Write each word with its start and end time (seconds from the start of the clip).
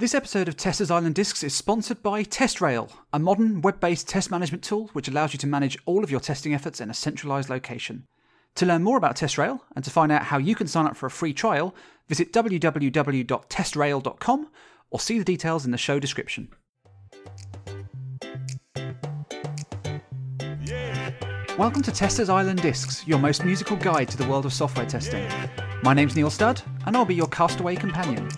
This 0.00 0.14
episode 0.14 0.46
of 0.46 0.56
Testers 0.56 0.92
Island 0.92 1.16
Discs 1.16 1.42
is 1.42 1.56
sponsored 1.56 2.04
by 2.04 2.22
TestRail, 2.22 2.88
a 3.12 3.18
modern 3.18 3.62
web 3.62 3.80
based 3.80 4.06
test 4.06 4.30
management 4.30 4.62
tool 4.62 4.90
which 4.92 5.08
allows 5.08 5.32
you 5.32 5.40
to 5.40 5.46
manage 5.48 5.76
all 5.86 6.04
of 6.04 6.10
your 6.12 6.20
testing 6.20 6.54
efforts 6.54 6.80
in 6.80 6.88
a 6.88 6.94
centralized 6.94 7.50
location. 7.50 8.06
To 8.54 8.64
learn 8.64 8.84
more 8.84 8.96
about 8.96 9.16
TestRail 9.16 9.58
and 9.74 9.84
to 9.84 9.90
find 9.90 10.12
out 10.12 10.22
how 10.22 10.38
you 10.38 10.54
can 10.54 10.68
sign 10.68 10.86
up 10.86 10.96
for 10.96 11.06
a 11.06 11.10
free 11.10 11.34
trial, 11.34 11.74
visit 12.06 12.32
www.testrail.com 12.32 14.48
or 14.90 15.00
see 15.00 15.18
the 15.18 15.24
details 15.24 15.64
in 15.64 15.72
the 15.72 15.76
show 15.76 15.98
description. 15.98 16.54
Welcome 21.58 21.82
to 21.82 21.90
Testers 21.90 22.28
Island 22.28 22.62
Discs, 22.62 23.04
your 23.04 23.18
most 23.18 23.44
musical 23.44 23.76
guide 23.76 24.08
to 24.10 24.16
the 24.16 24.28
world 24.28 24.46
of 24.46 24.52
software 24.52 24.86
testing. 24.86 25.28
My 25.82 25.92
name's 25.92 26.14
Neil 26.14 26.30
Studd, 26.30 26.62
and 26.86 26.96
I'll 26.96 27.04
be 27.04 27.16
your 27.16 27.26
castaway 27.26 27.74
companion. 27.74 28.28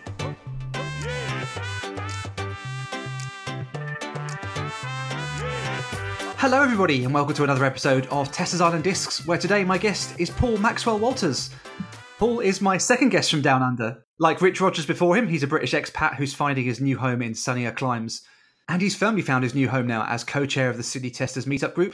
Hello, 6.40 6.62
everybody, 6.62 7.04
and 7.04 7.12
welcome 7.12 7.34
to 7.34 7.44
another 7.44 7.66
episode 7.66 8.06
of 8.06 8.32
Testers 8.32 8.62
Island 8.62 8.82
Discs, 8.82 9.26
where 9.26 9.36
today 9.36 9.62
my 9.62 9.76
guest 9.76 10.18
is 10.18 10.30
Paul 10.30 10.56
Maxwell 10.56 10.98
Walters. 10.98 11.50
Paul 12.16 12.40
is 12.40 12.62
my 12.62 12.78
second 12.78 13.10
guest 13.10 13.30
from 13.30 13.42
Down 13.42 13.62
Under. 13.62 14.02
Like 14.18 14.40
Rich 14.40 14.58
Rogers 14.58 14.86
before 14.86 15.14
him, 15.14 15.28
he's 15.28 15.42
a 15.42 15.46
British 15.46 15.74
expat 15.74 16.14
who's 16.14 16.32
finding 16.32 16.64
his 16.64 16.80
new 16.80 16.96
home 16.96 17.20
in 17.20 17.34
sunnier 17.34 17.72
climes. 17.72 18.22
And 18.70 18.80
he's 18.80 18.96
firmly 18.96 19.20
found 19.20 19.44
his 19.44 19.54
new 19.54 19.68
home 19.68 19.86
now 19.86 20.06
as 20.06 20.24
co 20.24 20.46
chair 20.46 20.70
of 20.70 20.78
the 20.78 20.82
Sydney 20.82 21.10
Testers 21.10 21.44
Meetup 21.44 21.74
Group 21.74 21.92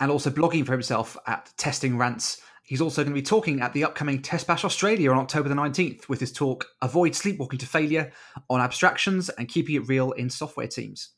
and 0.00 0.10
also 0.10 0.30
blogging 0.30 0.64
for 0.64 0.72
himself 0.72 1.18
at 1.26 1.52
Testing 1.58 1.98
Rants. 1.98 2.40
He's 2.62 2.80
also 2.80 3.02
going 3.02 3.14
to 3.14 3.20
be 3.20 3.22
talking 3.22 3.60
at 3.60 3.74
the 3.74 3.84
upcoming 3.84 4.22
Test 4.22 4.46
Bash 4.46 4.64
Australia 4.64 5.10
on 5.10 5.18
October 5.18 5.50
the 5.50 5.54
19th 5.54 6.08
with 6.08 6.20
his 6.20 6.32
talk 6.32 6.68
Avoid 6.80 7.12
Sleepwalking 7.12 7.58
to 7.58 7.66
Failure 7.66 8.12
on 8.48 8.62
abstractions 8.62 9.28
and 9.28 9.46
keeping 9.46 9.74
it 9.74 9.88
real 9.88 10.12
in 10.12 10.30
software 10.30 10.68
teams 10.68 11.10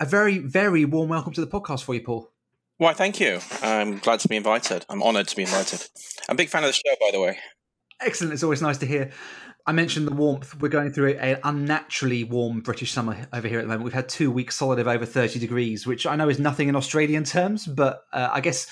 a 0.00 0.04
very, 0.04 0.38
very 0.38 0.84
warm 0.84 1.08
welcome 1.08 1.32
to 1.32 1.40
the 1.40 1.46
podcast 1.46 1.84
for 1.84 1.94
you, 1.94 2.02
Paul. 2.02 2.30
Why, 2.78 2.92
thank 2.92 3.20
you. 3.20 3.38
I'm 3.62 3.98
glad 3.98 4.20
to 4.20 4.28
be 4.28 4.36
invited. 4.36 4.84
I'm 4.88 5.02
honoured 5.02 5.28
to 5.28 5.36
be 5.36 5.42
invited. 5.42 5.82
I'm 6.28 6.34
a 6.34 6.36
big 6.36 6.48
fan 6.48 6.64
of 6.64 6.68
the 6.68 6.72
show, 6.72 6.94
by 7.00 7.10
the 7.12 7.20
way. 7.20 7.38
Excellent. 8.00 8.32
It's 8.32 8.42
always 8.42 8.62
nice 8.62 8.78
to 8.78 8.86
hear. 8.86 9.12
I 9.66 9.72
mentioned 9.72 10.06
the 10.06 10.14
warmth. 10.14 10.60
We're 10.60 10.68
going 10.68 10.92
through 10.92 11.14
an 11.14 11.38
unnaturally 11.44 12.24
warm 12.24 12.60
British 12.60 12.92
summer 12.92 13.16
over 13.32 13.48
here 13.48 13.60
at 13.60 13.62
the 13.62 13.68
moment. 13.68 13.84
We've 13.84 13.94
had 13.94 14.08
two 14.08 14.30
weeks 14.30 14.56
solid 14.56 14.78
of 14.78 14.88
over 14.88 15.06
30 15.06 15.38
degrees, 15.38 15.86
which 15.86 16.04
I 16.04 16.16
know 16.16 16.28
is 16.28 16.38
nothing 16.38 16.68
in 16.68 16.76
Australian 16.76 17.24
terms, 17.24 17.66
but 17.66 18.02
uh, 18.12 18.28
I 18.32 18.40
guess 18.40 18.66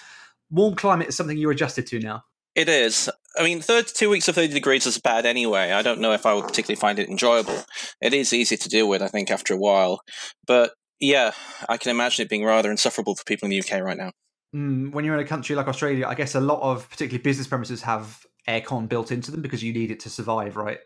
warm 0.51 0.75
climate 0.75 1.09
is 1.09 1.17
something 1.17 1.39
you're 1.39 1.53
adjusted 1.53 1.87
to 1.89 2.01
now. 2.01 2.25
It 2.55 2.69
is. 2.69 3.09
I 3.39 3.45
mean, 3.45 3.63
third, 3.63 3.87
two 3.87 4.11
weeks 4.11 4.29
of 4.29 4.35
30 4.35 4.53
degrees 4.53 4.87
is 4.87 4.99
bad 4.99 5.25
anyway. 5.25 5.73
I 5.73 5.81
don't 5.81 6.01
know 6.01 6.13
if 6.13 6.27
I 6.27 6.35
would 6.35 6.45
particularly 6.45 6.79
find 6.79 6.99
it 6.99 7.09
enjoyable. 7.09 7.65
It 8.03 8.13
is 8.13 8.35
easy 8.35 8.59
to 8.59 8.69
deal 8.69 8.89
with, 8.89 9.01
I 9.01 9.09
think, 9.09 9.31
after 9.31 9.55
a 9.55 9.59
while. 9.59 10.03
But 10.47 10.75
yeah, 11.03 11.33
I 11.69 11.77
can 11.79 11.91
imagine 11.91 12.23
it 12.23 12.29
being 12.29 12.45
rather 12.45 12.71
insufferable 12.71 13.17
for 13.17 13.25
people 13.25 13.47
in 13.47 13.51
the 13.51 13.59
UK 13.59 13.83
right 13.83 13.97
now. 13.97 14.13
Mm, 14.55 14.93
when 14.93 15.05
you're 15.05 15.15
in 15.15 15.21
a 15.21 15.29
country 15.29 15.57
like 15.57 15.67
Australia, 15.67 16.07
I 16.07 16.15
guess 16.15 16.37
a 16.37 16.41
lot 16.41 16.63
of 16.63 16.89
particularly 16.89 17.23
business 17.23 17.49
premises 17.49 17.83
have 17.83 18.25
aircon 18.49 18.89
built 18.89 19.11
into 19.11 19.33
them 19.33 19.43
because 19.43 19.65
you 19.65 19.73
need 19.73 19.91
it 19.91 19.99
to 20.01 20.11
survive, 20.11 20.57
right? 20.57 20.79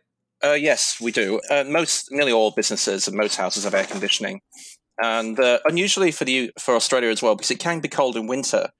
Uh, 0.43 0.53
yes, 0.53 0.99
we 1.01 1.13
do. 1.13 1.41
Uh, 1.51 1.65
most, 1.69 2.11
nearly 2.11 2.33
all 2.33 2.51
businesses 2.51 3.07
and 3.07 3.17
most 3.17 3.37
houses 3.37 3.65
have 3.65 3.75
air 3.75 3.85
conditioning, 3.85 4.41
and 5.03 5.39
uh, 5.39 5.59
unusually 5.67 6.11
for 6.11 6.25
the 6.25 6.51
for 6.59 6.75
Australia 6.75 7.11
as 7.11 7.23
well, 7.23 7.35
because 7.35 7.51
it 7.51 7.59
can 7.59 7.81
be 7.81 7.89
cold 7.89 8.17
in 8.17 8.27
winter. 8.27 8.71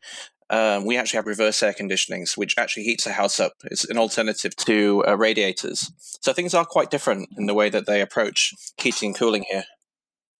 Um, 0.49 0.87
we 0.87 0.97
actually 0.97 1.19
have 1.19 1.27
reverse 1.27 1.63
air 1.63 1.75
conditionings, 1.75 2.37
which 2.37 2.55
actually 2.57 2.85
heats 2.85 3.05
the 3.05 3.13
house 3.13 3.41
up. 3.41 3.53
It's 3.65 3.85
an 3.87 3.99
alternative 3.99 4.55
to 4.57 5.05
uh, 5.07 5.17
radiators. 5.17 5.91
So 6.23 6.33
things 6.33 6.55
are 6.55 6.65
quite 6.65 6.91
different 6.91 7.29
in 7.37 7.47
the 7.47 7.55
way 7.55 7.69
that 7.69 7.87
they 7.87 8.01
approach 8.01 8.55
heating 8.79 9.09
and 9.09 9.17
cooling 9.17 9.45
here. 9.51 9.65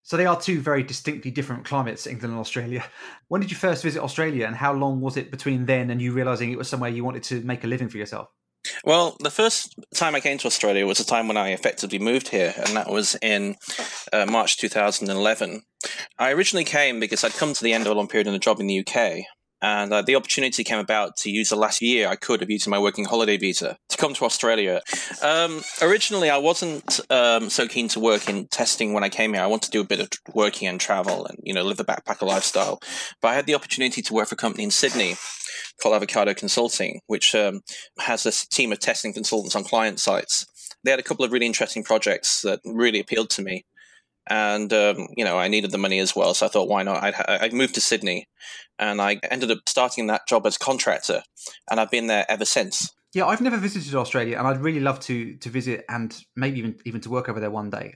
So 0.07 0.17
they 0.17 0.27
are 0.27 0.41
two 0.41 0.61
very 0.61 0.85
distinctly 0.85 1.33
different 1.33 1.65
climates, 1.65 2.07
England 2.07 2.33
and 2.33 2.41
Australia. 2.41 2.85
When 3.29 3.41
did 3.41 3.51
you 3.51 3.57
first 3.57 3.83
visit 3.83 4.01
Australia, 4.01 4.47
and 4.47 4.55
how 4.55 4.73
long 4.73 5.01
was 5.01 5.17
it 5.17 5.33
between 5.33 5.67
then 5.67 5.91
and 5.91 6.01
you 6.01 6.13
realizing 6.13 6.53
it 6.53 6.59
was 6.59 6.69
somewhere 6.69 6.91
you 6.91 7.05
wanted 7.05 7.25
to 7.25 7.41
make 7.41 7.65
a 7.65 7.67
living 7.67 7.89
for 7.89 7.99
yourself? 7.99 8.29
Well, 8.85 9.17
the 9.19 9.33
first 9.33 9.75
time 9.97 10.15
I 10.15 10.21
came 10.21 10.39
to 10.39 10.47
Australia 10.47 10.87
was 10.87 10.99
the 10.99 11.05
time 11.05 11.27
when 11.27 11.37
I 11.37 11.49
effectively 11.49 11.99
moved 11.99 12.29
here, 12.29 12.55
and 12.57 12.77
that 12.77 12.89
was 12.89 13.17
in 13.21 13.57
uh, 14.13 14.27
March 14.27 14.59
2011. 14.59 15.63
I 16.21 16.31
originally 16.31 16.65
came 16.65 17.01
because 17.01 17.25
I'd 17.25 17.33
come 17.33 17.53
to 17.53 17.65
the 17.65 17.73
end 17.73 17.87
of 17.87 17.93
a 17.93 17.97
long 17.97 18.07
period 18.07 18.29
in 18.29 18.35
a 18.35 18.39
job 18.39 18.61
in 18.61 18.69
the 18.69 18.87
UK, 18.87 19.25
and 19.63 19.93
uh, 19.93 20.03
the 20.03 20.17
opportunity 20.17 20.65
came 20.65 20.79
about 20.79 21.17
to 21.19 21.31
use 21.31 21.49
the 21.49 21.57
last 21.57 21.81
year 21.81 22.09
I 22.09 22.17
could 22.17 22.43
of 22.43 22.51
using 22.51 22.71
my 22.71 22.79
working 22.79 23.05
holiday 23.05 23.37
visa 23.37 23.79
to 23.89 23.97
come 23.97 24.15
to 24.15 24.25
Australia. 24.25 24.83
Um, 25.23 25.63
originally, 25.81 26.31
I 26.31 26.39
wasn't 26.39 27.01
um, 27.11 27.49
so 27.49 27.67
keen 27.67 27.89
to 27.89 28.01
work 28.01 28.29
in 28.29 28.49
testing 28.49 28.93
when 28.93 29.05
I 29.05 29.09
came 29.09 29.33
here. 29.33 29.43
I 29.43 29.47
wanted 29.47 29.67
to 29.67 29.79
do 29.79 29.81
a 29.81 29.85
bit 29.85 30.01
of 30.01 30.11
working 30.35 30.69
and 30.69 30.81
travel 30.81 31.27
and 31.27 31.39
you 31.43 31.55
know 31.55 31.63
live 31.63 31.79
the 31.79 31.85
backpacker 31.85 32.27
lifestyle. 32.27 32.81
But 33.23 33.29
I 33.29 33.35
had 33.35 33.47
the 33.47 33.55
opportunity 33.55 34.03
to 34.03 34.15
work 34.15 34.29
for 34.29 34.35
a 34.35 34.39
company 34.39 34.65
in 34.65 34.71
Sydney 34.71 35.17
called 35.81 35.95
Avocado 35.95 36.35
Consulting, 36.35 37.01
which 37.07 37.35
um, 37.35 37.63
has 37.99 38.27
a 38.27 38.33
team 38.33 38.73
of 38.73 38.81
testing 38.81 39.13
consultants 39.13 39.57
on 39.57 39.65
client 39.65 40.01
sites. 40.01 40.47
They 40.85 40.91
had 40.91 41.01
a 41.01 41.05
couple 41.05 41.25
of 41.25 41.33
really 41.33 41.47
interesting 41.47 41.83
projects 41.83 42.43
that 42.43 42.61
really 42.65 43.01
appealed 43.01 43.31
to 43.31 43.43
me 43.43 43.65
and 44.29 44.73
um, 44.73 45.09
you 45.17 45.25
know 45.25 45.39
I 45.39 45.49
needed 45.49 45.71
the 45.71 45.79
money 45.79 45.99
as 45.99 46.15
well. 46.15 46.35
So 46.35 46.47
I 46.47 46.49
thought, 46.49 46.69
why 46.69 46.83
not? 46.83 47.03
I'd, 47.03 47.15
I 47.29 47.49
moved 47.51 47.75
to 47.75 47.81
Sydney, 47.81 48.29
and 48.79 49.01
I 49.01 49.21
ended 49.31 49.51
up 49.51 49.59
starting 49.69 50.07
that 50.09 50.27
job 50.27 50.47
as 50.47 50.59
contractor, 50.59 51.23
and 51.71 51.81
I've 51.81 51.91
been 51.91 52.07
there 52.07 52.27
ever 52.29 52.45
since. 52.45 52.93
Yeah, 53.15 53.27
I've 53.27 53.41
never 53.41 53.57
visited 53.57 53.95
Australia, 53.95 54.37
and 54.39 54.47
I'd 54.47 54.61
really 54.61 54.81
love 54.81 55.01
to 55.01 55.37
to 55.37 55.49
visit 55.49 55.85
and 55.89 56.17
maybe 56.35 56.59
even 56.59 56.79
even 56.85 57.01
to 57.03 57.11
work 57.11 57.29
over 57.29 57.41
there 57.41 57.51
one 57.51 57.71
day. 57.71 57.95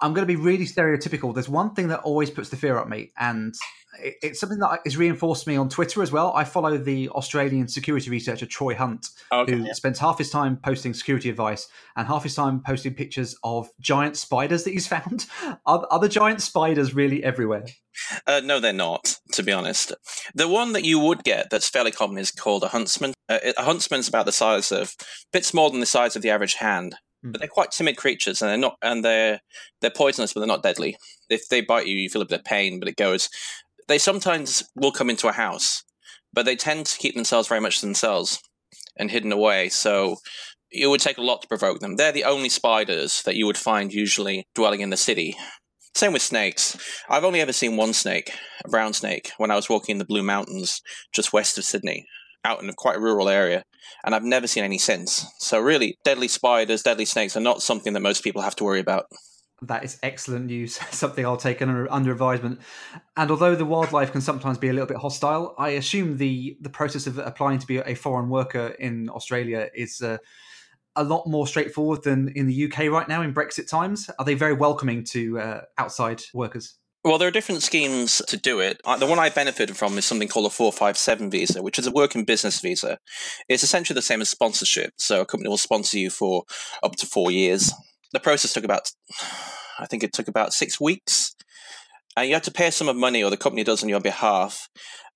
I'm 0.00 0.14
going 0.14 0.26
to 0.26 0.32
be 0.32 0.36
really 0.36 0.66
stereotypical. 0.66 1.34
There's 1.34 1.48
one 1.48 1.74
thing 1.74 1.88
that 1.88 2.00
always 2.00 2.30
puts 2.30 2.48
the 2.48 2.56
fear 2.56 2.78
up 2.78 2.88
me, 2.88 3.12
and 3.18 3.54
it's 4.02 4.40
something 4.40 4.58
that 4.58 4.80
is 4.84 4.96
reinforced 4.96 5.44
to 5.44 5.50
me 5.50 5.56
on 5.56 5.68
Twitter 5.68 6.02
as 6.02 6.12
well. 6.12 6.32
I 6.34 6.44
follow 6.44 6.78
the 6.78 7.08
Australian 7.10 7.68
security 7.68 8.10
researcher 8.10 8.46
Troy 8.46 8.74
Hunt, 8.74 9.06
okay, 9.32 9.52
who 9.52 9.64
yeah. 9.64 9.72
spends 9.72 9.98
half 9.98 10.18
his 10.18 10.30
time 10.30 10.56
posting 10.56 10.94
security 10.94 11.28
advice 11.28 11.68
and 11.96 12.06
half 12.06 12.22
his 12.22 12.34
time 12.34 12.62
posting 12.64 12.94
pictures 12.94 13.36
of 13.44 13.68
giant 13.80 14.16
spiders 14.16 14.64
that 14.64 14.70
he's 14.70 14.86
found. 14.88 15.26
Are, 15.66 15.86
are 15.90 15.98
the 15.98 16.08
giant 16.08 16.40
spiders 16.40 16.94
really 16.94 17.22
everywhere? 17.22 17.66
Uh, 18.26 18.40
no, 18.42 18.60
they're 18.60 18.72
not, 18.72 19.16
to 19.32 19.42
be 19.42 19.52
honest. 19.52 19.92
The 20.34 20.48
one 20.48 20.72
that 20.72 20.84
you 20.84 20.98
would 20.98 21.24
get 21.24 21.50
that's 21.50 21.68
fairly 21.68 21.90
common 21.90 22.18
is 22.18 22.30
called 22.30 22.62
a 22.62 22.68
huntsman. 22.68 23.12
Uh, 23.28 23.38
a 23.56 23.62
huntsman's 23.62 24.08
about 24.08 24.26
the 24.26 24.32
size 24.32 24.72
of, 24.72 24.94
bits 25.32 25.52
more 25.52 25.70
than 25.70 25.80
the 25.80 25.86
size 25.86 26.16
of 26.16 26.22
the 26.22 26.30
average 26.30 26.54
hand. 26.54 26.96
Hmm. 27.22 27.32
But 27.32 27.40
they're 27.40 27.48
quite 27.48 27.70
timid 27.70 27.96
creatures, 27.96 28.40
and 28.42 28.50
they're 28.50 28.56
not, 28.56 28.76
and 28.82 29.04
they're 29.04 29.40
they're 29.80 29.90
poisonous, 29.90 30.32
but 30.32 30.40
they're 30.40 30.46
not 30.46 30.62
deadly. 30.62 30.96
If 31.28 31.48
they 31.48 31.60
bite 31.60 31.86
you, 31.86 31.96
you 31.96 32.08
feel 32.08 32.22
a 32.22 32.26
bit 32.26 32.40
of 32.40 32.44
pain, 32.44 32.78
but 32.78 32.88
it 32.88 32.96
goes 32.96 33.28
they 33.90 33.98
sometimes 33.98 34.62
will 34.76 34.92
come 34.92 35.10
into 35.10 35.26
a 35.26 35.32
house, 35.32 35.82
but 36.32 36.44
they 36.44 36.54
tend 36.54 36.86
to 36.86 36.98
keep 36.98 37.16
themselves 37.16 37.48
very 37.48 37.60
much 37.60 37.80
to 37.80 37.86
themselves 37.86 38.40
and 38.96 39.10
hidden 39.10 39.32
away. 39.32 39.68
So 39.68 40.16
it 40.70 40.86
would 40.86 41.00
take 41.00 41.18
a 41.18 41.22
lot 41.22 41.42
to 41.42 41.48
provoke 41.48 41.80
them. 41.80 41.96
They're 41.96 42.12
the 42.12 42.24
only 42.24 42.48
spiders 42.48 43.20
that 43.24 43.34
you 43.34 43.46
would 43.46 43.58
find 43.58 43.92
usually 43.92 44.46
dwelling 44.54 44.80
in 44.80 44.90
the 44.90 44.96
city. 44.96 45.36
Same 45.96 46.12
with 46.12 46.22
snakes. 46.22 46.76
I've 47.08 47.24
only 47.24 47.40
ever 47.40 47.52
seen 47.52 47.76
one 47.76 47.92
snake, 47.92 48.30
a 48.64 48.68
brown 48.68 48.92
snake, 48.92 49.32
when 49.38 49.50
I 49.50 49.56
was 49.56 49.68
walking 49.68 49.94
in 49.94 49.98
the 49.98 50.04
Blue 50.04 50.22
Mountains 50.22 50.80
just 51.12 51.32
west 51.32 51.58
of 51.58 51.64
Sydney, 51.64 52.06
out 52.44 52.62
in 52.62 52.68
a 52.68 52.74
quite 52.74 53.00
rural 53.00 53.28
area, 53.28 53.62
and 54.04 54.14
I've 54.14 54.24
never 54.24 54.46
seen 54.46 54.64
any 54.64 54.78
since. 54.78 55.26
So, 55.38 55.58
really, 55.58 55.98
deadly 56.04 56.28
spiders, 56.28 56.82
deadly 56.82 57.04
snakes 57.04 57.36
are 57.36 57.40
not 57.40 57.62
something 57.62 57.92
that 57.92 58.00
most 58.00 58.24
people 58.24 58.42
have 58.42 58.56
to 58.56 58.64
worry 58.64 58.80
about. 58.80 59.06
That 59.62 59.84
is 59.84 59.98
excellent 60.02 60.46
news. 60.46 60.76
Something 60.90 61.26
I'll 61.26 61.36
take 61.36 61.60
under, 61.60 61.90
under 61.92 62.12
advisement. 62.12 62.60
And 63.16 63.30
although 63.30 63.54
the 63.54 63.66
wildlife 63.66 64.10
can 64.10 64.22
sometimes 64.22 64.56
be 64.56 64.70
a 64.70 64.72
little 64.72 64.86
bit 64.86 64.96
hostile, 64.96 65.54
I 65.58 65.70
assume 65.70 66.16
the 66.16 66.56
the 66.60 66.70
process 66.70 67.06
of 67.06 67.18
applying 67.18 67.58
to 67.58 67.66
be 67.66 67.76
a 67.76 67.94
foreign 67.94 68.30
worker 68.30 68.68
in 68.78 69.10
Australia 69.10 69.68
is 69.74 70.00
uh, 70.00 70.16
a 70.96 71.04
lot 71.04 71.26
more 71.26 71.46
straightforward 71.46 72.02
than 72.04 72.28
in 72.34 72.46
the 72.46 72.64
UK 72.64 72.90
right 72.90 73.08
now 73.08 73.20
in 73.22 73.34
Brexit 73.34 73.68
times. 73.68 74.08
Are 74.18 74.24
they 74.24 74.34
very 74.34 74.54
welcoming 74.54 75.04
to 75.04 75.38
uh, 75.38 75.60
outside 75.76 76.22
workers? 76.32 76.79
Well, 77.02 77.16
there 77.16 77.28
are 77.28 77.32
different 77.32 77.62
schemes 77.62 78.20
to 78.28 78.36
do 78.36 78.60
it. 78.60 78.80
Uh, 78.84 78.96
the 78.96 79.06
one 79.06 79.18
I 79.18 79.30
benefited 79.30 79.76
from 79.76 79.96
is 79.96 80.04
something 80.04 80.28
called 80.28 80.46
a 80.46 80.50
457 80.50 81.30
visa, 81.30 81.62
which 81.62 81.78
is 81.78 81.86
a 81.86 81.90
working 81.90 82.24
business 82.24 82.60
visa. 82.60 82.98
It's 83.48 83.62
essentially 83.62 83.94
the 83.94 84.02
same 84.02 84.20
as 84.20 84.28
sponsorship. 84.28 84.92
So 84.98 85.22
a 85.22 85.26
company 85.26 85.48
will 85.48 85.56
sponsor 85.56 85.98
you 85.98 86.10
for 86.10 86.44
up 86.82 86.96
to 86.96 87.06
four 87.06 87.30
years 87.30 87.72
the 88.12 88.20
process 88.20 88.52
took 88.52 88.64
about, 88.64 88.90
I 89.78 89.86
think 89.86 90.02
it 90.02 90.12
took 90.12 90.28
about 90.28 90.52
six 90.52 90.80
weeks. 90.80 91.34
And 92.16 92.28
you 92.28 92.34
had 92.34 92.44
to 92.44 92.50
pay 92.50 92.66
a 92.66 92.72
sum 92.72 92.88
of 92.88 92.96
money, 92.96 93.22
or 93.22 93.30
the 93.30 93.36
company 93.36 93.62
does 93.62 93.82
on 93.82 93.88
your 93.88 94.00
behalf. 94.00 94.68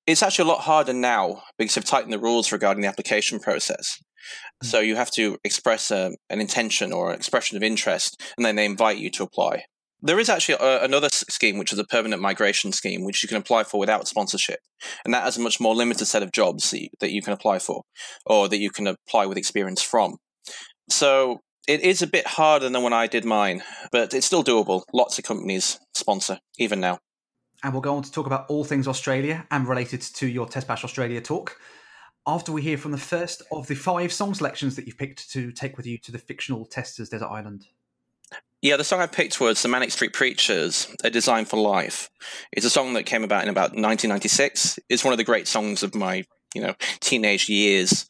It's 0.06 0.22
actually 0.22 0.48
a 0.48 0.52
lot 0.52 0.60
harder 0.62 0.92
now 0.92 1.42
because 1.58 1.74
they've 1.74 1.84
tightened 1.84 2.12
the 2.12 2.18
rules 2.18 2.52
regarding 2.52 2.82
the 2.82 2.88
application 2.88 3.40
process. 3.40 3.98
Mm-hmm. 3.98 4.66
So 4.68 4.80
you 4.80 4.96
have 4.96 5.10
to 5.12 5.38
express 5.44 5.90
a, 5.90 6.06
um, 6.06 6.16
an 6.30 6.40
intention 6.40 6.92
or 6.92 7.10
an 7.10 7.16
expression 7.16 7.56
of 7.56 7.62
interest, 7.62 8.22
and 8.36 8.44
then 8.44 8.56
they 8.56 8.64
invite 8.64 8.98
you 8.98 9.10
to 9.10 9.24
apply. 9.24 9.64
There 10.06 10.20
is 10.20 10.28
actually 10.28 10.58
a, 10.60 10.84
another 10.84 11.08
scheme, 11.10 11.58
which 11.58 11.72
is 11.72 11.78
a 11.78 11.84
permanent 11.84 12.20
migration 12.20 12.72
scheme, 12.72 13.04
which 13.04 13.22
you 13.22 13.28
can 13.28 13.38
apply 13.38 13.64
for 13.64 13.80
without 13.80 14.06
sponsorship. 14.06 14.60
And 15.04 15.14
that 15.14 15.24
has 15.24 15.38
a 15.38 15.40
much 15.40 15.58
more 15.58 15.74
limited 15.74 16.04
set 16.04 16.22
of 16.22 16.30
jobs 16.30 16.70
that 16.70 16.82
you, 16.82 16.88
that 17.00 17.10
you 17.10 17.22
can 17.22 17.32
apply 17.32 17.58
for, 17.58 17.82
or 18.26 18.48
that 18.48 18.58
you 18.58 18.70
can 18.70 18.86
apply 18.86 19.24
with 19.26 19.38
experience 19.38 19.82
from. 19.82 20.18
So 20.90 21.40
It 21.66 21.80
is 21.80 22.02
a 22.02 22.06
bit 22.06 22.26
harder 22.26 22.68
than 22.68 22.82
when 22.82 22.92
I 22.92 23.06
did 23.06 23.24
mine, 23.24 23.62
but 23.90 24.12
it's 24.12 24.26
still 24.26 24.44
doable. 24.44 24.82
Lots 24.92 25.18
of 25.18 25.24
companies 25.24 25.80
sponsor, 25.94 26.38
even 26.58 26.78
now. 26.78 26.98
And 27.62 27.72
we'll 27.72 27.80
go 27.80 27.96
on 27.96 28.02
to 28.02 28.12
talk 28.12 28.26
about 28.26 28.44
all 28.50 28.64
things 28.64 28.86
Australia 28.86 29.46
and 29.50 29.66
related 29.66 30.02
to 30.02 30.26
your 30.26 30.46
Test 30.46 30.68
Bash 30.68 30.84
Australia 30.84 31.22
talk 31.22 31.58
after 32.26 32.52
we 32.52 32.60
hear 32.60 32.76
from 32.76 32.92
the 32.92 32.98
first 32.98 33.42
of 33.50 33.66
the 33.66 33.74
five 33.74 34.12
song 34.12 34.34
selections 34.34 34.76
that 34.76 34.86
you've 34.86 34.98
picked 34.98 35.30
to 35.30 35.52
take 35.52 35.78
with 35.78 35.86
you 35.86 35.96
to 35.98 36.12
the 36.12 36.18
fictional 36.18 36.66
Testers 36.66 37.08
Desert 37.08 37.28
Island. 37.28 37.64
Yeah, 38.64 38.78
the 38.78 38.82
song 38.82 39.00
I 39.00 39.06
picked 39.06 39.42
was 39.42 39.60
The 39.60 39.68
Manic 39.68 39.90
Street 39.90 40.14
Preachers, 40.14 40.88
A 41.04 41.10
Design 41.10 41.44
for 41.44 41.58
Life. 41.58 42.08
It's 42.50 42.64
a 42.64 42.70
song 42.70 42.94
that 42.94 43.04
came 43.04 43.22
about 43.22 43.42
in 43.42 43.50
about 43.50 43.72
1996. 43.72 44.78
It's 44.88 45.04
one 45.04 45.12
of 45.12 45.18
the 45.18 45.22
great 45.22 45.46
songs 45.46 45.82
of 45.82 45.94
my, 45.94 46.24
you 46.54 46.62
know, 46.62 46.74
teenage 47.00 47.50
years. 47.50 48.06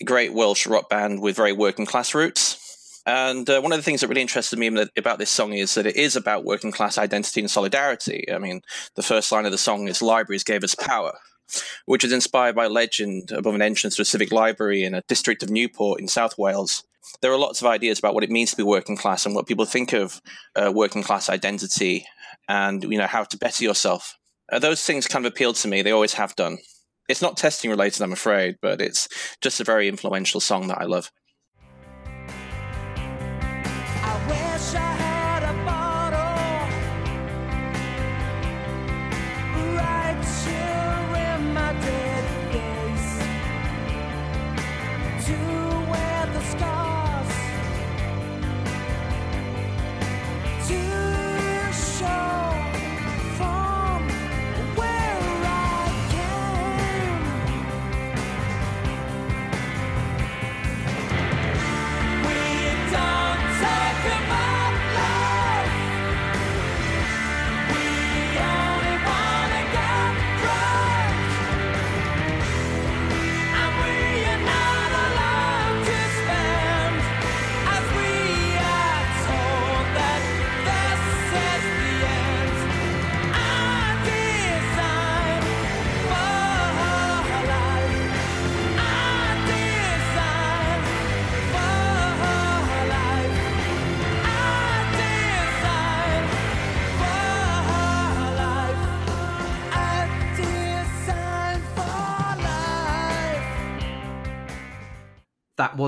A 0.00 0.04
great 0.04 0.32
Welsh 0.32 0.66
rock 0.66 0.88
band 0.88 1.20
with 1.20 1.36
very 1.36 1.52
working 1.52 1.84
class 1.84 2.14
roots. 2.14 3.02
And 3.04 3.50
uh, 3.50 3.60
one 3.60 3.70
of 3.70 3.78
the 3.78 3.82
things 3.82 4.00
that 4.00 4.08
really 4.08 4.22
interested 4.22 4.58
me 4.58 4.68
about 4.96 5.18
this 5.18 5.28
song 5.28 5.52
is 5.52 5.74
that 5.74 5.84
it 5.84 5.96
is 5.96 6.16
about 6.16 6.42
working 6.42 6.72
class 6.72 6.96
identity 6.96 7.42
and 7.42 7.50
solidarity. 7.50 8.32
I 8.32 8.38
mean, 8.38 8.62
the 8.96 9.02
first 9.02 9.30
line 9.30 9.44
of 9.44 9.52
the 9.52 9.58
song 9.58 9.88
is 9.88 10.00
Libraries 10.00 10.42
gave 10.42 10.64
us 10.64 10.74
power, 10.74 11.18
which 11.84 12.02
is 12.02 12.12
inspired 12.12 12.56
by 12.56 12.64
a 12.64 12.70
legend 12.70 13.30
above 13.30 13.54
an 13.54 13.60
entrance 13.60 13.96
to 13.96 14.02
a 14.02 14.06
civic 14.06 14.32
library 14.32 14.84
in 14.84 14.94
a 14.94 15.02
district 15.02 15.42
of 15.42 15.50
Newport 15.50 16.00
in 16.00 16.08
South 16.08 16.38
Wales 16.38 16.82
there 17.20 17.32
are 17.32 17.38
lots 17.38 17.60
of 17.60 17.66
ideas 17.66 17.98
about 17.98 18.14
what 18.14 18.24
it 18.24 18.30
means 18.30 18.50
to 18.50 18.56
be 18.56 18.62
working 18.62 18.96
class 18.96 19.26
and 19.26 19.34
what 19.34 19.46
people 19.46 19.64
think 19.64 19.92
of 19.92 20.20
uh, 20.56 20.72
working 20.72 21.02
class 21.02 21.28
identity 21.28 22.06
and 22.48 22.82
you 22.84 22.98
know 22.98 23.06
how 23.06 23.24
to 23.24 23.36
better 23.36 23.64
yourself. 23.64 24.16
Uh, 24.50 24.58
those 24.58 24.82
things 24.84 25.06
kind 25.06 25.26
of 25.26 25.32
appealed 25.32 25.56
to 25.56 25.68
me. 25.68 25.82
They 25.82 25.92
always 25.92 26.14
have 26.14 26.34
done. 26.36 26.58
It's 27.08 27.22
not 27.22 27.36
testing 27.36 27.70
related, 27.70 28.02
I'm 28.02 28.12
afraid, 28.12 28.56
but 28.60 28.80
it's 28.80 29.08
just 29.40 29.60
a 29.60 29.64
very 29.64 29.88
influential 29.88 30.40
song 30.40 30.68
that 30.68 30.80
I 30.80 30.84
love. 30.84 31.10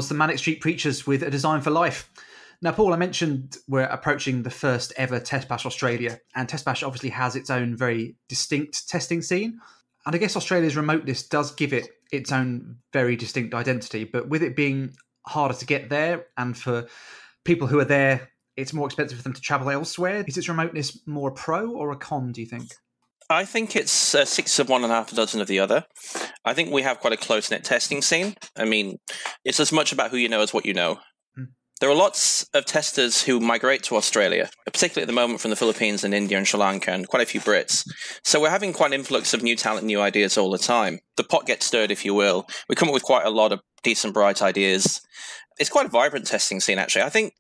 Was 0.01 0.09
the 0.09 0.15
Manic 0.15 0.39
Street 0.39 0.63
Preachers 0.63 1.07
with 1.07 1.23
A 1.23 1.29
Design 1.29 1.61
for 1.61 1.69
Life. 1.69 2.11
Now, 2.63 2.73
Paul, 2.73 2.95
I 2.95 2.97
mentioned 2.97 3.59
we're 3.69 3.83
approaching 3.83 4.43
the 4.43 4.49
first 4.49 4.95
ever 4.97 5.21
Test 5.21 5.47
Bash 5.47 5.67
Australia, 5.67 6.19
and 6.35 6.49
Test 6.49 6.65
Bash 6.65 6.83
obviously 6.83 7.11
has 7.11 7.37
its 7.37 7.51
own 7.51 7.77
very 7.77 8.17
distinct 8.27 8.89
testing 8.89 9.21
scene. 9.21 9.61
And 10.07 10.15
I 10.15 10.19
guess 10.19 10.37
Australia's 10.37 10.75
remoteness 10.75 11.29
does 11.29 11.55
give 11.55 11.75
it 11.75 11.87
its 12.11 12.33
own 12.33 12.77
very 12.95 13.15
distinct 13.15 13.53
identity, 13.53 14.05
but 14.05 14.27
with 14.27 14.43
it 14.43 14.57
being 14.57 14.95
harder 15.27 15.53
to 15.53 15.67
get 15.67 15.91
there, 15.91 16.29
and 16.39 16.57
for 16.57 16.87
people 17.45 17.67
who 17.67 17.79
are 17.79 17.85
there, 17.85 18.31
it's 18.57 18.73
more 18.73 18.87
expensive 18.87 19.19
for 19.19 19.25
them 19.25 19.35
to 19.35 19.43
travel 19.43 19.69
elsewhere. 19.69 20.25
Is 20.27 20.39
its 20.39 20.49
remoteness 20.49 20.99
more 21.07 21.29
a 21.29 21.35
pro 21.35 21.71
or 21.73 21.93
a 21.93 21.97
con, 21.97 22.33
do 22.33 22.41
you 22.41 22.47
think? 22.47 22.71
I 23.31 23.45
think 23.45 23.77
it's 23.77 24.13
uh, 24.13 24.25
six 24.25 24.59
of 24.59 24.69
one 24.69 24.83
and 24.83 24.93
a 24.93 24.97
half 24.97 25.13
a 25.13 25.15
dozen 25.15 25.41
of 25.41 25.47
the 25.47 25.61
other. 25.61 25.85
I 26.45 26.53
think 26.53 26.73
we 26.73 26.83
have 26.83 26.99
quite 26.99 27.13
a 27.13 27.17
close 27.17 27.49
knit 27.49 27.63
testing 27.63 28.03
scene. 28.03 28.35
I 28.57 28.65
mean, 28.65 28.99
it's 29.45 29.61
as 29.61 29.71
much 29.71 29.93
about 29.93 30.11
who 30.11 30.17
you 30.17 30.29
know 30.29 30.41
as 30.41 30.53
what 30.53 30.67
you 30.67 30.75
know. 30.75 30.99
Hmm. 31.37 31.45
There 31.81 31.89
are 31.89 31.95
lots 31.95 32.49
of 32.55 32.65
testers 32.65 33.23
who 33.23 33.39
migrate 33.39 33.85
to 33.85 33.95
Australia, 33.95 34.51
particularly 34.67 35.05
at 35.05 35.07
the 35.07 35.13
moment 35.13 35.41
from 35.41 35.51
the 35.51 35.57
Philippines 35.57 36.03
and 36.03 36.13
India 36.13 36.39
and 36.39 36.47
Sri 36.47 36.59
Lanka, 36.59 36.91
and 36.91 37.07
quite 37.07 37.23
a 37.23 37.27
few 37.27 37.41
Brits. 37.41 37.89
So 38.25 38.41
we're 38.41 38.51
having 38.51 38.73
quite 38.73 38.89
an 38.89 38.95
influx 38.95 39.33
of 39.33 39.45
new 39.45 39.55
talent, 39.55 39.87
new 39.87 40.01
ideas 40.01 40.37
all 40.37 40.51
the 40.51 40.59
time. 40.59 40.99
The 41.17 41.23
pot 41.23 41.47
gets 41.47 41.67
stirred, 41.67 41.93
if 41.93 42.05
you 42.05 42.15
will. 42.15 42.49
We 42.69 42.75
come 42.75 42.89
up 42.89 42.95
with 42.95 43.05
quite 43.05 43.27
a 43.27 43.31
lot 43.31 43.53
of 43.53 43.61
decent, 43.85 44.13
bright 44.13 44.43
ideas. 44.43 45.01
It's 45.61 45.71
quite 45.71 45.87
a 45.87 45.91
vibrant 45.91 46.27
testing 46.27 46.59
scene, 46.59 46.79
actually. 46.79 47.03
I 47.03 47.11
think 47.11 47.35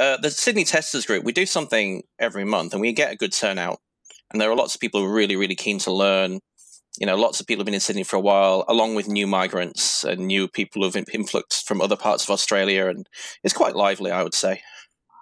uh, 0.00 0.16
the 0.16 0.30
Sydney 0.30 0.64
Testers 0.64 1.06
Group, 1.06 1.22
we 1.22 1.32
do 1.32 1.46
something 1.46 2.02
every 2.18 2.44
month 2.44 2.72
and 2.72 2.80
we 2.80 2.92
get 2.92 3.12
a 3.12 3.16
good 3.16 3.32
turnout 3.32 3.78
and 4.32 4.40
there 4.40 4.50
are 4.50 4.56
lots 4.56 4.74
of 4.74 4.80
people 4.80 5.06
really, 5.06 5.36
really 5.36 5.54
keen 5.54 5.78
to 5.80 5.92
learn. 5.92 6.40
You 6.98 7.06
know, 7.06 7.16
lots 7.16 7.40
of 7.40 7.46
people 7.46 7.60
have 7.60 7.66
been 7.66 7.74
in 7.74 7.80
Sydney 7.80 8.04
for 8.04 8.16
a 8.16 8.20
while, 8.20 8.64
along 8.68 8.94
with 8.94 9.06
new 9.06 9.26
migrants 9.26 10.02
and 10.02 10.26
new 10.26 10.48
people 10.48 10.82
who've 10.82 11.04
influxed 11.12 11.68
from 11.68 11.80
other 11.80 11.96
parts 11.96 12.24
of 12.24 12.30
Australia, 12.30 12.88
and 12.88 13.06
it's 13.42 13.54
quite 13.54 13.76
lively, 13.76 14.10
I 14.10 14.22
would 14.22 14.34
say. 14.34 14.62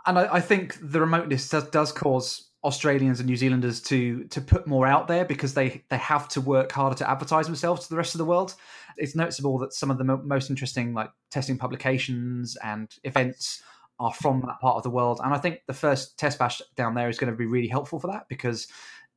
And 0.06 0.18
I, 0.18 0.34
I 0.34 0.40
think 0.40 0.76
the 0.80 1.00
remoteness 1.00 1.48
does, 1.48 1.68
does 1.70 1.90
cause 1.90 2.50
Australians 2.64 3.20
and 3.20 3.28
New 3.28 3.36
Zealanders 3.36 3.80
to 3.82 4.24
to 4.24 4.40
put 4.40 4.66
more 4.66 4.86
out 4.86 5.06
there 5.06 5.24
because 5.24 5.52
they 5.54 5.84
they 5.90 5.98
have 5.98 6.28
to 6.30 6.40
work 6.40 6.72
harder 6.72 6.96
to 6.96 7.08
advertise 7.08 7.46
themselves 7.46 7.82
to 7.82 7.90
the 7.90 7.96
rest 7.96 8.14
of 8.14 8.18
the 8.18 8.24
world. 8.24 8.54
It's 8.96 9.14
noticeable 9.14 9.58
that 9.58 9.74
some 9.74 9.90
of 9.90 9.98
the 9.98 10.04
mo- 10.04 10.22
most 10.24 10.48
interesting 10.48 10.94
like 10.94 11.10
testing 11.30 11.58
publications 11.58 12.56
and 12.64 12.90
events 13.04 13.62
are 14.00 14.14
from 14.14 14.40
that 14.46 14.60
part 14.60 14.76
of 14.76 14.82
the 14.82 14.90
world, 14.90 15.20
and 15.22 15.34
I 15.34 15.38
think 15.38 15.60
the 15.66 15.74
first 15.74 16.18
test 16.18 16.38
bash 16.38 16.62
down 16.74 16.94
there 16.94 17.08
is 17.08 17.18
going 17.18 17.30
to 17.30 17.36
be 17.36 17.46
really 17.46 17.68
helpful 17.68 18.00
for 18.00 18.08
that 18.08 18.28
because 18.28 18.66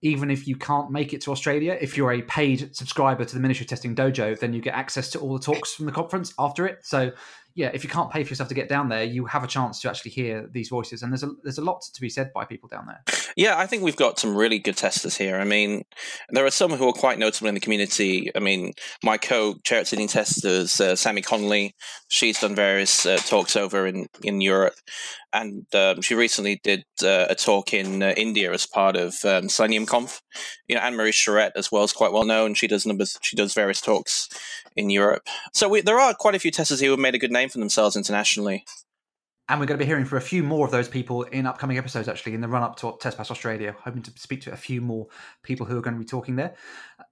even 0.01 0.29
if 0.29 0.47
you 0.47 0.55
can't 0.55 0.91
make 0.91 1.13
it 1.13 1.21
to 1.21 1.31
Australia, 1.31 1.77
if 1.79 1.97
you're 1.97 2.11
a 2.11 2.21
paid 2.21 2.75
subscriber 2.75 3.25
to 3.25 3.33
the 3.33 3.39
Ministry 3.39 3.63
of 3.63 3.69
Testing 3.69 3.95
Dojo, 3.95 4.37
then 4.39 4.53
you 4.53 4.61
get 4.61 4.75
access 4.75 5.09
to 5.11 5.19
all 5.19 5.33
the 5.33 5.43
talks 5.43 5.73
from 5.73 5.85
the 5.85 5.91
conference 5.91 6.33
after 6.37 6.67
it. 6.67 6.85
So 6.85 7.11
yeah, 7.57 7.71
if 7.73 7.83
you 7.83 7.89
can't 7.89 8.11
pay 8.11 8.23
for 8.23 8.29
yourself 8.29 8.49
to 8.49 8.55
get 8.55 8.69
down 8.69 8.87
there, 8.89 9.03
you 9.03 9.25
have 9.25 9.43
a 9.43 9.47
chance 9.47 9.81
to 9.81 9.89
actually 9.89 10.11
hear 10.11 10.47
these 10.51 10.69
voices, 10.69 11.01
and 11.01 11.11
there's 11.11 11.23
a 11.23 11.31
there's 11.41 11.57
a 11.57 11.63
lot 11.63 11.81
to 11.91 11.99
be 11.99 12.07
said 12.07 12.31
by 12.31 12.45
people 12.45 12.69
down 12.69 12.85
there. 12.85 13.01
Yeah, 13.35 13.57
I 13.57 13.65
think 13.65 13.81
we've 13.81 13.95
got 13.95 14.19
some 14.19 14.37
really 14.37 14.59
good 14.59 14.77
testers 14.77 15.17
here. 15.17 15.37
I 15.37 15.43
mean, 15.43 15.81
there 16.29 16.45
are 16.45 16.51
some 16.51 16.71
who 16.71 16.87
are 16.87 16.93
quite 16.93 17.17
notable 17.17 17.47
in 17.47 17.55
the 17.55 17.59
community. 17.59 18.29
I 18.35 18.39
mean, 18.39 18.73
my 19.03 19.17
co-chair 19.17 19.79
at 19.79 19.87
Testers, 19.87 20.79
uh, 20.79 20.95
Sammy 20.95 21.23
Connolly, 21.23 21.73
she's 22.09 22.39
done 22.39 22.53
various 22.53 23.07
uh, 23.07 23.17
talks 23.17 23.55
over 23.55 23.87
in 23.87 24.05
in 24.21 24.39
Europe, 24.39 24.75
and 25.41 25.65
um, 25.75 26.01
she 26.01 26.15
recently 26.15 26.59
did 26.63 26.83
uh, 27.03 27.27
a 27.29 27.35
talk 27.35 27.73
in 27.73 28.01
uh, 28.01 28.13
India 28.17 28.51
as 28.51 28.65
part 28.65 28.95
of 28.95 29.15
um, 29.23 29.49
Selenium 29.49 29.85
Conf. 29.85 30.21
You 30.67 30.75
know, 30.75 30.81
Anne 30.81 30.95
Marie 30.95 31.11
Charrett 31.11 31.51
as 31.55 31.71
well 31.71 31.83
is 31.83 31.93
quite 31.93 32.11
well 32.11 32.25
known. 32.25 32.53
She 32.53 32.67
does 32.67 32.85
numbers. 32.85 33.17
She 33.21 33.35
does 33.35 33.53
various 33.53 33.81
talks 33.81 34.29
in 34.75 34.89
Europe. 34.89 35.27
So 35.53 35.69
we, 35.69 35.81
there 35.81 35.99
are 35.99 36.13
quite 36.13 36.35
a 36.35 36.39
few 36.39 36.51
testers 36.51 36.79
here 36.79 36.87
who 36.87 36.93
have 36.93 36.99
made 36.99 37.15
a 37.15 37.19
good 37.19 37.31
name 37.31 37.49
for 37.49 37.59
themselves 37.59 37.95
internationally. 37.95 38.65
And 39.49 39.61
we're 39.61 39.65
going 39.65 39.79
to 39.79 39.83
be 39.83 39.87
hearing 39.87 40.03
from 40.03 40.17
a 40.17 40.21
few 40.21 40.43
more 40.43 40.65
of 40.65 40.71
those 40.71 40.89
people 40.89 41.23
in 41.23 41.45
upcoming 41.45 41.77
episodes, 41.77 42.09
actually, 42.09 42.33
in 42.33 42.41
the 42.41 42.49
run 42.49 42.63
up 42.63 42.75
to 42.77 42.97
Test 42.99 43.17
Bash 43.17 43.31
Australia. 43.31 43.75
Hoping 43.83 44.01
to 44.01 44.11
speak 44.17 44.41
to 44.41 44.51
a 44.51 44.57
few 44.57 44.81
more 44.81 45.07
people 45.41 45.65
who 45.65 45.77
are 45.77 45.81
going 45.81 45.93
to 45.93 45.99
be 45.99 46.05
talking 46.05 46.35
there. 46.35 46.55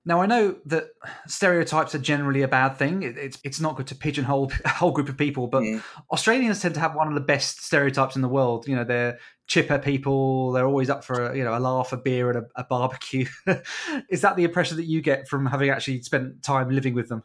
Now, 0.08 0.22
I 0.22 0.28
know 0.28 0.56
that 0.68 0.90
stereotypes 1.28 1.96
are 1.96 2.00
generally 2.00 2.44
a 2.44 2.48
bad 2.48 2.78
thing. 2.78 3.02
It's 3.02 3.40
it's 3.44 3.60
not 3.60 3.76
good 3.76 3.88
to 3.88 3.96
pigeonhole 3.96 4.52
a 4.66 4.70
whole 4.70 4.92
group 4.92 5.10
of 5.10 5.18
people, 5.18 5.48
but 5.48 5.64
mm. 5.64 5.84
Australians 6.12 6.62
tend 6.62 6.76
to 6.76 6.80
have 6.80 6.96
one 6.96 7.08
of 7.08 7.16
the 7.16 7.22
best 7.22 7.64
stereotypes 7.66 8.16
in 8.16 8.22
the 8.22 8.30
world. 8.30 8.68
You 8.68 8.76
know, 8.76 8.84
they're 8.84 9.18
chipper 9.48 9.80
people. 9.80 10.52
They're 10.52 10.68
always 10.68 10.90
up 10.90 11.04
for 11.04 11.32
a, 11.32 11.38
you 11.38 11.44
know 11.44 11.58
a 11.58 11.60
laugh, 11.60 11.92
a 11.92 11.98
beer, 11.98 12.30
and 12.30 12.40
a, 12.40 12.62
a 12.62 12.64
barbecue. 12.64 13.26
Is 14.10 14.22
that 14.22 14.36
the 14.36 14.44
impression 14.44 14.78
that 14.78 14.86
you 14.86 15.02
get 15.02 15.28
from 15.28 15.46
having 15.48 15.70
actually 15.70 16.02
spent 16.04 16.44
time 16.44 16.70
living 16.70 16.94
with 16.94 17.10
them? 17.10 17.24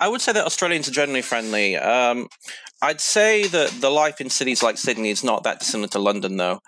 I 0.00 0.08
would 0.08 0.20
say 0.20 0.32
that 0.32 0.46
Australians 0.46 0.88
are 0.88 0.92
generally 0.92 1.22
friendly. 1.22 1.76
Um, 1.76 2.28
I'd 2.82 3.00
say 3.00 3.46
that 3.48 3.70
the 3.80 3.90
life 3.90 4.20
in 4.20 4.30
cities 4.30 4.62
like 4.62 4.78
Sydney 4.78 5.10
is 5.10 5.24
not 5.24 5.42
that 5.44 5.60
dissimilar 5.60 5.88
to 5.88 5.98
London, 5.98 6.36
though. 6.36 6.60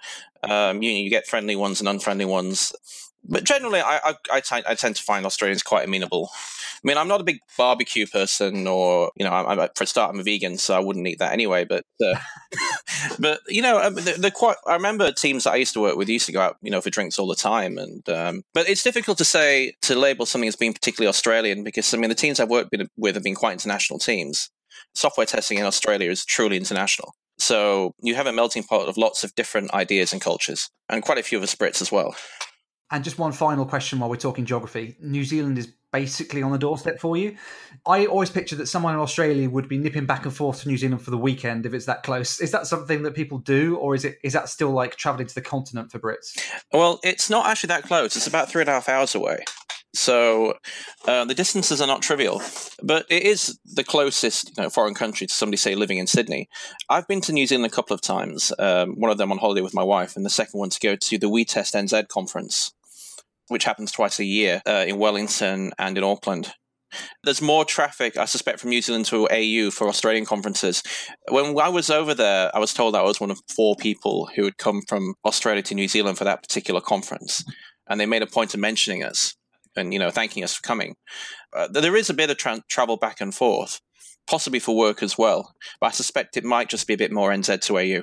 Um, 0.42 0.82
you, 0.82 0.90
you 0.90 1.10
get 1.10 1.26
friendly 1.26 1.56
ones 1.56 1.80
and 1.80 1.88
unfriendly 1.88 2.24
ones. 2.24 2.72
But 3.24 3.44
generally, 3.44 3.80
I, 3.80 3.98
I, 4.04 4.14
I, 4.32 4.40
t- 4.40 4.64
I 4.66 4.74
tend 4.74 4.96
to 4.96 5.02
find 5.02 5.26
Australians 5.26 5.62
quite 5.62 5.86
amenable. 5.86 6.30
I 6.32 6.80
mean, 6.84 6.96
I'm 6.96 7.08
not 7.08 7.20
a 7.20 7.24
big 7.24 7.40
barbecue 7.56 8.06
person, 8.06 8.66
or 8.66 9.10
you 9.16 9.24
know, 9.24 9.32
I'm, 9.32 9.58
I'm, 9.58 9.68
for 9.74 9.84
a 9.84 9.86
start, 9.86 10.12
I'm 10.12 10.20
a 10.20 10.22
vegan, 10.22 10.58
so 10.58 10.74
I 10.74 10.78
wouldn't 10.78 11.06
eat 11.06 11.18
that 11.18 11.32
anyway. 11.32 11.64
But, 11.64 11.84
uh, 12.04 12.18
but 13.18 13.40
you 13.48 13.62
know, 13.62 13.80
um, 13.82 13.96
they're, 13.96 14.30
quite. 14.30 14.56
I 14.66 14.74
remember 14.74 15.10
teams 15.10 15.44
that 15.44 15.52
I 15.52 15.56
used 15.56 15.74
to 15.74 15.80
work 15.80 15.96
with 15.96 16.08
used 16.08 16.26
to 16.26 16.32
go 16.32 16.40
out, 16.40 16.56
you 16.62 16.70
know, 16.70 16.80
for 16.80 16.90
drinks 16.90 17.18
all 17.18 17.26
the 17.26 17.34
time, 17.34 17.78
and 17.78 18.08
um, 18.08 18.42
but 18.54 18.68
it's 18.68 18.82
difficult 18.82 19.18
to 19.18 19.24
say 19.24 19.74
to 19.82 19.98
label 19.98 20.24
something 20.24 20.48
as 20.48 20.56
being 20.56 20.72
particularly 20.72 21.08
Australian 21.08 21.64
because 21.64 21.92
I 21.92 21.98
mean, 21.98 22.10
the 22.10 22.14
teams 22.14 22.38
I've 22.38 22.50
worked 22.50 22.74
with 22.96 23.14
have 23.14 23.24
been 23.24 23.34
quite 23.34 23.52
international 23.52 23.98
teams. 23.98 24.50
Software 24.94 25.26
testing 25.26 25.58
in 25.58 25.64
Australia 25.64 26.10
is 26.10 26.24
truly 26.24 26.56
international. 26.56 27.14
So 27.38 27.94
you 28.00 28.14
have 28.14 28.26
a 28.26 28.32
melting 28.32 28.64
pot 28.64 28.88
of 28.88 28.96
lots 28.96 29.22
of 29.22 29.34
different 29.34 29.72
ideas 29.72 30.12
and 30.12 30.22
cultures, 30.22 30.70
and 30.88 31.02
quite 31.02 31.18
a 31.18 31.22
few 31.22 31.38
of 31.38 31.44
us 31.44 31.54
Brits 31.54 31.82
as 31.82 31.90
well. 31.90 32.14
And 32.90 33.04
just 33.04 33.18
one 33.18 33.32
final 33.32 33.66
question 33.66 33.98
while 33.98 34.08
we're 34.08 34.16
talking 34.16 34.46
geography. 34.46 34.96
New 35.00 35.24
Zealand 35.24 35.58
is 35.58 35.72
basically 35.92 36.42
on 36.42 36.52
the 36.52 36.58
doorstep 36.58 37.00
for 37.00 37.16
you. 37.16 37.36
I 37.86 38.06
always 38.06 38.30
picture 38.30 38.56
that 38.56 38.66
someone 38.66 38.94
in 38.94 39.00
Australia 39.00 39.48
would 39.48 39.68
be 39.68 39.78
nipping 39.78 40.06
back 40.06 40.24
and 40.24 40.34
forth 40.34 40.62
to 40.62 40.68
New 40.68 40.76
Zealand 40.76 41.02
for 41.02 41.10
the 41.10 41.18
weekend 41.18 41.66
if 41.66 41.74
it's 41.74 41.86
that 41.86 42.02
close. 42.02 42.40
Is 42.40 42.50
that 42.52 42.66
something 42.66 43.02
that 43.02 43.14
people 43.14 43.38
do, 43.38 43.76
or 43.76 43.94
is 43.94 44.04
it 44.04 44.18
is 44.22 44.32
that 44.32 44.48
still 44.48 44.70
like 44.70 44.96
traveling 44.96 45.26
to 45.26 45.34
the 45.34 45.40
continent 45.40 45.90
for 45.90 45.98
Brits? 45.98 46.38
Well, 46.72 47.00
it's 47.02 47.30
not 47.30 47.46
actually 47.46 47.68
that 47.68 47.84
close. 47.84 48.16
It's 48.16 48.26
about 48.26 48.50
three 48.50 48.62
and 48.62 48.68
a 48.68 48.72
half 48.72 48.88
hours 48.88 49.14
away. 49.14 49.44
So 49.94 50.54
uh, 51.06 51.24
the 51.24 51.34
distances 51.34 51.80
are 51.80 51.86
not 51.86 52.02
trivial, 52.02 52.42
but 52.82 53.06
it 53.08 53.22
is 53.22 53.58
the 53.64 53.82
closest 53.82 54.56
you 54.56 54.62
know, 54.62 54.70
foreign 54.70 54.94
country 54.94 55.26
to 55.26 55.34
somebody, 55.34 55.56
say, 55.56 55.74
living 55.74 55.96
in 55.96 56.06
Sydney. 56.06 56.48
I've 56.90 57.08
been 57.08 57.22
to 57.22 57.32
New 57.32 57.46
Zealand 57.46 57.66
a 57.66 57.74
couple 57.74 57.94
of 57.94 58.02
times, 58.02 58.52
um, 58.58 59.00
one 59.00 59.10
of 59.10 59.16
them 59.16 59.32
on 59.32 59.38
holiday 59.38 59.62
with 59.62 59.74
my 59.74 59.82
wife, 59.82 60.14
and 60.14 60.26
the 60.26 60.30
second 60.30 60.60
one 60.60 60.68
to 60.70 60.80
go 60.80 60.94
to 60.94 61.18
the 61.18 61.28
We 61.28 61.46
Test 61.46 61.74
NZ 61.74 62.08
conference 62.08 62.72
which 63.48 63.64
happens 63.64 63.92
twice 63.92 64.18
a 64.18 64.24
year 64.24 64.62
uh, 64.66 64.84
in 64.86 64.98
Wellington 64.98 65.72
and 65.78 65.98
in 65.98 66.04
Auckland. 66.04 66.52
There's 67.22 67.42
more 67.42 67.64
traffic, 67.64 68.16
I 68.16 68.24
suspect, 68.24 68.60
from 68.60 68.70
New 68.70 68.80
Zealand 68.80 69.06
to 69.06 69.28
AU 69.30 69.70
for 69.70 69.88
Australian 69.88 70.24
conferences. 70.24 70.82
When 71.28 71.58
I 71.58 71.68
was 71.68 71.90
over 71.90 72.14
there, 72.14 72.54
I 72.54 72.58
was 72.58 72.72
told 72.72 72.94
I 72.94 73.02
was 73.02 73.20
one 73.20 73.30
of 73.30 73.40
four 73.54 73.76
people 73.76 74.30
who 74.34 74.44
had 74.44 74.56
come 74.56 74.82
from 74.88 75.14
Australia 75.24 75.62
to 75.64 75.74
New 75.74 75.88
Zealand 75.88 76.16
for 76.16 76.24
that 76.24 76.42
particular 76.42 76.80
conference, 76.80 77.44
and 77.88 78.00
they 78.00 78.06
made 78.06 78.22
a 78.22 78.26
point 78.26 78.54
of 78.54 78.60
mentioning 78.60 79.04
us 79.04 79.34
and 79.76 79.92
you 79.92 79.98
know 79.98 80.10
thanking 80.10 80.42
us 80.42 80.54
for 80.54 80.62
coming. 80.62 80.96
Uh, 81.54 81.68
there 81.68 81.96
is 81.96 82.08
a 82.08 82.14
bit 82.14 82.30
of 82.30 82.38
tra- 82.38 82.62
travel 82.68 82.96
back 82.96 83.20
and 83.20 83.34
forth, 83.34 83.80
possibly 84.26 84.58
for 84.58 84.76
work 84.76 85.02
as 85.02 85.18
well, 85.18 85.54
but 85.80 85.88
I 85.88 85.90
suspect 85.90 86.36
it 86.36 86.44
might 86.44 86.70
just 86.70 86.86
be 86.86 86.94
a 86.94 86.98
bit 86.98 87.12
more 87.12 87.30
NZ 87.30 87.60
to 87.62 87.78
AU 87.78 88.02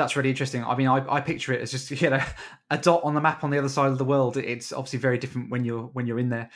that's 0.00 0.16
really 0.16 0.30
interesting. 0.30 0.64
I 0.64 0.74
mean, 0.76 0.88
I, 0.88 1.04
I 1.08 1.20
picture 1.20 1.52
it 1.52 1.60
as 1.60 1.70
just 1.70 1.90
you 2.02 2.10
know 2.10 2.22
a 2.70 2.78
dot 2.78 3.02
on 3.04 3.14
the 3.14 3.20
map 3.20 3.44
on 3.44 3.50
the 3.50 3.58
other 3.58 3.68
side 3.68 3.90
of 3.90 3.98
the 3.98 4.04
world. 4.04 4.36
It's 4.36 4.72
obviously 4.72 4.98
very 4.98 5.18
different 5.18 5.50
when 5.50 5.64
you're 5.64 5.84
when 5.84 6.06
you're 6.06 6.18
in 6.18 6.30
there, 6.30 6.50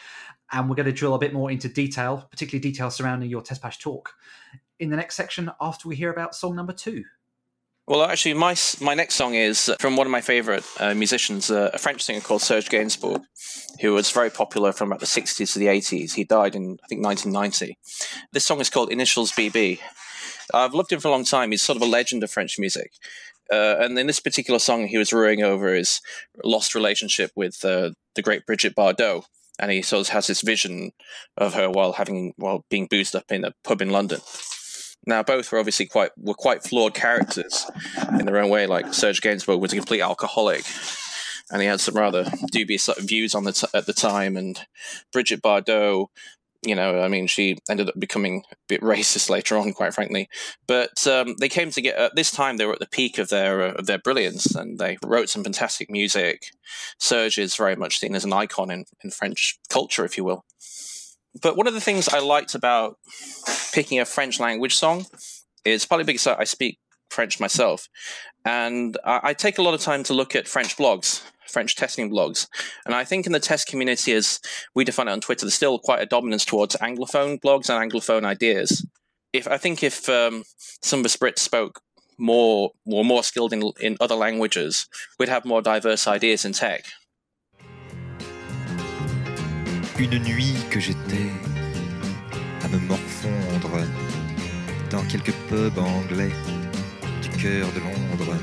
and 0.53 0.69
we're 0.69 0.77
going 0.77 0.87
to 0.87 0.93
drill 0.93 1.15
a 1.15 1.19
bit 1.19 1.33
more 1.33 1.51
into 1.51 1.69
detail, 1.69 2.27
particularly 2.31 2.61
details 2.61 2.97
surrounding 2.97 3.31
your 3.31 3.43
Test 3.43 3.63
Bash 3.63 3.79
talk, 3.79 4.15
in 4.79 4.91
the 4.91 4.97
next 4.97 5.17
section 5.17 5.51
after 5.61 5.89
we 5.89 5.97
hear 5.97 6.11
about 6.11 6.35
song 6.35 6.57
number 6.57 6.73
two. 6.73 7.05
Well, 7.87 8.03
actually, 8.03 8.33
my 8.33 8.57
my 8.81 8.95
next 8.95 9.15
song 9.15 9.35
is 9.35 9.71
from 9.79 9.97
one 9.97 10.07
of 10.07 10.11
my 10.11 10.23
favorite 10.23 10.65
uh, 10.81 10.95
musicians, 10.95 11.51
uh, 11.51 11.71
a 11.75 11.79
French 11.79 12.03
singer 12.03 12.21
called 12.21 12.41
Serge 12.41 12.71
Gainsbourg, 12.71 13.23
who 13.83 13.93
was 13.93 14.11
very 14.11 14.31
popular 14.31 14.73
from 14.73 14.89
about 14.89 15.01
the 15.01 15.07
60s 15.07 15.53
to 15.53 15.59
the 15.59 15.67
80s. 15.67 16.15
He 16.15 16.25
died 16.25 16.55
in, 16.55 16.79
I 16.83 16.87
think, 16.87 17.05
1990. 17.05 17.77
This 18.33 18.47
song 18.47 18.61
is 18.63 18.71
called 18.71 18.91
Initials 18.91 19.33
BB. 19.33 19.81
I've 20.53 20.75
loved 20.75 20.93
him 20.93 21.01
for 21.01 21.09
a 21.09 21.11
long 21.11 21.25
time. 21.25 21.51
He's 21.51 21.63
sort 21.63 21.77
of 21.77 21.83
a 21.83 21.87
legend 21.87 22.23
of 22.23 22.31
French 22.31 22.59
music. 22.59 22.93
Uh, 23.53 23.77
and 23.79 23.99
in 23.99 24.07
this 24.07 24.21
particular 24.21 24.59
song, 24.59 24.87
he 24.87 24.99
was 24.99 25.13
ruing 25.13 25.43
over 25.43 25.75
his 25.75 26.01
lost 26.43 26.75
relationship 26.75 27.31
with 27.37 27.65
uh, 27.65 27.91
the 28.15 28.23
great 28.23 28.47
Brigitte 28.47 28.75
Bardot, 28.75 29.25
and 29.59 29.71
he 29.71 29.83
sort 29.83 30.07
of 30.07 30.13
has 30.13 30.27
this 30.27 30.43
vision 30.43 30.93
of 31.37 31.55
her 31.55 31.71
while 31.71 31.93
having 31.95 32.33
while 32.37 32.65
being 32.71 32.87
boozed 32.87 33.15
up 33.15 33.31
in 33.31 33.45
a 33.45 33.53
pub 33.63 33.83
in 33.83 33.91
London. 33.91 34.21
Now, 35.07 35.23
both 35.23 35.53
were 35.53 35.59
obviously 35.59 35.87
quite 35.87 36.11
were 36.17 36.35
quite 36.35 36.63
flawed 36.63 36.95
characters 36.95 37.71
in 38.19 38.25
their 38.27 38.39
own 38.39 38.49
way. 38.49 38.67
Like 38.67 38.95
Serge 38.95 39.21
Gainsbourg 39.21 39.61
was 39.61 39.73
a 39.73 39.77
complete 39.77 40.01
alcoholic, 40.01 40.65
and 41.51 41.61
he 41.61 41.69
had 41.69 41.81
some 41.81 41.95
rather 41.95 42.25
dubious 42.51 42.89
views 43.01 43.35
on 43.35 43.45
the 43.45 43.53
t- 43.53 43.67
at 43.75 43.87
the 43.87 43.93
time. 43.93 44.37
And 44.37 44.59
Brigitte 45.13 45.43
Bardot 45.43 46.07
you 46.65 46.75
know, 46.75 47.01
I 47.01 47.09
mean, 47.09 47.27
she 47.27 47.59
ended 47.69 47.89
up 47.89 47.99
becoming 47.99 48.45
a 48.51 48.57
bit 48.69 48.81
racist 48.83 49.31
later 49.31 49.57
on, 49.57 49.73
quite 49.73 49.95
frankly. 49.95 50.29
But 50.67 51.07
um, 51.07 51.37
they 51.41 51.49
came 51.49 51.71
together 51.71 51.99
at 51.99 52.17
this 52.17 52.31
time. 52.31 52.57
They 52.57 52.67
were 52.67 52.73
at 52.73 52.79
the 52.81 52.87
peak 52.87 53.19
of 53.19 53.29
their 53.29 53.63
uh, 53.63 53.73
of 53.73 53.87
their 53.87 53.99
brilliance, 53.99 54.55
and 54.55 54.79
they 54.79 54.99
wrote 55.05 55.29
some 55.29 55.45
fantastic 55.45 55.91
music. 55.91 56.47
Serge 56.99 57.39
is 57.39 57.57
very 57.57 57.77
much 57.77 57.99
seen 57.99 58.15
as 58.15 58.25
an 58.25 58.33
icon 58.33 58.71
in, 58.71 58.85
in 59.03 59.11
French 59.11 59.59
culture, 59.69 60.05
if 60.05 60.17
you 60.17 60.25
will. 60.25 60.45
But 61.43 61.57
one 61.57 61.67
of 61.67 61.75
the 61.75 61.81
things 61.81 62.09
I 62.09 62.21
liked 62.21 62.55
about 62.55 62.99
picking 63.73 63.99
a 63.99 64.05
French 64.05 64.39
language 64.39 64.75
song 64.75 65.07
is 65.65 65.85
partly 65.85 66.05
because 66.05 66.27
I 66.27 66.45
speak 66.45 66.79
French 67.11 67.41
myself, 67.41 67.89
and 68.45 68.97
I, 69.05 69.21
I 69.23 69.35
take 69.35 69.59
a 69.59 69.63
lot 69.63 69.75
of 69.75 69.81
time 69.81 70.05
to 70.05 70.15
look 70.15 70.37
at 70.37 70.49
French 70.49 70.77
blogs 70.77 71.23
French 71.49 71.77
testing 71.77 72.11
blogs. 72.11 72.47
And 72.87 72.95
I 72.95 73.05
think 73.05 73.27
in 73.27 73.33
the 73.33 73.41
test 73.41 73.67
community, 73.67 74.13
as 74.13 74.41
we 74.75 74.85
define 74.85 75.09
it 75.09 75.13
on 75.13 75.21
Twitter, 75.21 75.47
there's 75.47 75.55
still 75.55 75.79
quite 75.79 76.03
a 76.03 76.07
dominance 76.07 76.45
towards 76.45 76.77
Anglophone 76.77 77.41
blogs 77.41 77.69
and 77.69 77.91
Anglophone 77.91 78.25
ideas. 78.25 78.87
If 79.33 79.49
I 79.49 79.59
think 79.59 79.83
if 79.83 80.09
um, 80.09 80.45
some 80.83 81.01
of 81.01 81.05
the 81.05 81.09
Brits 81.19 81.41
spoke 81.41 81.81
more 82.19 82.71
or 82.87 83.05
more 83.05 83.23
skilled 83.23 83.53
in, 83.53 83.73
in 83.81 83.97
other 84.01 84.15
languages, 84.15 84.87
we'd 85.19 85.29
have 85.29 85.45
more 85.45 85.63
diverse 85.63 86.07
ideas 86.07 86.45
in 86.45 86.53
tech. 86.53 86.85
Une 89.99 90.19
nuit 90.19 90.57
que 90.71 90.81
j'étais 90.81 91.31
à 92.63 92.69
me 92.69 92.79
morfondre 92.79 93.87
dans 94.91 95.05
quelques 95.09 95.35
pubs 95.49 95.79
anglais 95.79 96.33
du 97.23 97.29
cœur 97.31 97.69
de 97.73 97.81
Londres, 97.81 98.37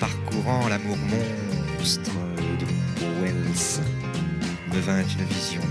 parcourant 0.00 0.68
l'amour 0.68 0.96
monde 0.96 1.47
monstre 1.78 2.10
de 2.58 2.66
Wells 3.22 3.80
me 4.72 4.80
vint 4.80 5.02
une 5.02 5.24
vision 5.26 5.62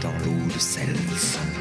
dans 0.00 0.12
l'eau 0.24 0.52
de 0.52 0.58
Cels. 0.58 1.53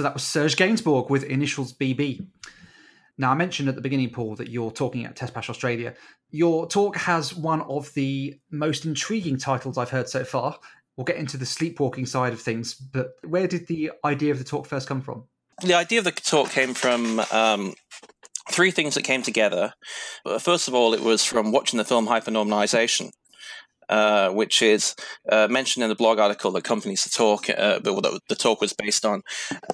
So 0.00 0.04
that 0.04 0.14
was 0.14 0.22
Serge 0.22 0.56
Gainsbourg 0.56 1.10
with 1.10 1.24
initials 1.24 1.74
BB. 1.74 2.26
Now, 3.18 3.32
I 3.32 3.34
mentioned 3.34 3.68
at 3.68 3.74
the 3.74 3.82
beginning, 3.82 4.08
Paul, 4.08 4.34
that 4.36 4.48
you're 4.48 4.70
talking 4.70 5.04
at 5.04 5.14
Test 5.14 5.36
Australia. 5.36 5.92
Your 6.30 6.66
talk 6.66 6.96
has 6.96 7.34
one 7.34 7.60
of 7.60 7.92
the 7.92 8.40
most 8.50 8.86
intriguing 8.86 9.36
titles 9.36 9.76
I've 9.76 9.90
heard 9.90 10.08
so 10.08 10.24
far. 10.24 10.58
We'll 10.96 11.04
get 11.04 11.16
into 11.16 11.36
the 11.36 11.44
sleepwalking 11.44 12.06
side 12.06 12.32
of 12.32 12.40
things, 12.40 12.72
but 12.72 13.10
where 13.28 13.46
did 13.46 13.66
the 13.66 13.92
idea 14.06 14.32
of 14.32 14.38
the 14.38 14.44
talk 14.44 14.64
first 14.64 14.88
come 14.88 15.02
from? 15.02 15.24
The 15.62 15.74
idea 15.74 15.98
of 15.98 16.06
the 16.06 16.12
talk 16.12 16.48
came 16.48 16.72
from 16.72 17.20
um, 17.30 17.74
three 18.50 18.70
things 18.70 18.94
that 18.94 19.02
came 19.02 19.22
together. 19.22 19.74
First 20.38 20.66
of 20.66 20.72
all, 20.74 20.94
it 20.94 21.02
was 21.02 21.26
from 21.26 21.52
watching 21.52 21.76
the 21.76 21.84
film 21.84 22.06
Hypernormalization. 22.08 23.10
Uh, 23.90 24.30
which 24.30 24.62
is 24.62 24.94
uh, 25.32 25.48
mentioned 25.50 25.82
in 25.82 25.88
the 25.88 25.96
blog 25.96 26.20
article 26.20 26.52
that 26.52 26.60
accompanies 26.60 27.02
the 27.02 27.10
talk, 27.10 27.50
uh, 27.50 27.80
but 27.80 28.20
the 28.28 28.36
talk 28.36 28.60
was 28.60 28.72
based 28.72 29.04
on. 29.04 29.20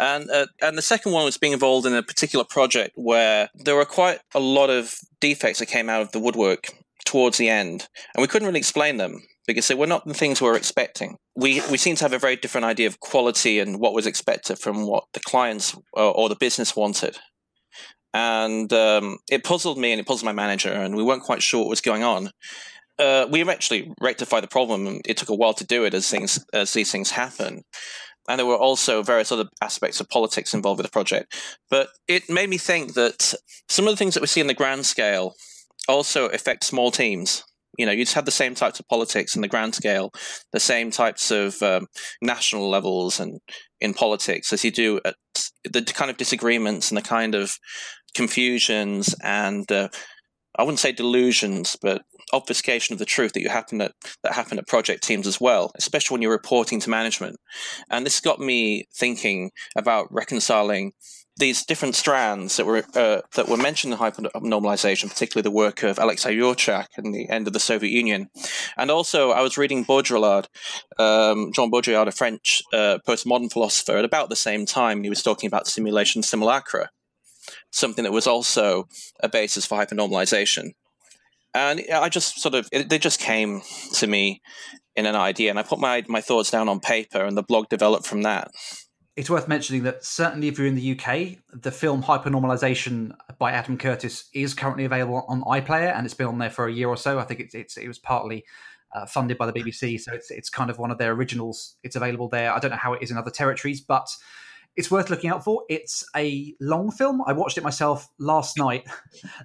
And 0.00 0.30
uh, 0.30 0.46
and 0.62 0.78
the 0.78 0.80
second 0.80 1.12
one 1.12 1.26
was 1.26 1.36
being 1.36 1.52
involved 1.52 1.86
in 1.86 1.92
a 1.92 2.02
particular 2.02 2.42
project 2.42 2.92
where 2.94 3.50
there 3.54 3.76
were 3.76 3.84
quite 3.84 4.20
a 4.34 4.40
lot 4.40 4.70
of 4.70 4.94
defects 5.20 5.58
that 5.58 5.66
came 5.66 5.90
out 5.90 6.00
of 6.00 6.12
the 6.12 6.18
woodwork 6.18 6.70
towards 7.04 7.36
the 7.36 7.50
end, 7.50 7.88
and 8.14 8.22
we 8.22 8.26
couldn't 8.26 8.48
really 8.48 8.58
explain 8.58 8.96
them 8.96 9.20
because 9.46 9.68
they 9.68 9.74
were 9.74 9.86
not 9.86 10.06
the 10.06 10.14
things 10.14 10.40
we 10.40 10.48
were 10.48 10.56
expecting. 10.56 11.18
We 11.34 11.60
we 11.70 11.76
seem 11.76 11.96
to 11.96 12.04
have 12.04 12.14
a 12.14 12.18
very 12.18 12.36
different 12.36 12.64
idea 12.64 12.86
of 12.86 13.00
quality 13.00 13.58
and 13.58 13.78
what 13.78 13.92
was 13.92 14.06
expected 14.06 14.58
from 14.58 14.86
what 14.86 15.04
the 15.12 15.20
clients 15.20 15.76
or, 15.92 16.16
or 16.16 16.28
the 16.30 16.36
business 16.36 16.74
wanted. 16.74 17.18
And 18.14 18.72
um, 18.72 19.18
it 19.30 19.44
puzzled 19.44 19.76
me 19.76 19.92
and 19.92 20.00
it 20.00 20.06
puzzled 20.06 20.24
my 20.24 20.32
manager, 20.32 20.72
and 20.72 20.96
we 20.96 21.02
weren't 21.02 21.22
quite 21.22 21.42
sure 21.42 21.60
what 21.60 21.68
was 21.68 21.82
going 21.82 22.02
on 22.02 22.30
uh, 22.98 23.26
we 23.30 23.40
eventually 23.40 23.92
rectified 24.00 24.42
the 24.42 24.48
problem. 24.48 25.00
It 25.04 25.16
took 25.16 25.28
a 25.28 25.34
while 25.34 25.54
to 25.54 25.64
do 25.64 25.84
it 25.84 25.94
as 25.94 26.08
things 26.08 26.44
as 26.52 26.72
these 26.72 26.90
things 26.90 27.10
happen. 27.10 27.62
And 28.28 28.38
there 28.38 28.46
were 28.46 28.56
also 28.56 29.02
various 29.02 29.30
other 29.30 29.44
aspects 29.62 30.00
of 30.00 30.08
politics 30.08 30.52
involved 30.52 30.78
with 30.78 30.86
the 30.86 30.92
project. 30.92 31.34
But 31.70 31.88
it 32.08 32.28
made 32.28 32.50
me 32.50 32.58
think 32.58 32.94
that 32.94 33.34
some 33.68 33.86
of 33.86 33.92
the 33.92 33.96
things 33.96 34.14
that 34.14 34.20
we 34.20 34.26
see 34.26 34.40
in 34.40 34.48
the 34.48 34.54
grand 34.54 34.84
scale 34.84 35.34
also 35.88 36.26
affect 36.28 36.64
small 36.64 36.90
teams. 36.90 37.44
You 37.78 37.86
know, 37.86 37.92
you 37.92 38.04
just 38.04 38.14
have 38.14 38.24
the 38.24 38.30
same 38.30 38.54
types 38.54 38.80
of 38.80 38.88
politics 38.88 39.36
in 39.36 39.42
the 39.42 39.48
grand 39.48 39.74
scale, 39.74 40.10
the 40.52 40.58
same 40.58 40.90
types 40.90 41.30
of 41.30 41.62
um, 41.62 41.86
national 42.22 42.68
levels 42.68 43.20
and 43.20 43.40
in 43.80 43.92
politics 43.92 44.52
as 44.52 44.64
you 44.64 44.70
do 44.70 45.00
at 45.04 45.14
the 45.64 45.82
kind 45.82 46.10
of 46.10 46.16
disagreements 46.16 46.90
and 46.90 46.96
the 46.96 47.02
kind 47.02 47.34
of 47.34 47.58
confusions 48.14 49.14
and 49.22 49.70
uh, 49.70 49.88
I 50.56 50.62
wouldn't 50.62 50.80
say 50.80 50.92
delusions, 50.92 51.76
but 51.80 52.02
obfuscation 52.32 52.92
of 52.92 52.98
the 52.98 53.04
truth 53.04 53.32
that 53.34 53.42
you 53.42 53.48
happen 53.48 53.80
at 53.80 53.92
that 54.22 54.32
happen 54.32 54.58
at 54.58 54.66
project 54.66 55.04
teams 55.04 55.26
as 55.26 55.40
well, 55.40 55.70
especially 55.76 56.14
when 56.14 56.22
you're 56.22 56.30
reporting 56.32 56.80
to 56.80 56.90
management. 56.90 57.36
And 57.90 58.04
this 58.04 58.20
got 58.20 58.40
me 58.40 58.88
thinking 58.94 59.50
about 59.76 60.08
reconciling 60.10 60.92
these 61.38 61.64
different 61.64 61.94
strands 61.94 62.56
that 62.56 62.64
were 62.64 62.82
uh, 62.94 63.20
that 63.34 63.48
were 63.48 63.56
mentioned 63.56 63.92
in 63.92 63.98
hypernormalization, 63.98 65.10
particularly 65.10 65.42
the 65.42 65.50
work 65.50 65.82
of 65.82 65.98
Alexei 65.98 66.34
Yurchak 66.34 66.86
and 66.96 67.14
the 67.14 67.28
end 67.28 67.46
of 67.46 67.52
the 67.52 67.60
Soviet 67.60 67.90
Union, 67.90 68.28
and 68.76 68.90
also 68.90 69.32
I 69.32 69.42
was 69.42 69.58
reading 69.58 69.84
Baudrillard, 69.84 70.46
um, 70.98 71.52
Jean 71.54 71.70
Baudrillard, 71.70 72.08
a 72.08 72.12
French 72.12 72.62
uh, 72.72 72.98
postmodern 73.06 73.52
philosopher, 73.52 73.98
at 73.98 74.04
about 74.04 74.30
the 74.30 74.36
same 74.36 74.64
time 74.64 75.02
he 75.02 75.10
was 75.10 75.22
talking 75.22 75.46
about 75.46 75.66
simulation 75.66 76.22
simulacra, 76.22 76.88
something 77.70 78.04
that 78.04 78.12
was 78.12 78.26
also 78.26 78.88
a 79.20 79.28
basis 79.28 79.66
for 79.66 79.78
hypernormalization. 79.78 80.70
And 81.54 81.82
I 81.92 82.08
just 82.08 82.40
sort 82.40 82.54
of, 82.54 82.68
it, 82.70 82.88
they 82.88 82.98
just 82.98 83.18
came 83.18 83.62
to 83.94 84.06
me 84.06 84.42
in 84.94 85.06
an 85.06 85.16
idea, 85.16 85.50
and 85.50 85.58
I 85.58 85.62
put 85.62 85.78
my, 85.78 86.04
my 86.08 86.20
thoughts 86.20 86.50
down 86.50 86.68
on 86.68 86.80
paper, 86.80 87.24
and 87.24 87.36
the 87.36 87.42
blog 87.42 87.68
developed 87.68 88.06
from 88.06 88.22
that. 88.22 88.50
It's 89.16 89.30
worth 89.30 89.48
mentioning 89.48 89.82
that 89.84 90.04
certainly 90.04 90.48
if 90.48 90.58
you're 90.58 90.66
in 90.66 90.74
the 90.74 90.98
UK, 90.98 91.38
the 91.50 91.70
film 91.70 92.02
Hypernormalization 92.02 93.16
by 93.38 93.52
Adam 93.52 93.78
Curtis 93.78 94.28
is 94.34 94.52
currently 94.52 94.84
available 94.84 95.24
on 95.28 95.42
iPlayer, 95.42 95.96
and 95.96 96.04
it's 96.04 96.14
been 96.14 96.26
on 96.26 96.38
there 96.38 96.50
for 96.50 96.66
a 96.66 96.72
year 96.72 96.88
or 96.88 96.98
so. 96.98 97.18
I 97.18 97.24
think 97.24 97.40
it's, 97.40 97.54
it's 97.54 97.78
it 97.78 97.88
was 97.88 97.98
partly 97.98 98.44
uh, 98.94 99.06
funded 99.06 99.38
by 99.38 99.46
the 99.46 99.52
BBC, 99.54 99.98
so 100.00 100.12
it's 100.12 100.30
it's 100.30 100.50
kind 100.50 100.68
of 100.68 100.78
one 100.78 100.90
of 100.90 100.98
their 100.98 101.12
originals. 101.12 101.76
It's 101.82 101.96
available 101.96 102.28
there. 102.28 102.52
I 102.52 102.58
don't 102.58 102.70
know 102.70 102.76
how 102.76 102.92
it 102.92 103.02
is 103.02 103.10
in 103.10 103.16
other 103.16 103.30
territories, 103.30 103.80
but 103.80 104.06
it's 104.76 104.90
worth 104.90 105.08
looking 105.08 105.30
out 105.30 105.42
for. 105.42 105.62
It's 105.68 106.04
a 106.14 106.54
long 106.60 106.90
film. 106.90 107.22
I 107.26 107.32
watched 107.32 107.56
it 107.56 107.64
myself 107.64 108.08
last 108.18 108.58
night 108.58 108.86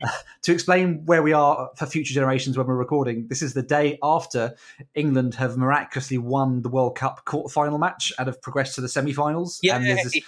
uh, 0.02 0.10
to 0.44 0.52
explain 0.52 1.06
where 1.06 1.24
we 1.24 1.32
are 1.34 1.70
for 1.78 1.86
future 1.86 2.14
generations 2.14 2.58
when 2.58 2.68
we're 2.68 2.76
recording. 2.76 3.28
This 3.28 3.42
is 3.42 3.54
the 3.54 3.64
day 3.64 3.98
after 4.04 4.56
England 4.94 5.36
have 5.36 5.58
miraculously 5.58 6.18
won 6.18 6.62
the 6.62 6.70
World 6.70 6.98
Cup 6.98 7.24
quarter-final 7.26 7.78
match 7.78 8.12
and 8.18 8.28
have 8.28 8.42
progressed 8.42 8.76
to 8.76 8.82
the 8.82 8.90
semi-finals. 8.90 9.60
Yeah. 9.64 9.78
And 9.78 9.86
there's 9.86 10.04
this, 10.04 10.22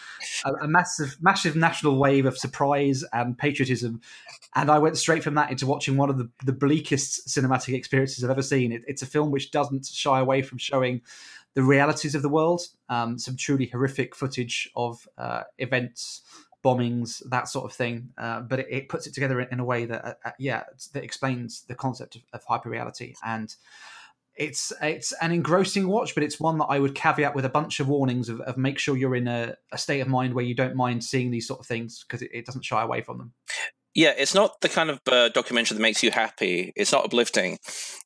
a, 0.45 0.53
a 0.53 0.67
massive, 0.67 1.17
massive 1.21 1.55
national 1.55 1.97
wave 1.97 2.25
of 2.25 2.37
surprise 2.37 3.03
and 3.11 3.37
patriotism. 3.37 3.99
And 4.55 4.71
I 4.71 4.77
went 4.77 4.97
straight 4.97 5.23
from 5.23 5.35
that 5.35 5.51
into 5.51 5.65
watching 5.65 5.97
one 5.97 6.09
of 6.09 6.17
the, 6.17 6.29
the 6.45 6.53
bleakest 6.53 7.27
cinematic 7.27 7.73
experiences 7.73 8.23
I've 8.23 8.29
ever 8.29 8.41
seen. 8.41 8.71
It, 8.71 8.83
it's 8.87 9.01
a 9.01 9.07
film 9.07 9.31
which 9.31 9.51
doesn't 9.51 9.85
shy 9.85 10.19
away 10.19 10.41
from 10.43 10.59
showing 10.59 11.01
the 11.55 11.63
realities 11.63 12.15
of 12.15 12.21
the 12.21 12.29
world, 12.29 12.61
um, 12.89 13.17
some 13.19 13.37
truly 13.37 13.67
horrific 13.67 14.15
footage 14.15 14.69
of 14.75 15.07
uh, 15.17 15.43
events, 15.57 16.21
bombings, 16.63 17.21
that 17.29 17.47
sort 17.47 17.65
of 17.65 17.73
thing. 17.73 18.09
Uh, 18.17 18.41
but 18.41 18.59
it, 18.59 18.67
it, 18.69 18.89
puts 18.89 19.05
it 19.05 19.13
together 19.13 19.39
in, 19.39 19.59
a 19.59 19.65
way 19.65 19.85
that, 19.85 20.03
uh, 20.03 20.13
uh 20.25 20.31
yeah, 20.39 20.63
that 20.93 21.03
explains 21.03 21.63
the 21.63 21.75
concept 21.75 22.15
of, 22.15 22.23
of 22.33 22.45
hyperreality. 22.45 23.13
And 23.23 23.53
it's 24.35 24.73
it's 24.81 25.11
an 25.21 25.31
engrossing 25.31 25.87
watch, 25.87 26.15
but 26.15 26.23
it's 26.23 26.39
one 26.39 26.57
that 26.57 26.65
I 26.65 26.79
would 26.79 26.95
caveat 26.95 27.35
with 27.35 27.45
a 27.45 27.49
bunch 27.49 27.79
of 27.79 27.87
warnings 27.87 28.29
of, 28.29 28.41
of 28.41 28.57
make 28.57 28.79
sure 28.79 28.97
you're 28.97 29.15
in 29.15 29.27
a, 29.27 29.55
a, 29.71 29.77
state 29.77 29.99
of 29.99 30.07
mind 30.07 30.33
where 30.33 30.43
you 30.43 30.55
don't 30.55 30.75
mind 30.75 31.03
seeing 31.03 31.29
these 31.29 31.47
sort 31.47 31.59
of 31.59 31.67
things 31.67 32.03
because 32.03 32.23
it, 32.23 32.31
it 32.33 32.45
doesn't 32.45 32.65
shy 32.65 32.81
away 32.81 33.01
from 33.01 33.19
them. 33.19 33.33
Yeah, 33.95 34.13
it's 34.17 34.33
not 34.33 34.61
the 34.61 34.69
kind 34.69 34.89
of 34.89 34.99
uh, 35.11 35.29
documentary 35.29 35.75
that 35.75 35.81
makes 35.81 36.01
you 36.01 36.11
happy. 36.11 36.73
It's 36.75 36.91
not 36.91 37.05
uplifting. 37.05 37.59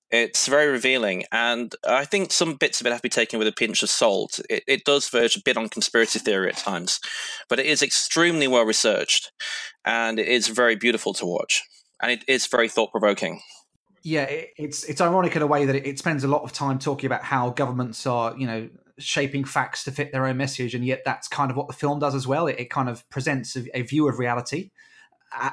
It's 0.10 0.48
very 0.48 0.72
revealing, 0.72 1.25
and 1.34 1.75
I 1.86 2.06
think 2.06 2.32
some 2.32 2.56
bits 2.56 2.79
of 2.79 2.88
it 2.88 2.91
have 2.91 3.00
to 3.00 3.03
be 3.03 3.10
taken 3.10 3.39
with 3.39 3.48
a 3.48 3.53
pinch 3.53 3.84
of 3.84 3.89
salt. 3.89 4.39
It, 4.50 4.63
it 4.65 4.86
does 4.86 5.10
verge 5.10 5.36
a 5.36 5.41
bit 5.44 5.58
on 5.58 5.67
conspiracy 5.67 6.20
theory 6.20 6.50
at 6.50 6.58
times, 6.58 7.01
but 7.50 7.60
it 7.60 7.65
is 7.65 7.82
extremely 7.82 8.48
well 8.48 8.63
researched, 8.63 9.34
and 9.84 10.17
it 10.17 10.27
is 10.29 10.48
very 10.48 10.77
beautiful 10.77 11.13
to 11.15 11.25
watch, 11.25 11.62
and 12.01 12.10
it 12.10 12.24
is 12.25 12.48
very 12.48 12.70
thought 12.70 12.91
provoking. 12.91 13.41
Yeah, 14.01 14.24
it, 14.24 14.51
it's 14.58 14.86
it's 14.86 15.01
ironic 15.01 15.36
in 15.36 15.41
a 15.41 15.48
way 15.48 15.65
that 15.65 15.75
it, 15.75 15.86
it 15.86 16.00
spends 16.00 16.24
a 16.24 16.29
lot 16.29 16.44
of 16.44 16.53
time 16.53 16.79
talking 16.79 17.08
about 17.08 17.24
how 17.24 17.50
governments 17.50 18.08
are, 18.08 18.34
you 18.38 18.48
know, 18.48 18.70
shaping 19.00 19.44
facts 19.44 19.84
to 19.84 19.91
fit 19.91 20.13
their 20.13 20.25
own 20.25 20.38
message, 20.38 20.74
and 20.74 20.86
yet 20.86 21.01
that's 21.03 21.27
kind 21.27 21.51
of 21.51 21.58
what 21.58 21.67
the 21.67 21.74
film 21.74 22.00
does 22.00 22.15
as 22.15 22.25
well. 22.25 22.48
It, 22.48 22.60
it 22.60 22.70
kind 22.70 22.88
of 22.88 23.08
presents 23.10 23.58
a, 23.58 23.77
a, 23.77 23.82
view 23.82 24.08
of 24.08 24.20
reality 24.20 24.72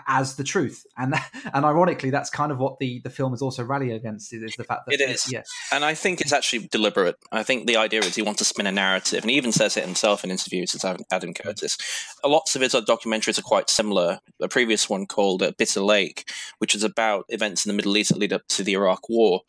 as 0.06 0.37
the 0.37 0.44
truth. 0.44 0.84
And 0.96 1.14
and 1.52 1.64
ironically 1.64 2.10
that's 2.10 2.30
kind 2.30 2.52
of 2.52 2.58
what 2.58 2.78
the 2.78 3.00
the 3.04 3.10
film 3.10 3.34
is 3.34 3.42
also 3.42 3.64
rallying 3.64 3.92
against 3.92 4.32
is 4.32 4.54
the 4.56 4.64
fact 4.64 4.82
that 4.87 4.94
it 4.94 5.00
is. 5.00 5.30
Yes 5.30 5.48
and 5.72 5.84
i 5.84 5.94
think 5.94 6.20
it's 6.20 6.32
actually 6.32 6.68
deliberate. 6.68 7.16
I 7.32 7.42
think 7.42 7.66
the 7.66 7.76
idea 7.76 8.00
is 8.00 8.14
he 8.14 8.22
wants 8.22 8.38
to 8.38 8.44
spin 8.44 8.66
a 8.66 8.72
narrative 8.72 9.22
and 9.22 9.30
he 9.30 9.37
even 9.37 9.52
says 9.52 9.76
it 9.76 9.84
himself 9.84 10.24
in 10.24 10.30
interviews 10.30 10.74
as 10.74 10.84
adam 11.10 11.34
curtis. 11.34 11.78
Lots 12.24 12.54
of 12.54 12.62
his 12.62 12.74
documentaries 12.74 13.38
are 13.38 13.42
quite 13.42 13.70
similar. 13.70 14.20
A 14.40 14.48
previous 14.48 14.88
one 14.88 15.06
called 15.06 15.42
uh, 15.42 15.52
bitter 15.58 15.80
lake 15.80 16.30
which 16.58 16.74
is 16.74 16.84
about 16.84 17.24
events 17.28 17.64
in 17.64 17.70
the 17.70 17.76
middle 17.76 17.96
east 17.96 18.10
that 18.10 18.18
lead 18.18 18.32
up 18.32 18.42
to 18.48 18.62
the 18.62 18.74
iraq 18.74 19.08
war. 19.08 19.42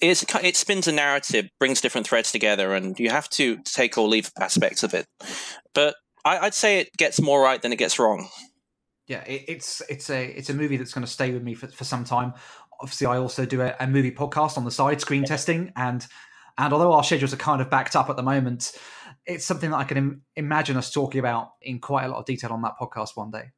It's, 0.00 0.24
it 0.42 0.56
spins 0.56 0.88
a 0.88 0.92
narrative 0.92 1.48
brings 1.58 1.80
different 1.80 2.06
threads 2.06 2.32
together 2.32 2.74
and 2.74 2.98
you 2.98 3.10
have 3.10 3.28
to 3.30 3.58
take 3.64 3.96
or 3.96 4.08
leave 4.08 4.30
aspects 4.38 4.82
of 4.82 4.94
it. 4.94 5.06
But 5.74 5.96
I, 6.24 6.38
i'd 6.38 6.54
say 6.54 6.78
it 6.78 6.96
gets 6.96 7.20
more 7.20 7.42
right 7.42 7.60
than 7.60 7.72
it 7.72 7.78
gets 7.78 7.98
wrong 7.98 8.28
yeah, 9.06 9.24
it, 9.24 9.44
it's 9.48 9.82
it's 9.88 10.10
a 10.10 10.26
it's 10.26 10.50
a 10.50 10.54
movie 10.54 10.76
that's 10.76 10.92
going 10.92 11.04
to 11.04 11.10
stay 11.10 11.32
with 11.32 11.42
me 11.42 11.54
for, 11.54 11.68
for 11.68 11.84
some 11.84 12.04
time. 12.04 12.34
Obviously, 12.80 13.06
I 13.06 13.18
also 13.18 13.44
do 13.44 13.60
a, 13.60 13.74
a 13.80 13.86
movie 13.86 14.10
podcast 14.10 14.56
on 14.56 14.64
the 14.64 14.70
side, 14.70 15.00
screen 15.00 15.24
testing, 15.24 15.72
and 15.76 16.06
and 16.58 16.72
although 16.72 16.92
our 16.92 17.04
schedules 17.04 17.32
are 17.32 17.38
kind 17.38 17.60
of 17.60 17.70
backed 17.70 17.96
up 17.96 18.10
at 18.10 18.16
the 18.16 18.22
moment, 18.22 18.72
it's 19.26 19.44
something 19.44 19.70
that 19.70 19.76
I 19.76 19.84
can 19.84 19.96
Im- 19.96 20.22
imagine 20.36 20.76
us 20.76 20.90
talking 20.90 21.18
about 21.18 21.52
in 21.62 21.78
quite 21.78 22.04
a 22.04 22.08
lot 22.08 22.18
of 22.18 22.26
detail 22.26 22.52
on 22.52 22.62
that 22.62 22.74
podcast 22.80 23.10
one 23.14 23.30
day. 23.30 23.50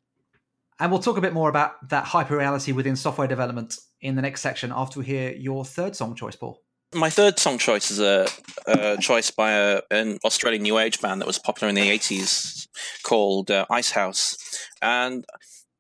And 0.81 0.91
we'll 0.91 1.01
talk 1.01 1.17
a 1.17 1.21
bit 1.21 1.33
more 1.33 1.49
about 1.49 1.89
that 1.91 2.05
hyperreality 2.05 2.75
within 2.75 2.97
software 2.97 3.29
development 3.29 3.79
in 4.01 4.17
the 4.17 4.23
next 4.23 4.41
section 4.41 4.73
after 4.75 4.99
we 4.99 5.07
hear 5.07 5.33
your 5.33 5.65
third 5.65 5.95
song 5.95 6.17
choice, 6.17 6.35
Paul. 6.35 6.61
My 6.93 7.11
third 7.11 7.39
song 7.39 7.59
choice 7.59 7.91
is 7.91 8.01
a, 8.01 8.29
a 8.67 8.97
choice 8.99 9.31
by 9.31 9.53
a, 9.53 9.83
an 9.91 10.19
Australian 10.25 10.63
new 10.63 10.79
age 10.79 11.01
band 11.01 11.21
that 11.21 11.27
was 11.27 11.39
popular 11.39 11.69
in 11.69 11.75
the 11.75 11.91
80s 11.91 12.64
called 13.03 13.51
uh, 13.51 13.67
Icehouse. 13.71 14.37
And 14.83 15.25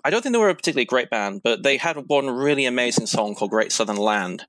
I 0.04 0.10
don't 0.10 0.22
think 0.22 0.34
they 0.34 0.38
were 0.38 0.50
a 0.50 0.54
particularly 0.54 0.84
great 0.84 1.10
band, 1.10 1.40
but 1.42 1.62
they 1.62 1.78
had 1.78 1.96
one 2.08 2.28
really 2.30 2.66
amazing 2.66 3.06
song 3.06 3.34
called 3.34 3.50
Great 3.50 3.72
Southern 3.72 3.96
Land. 3.96 4.46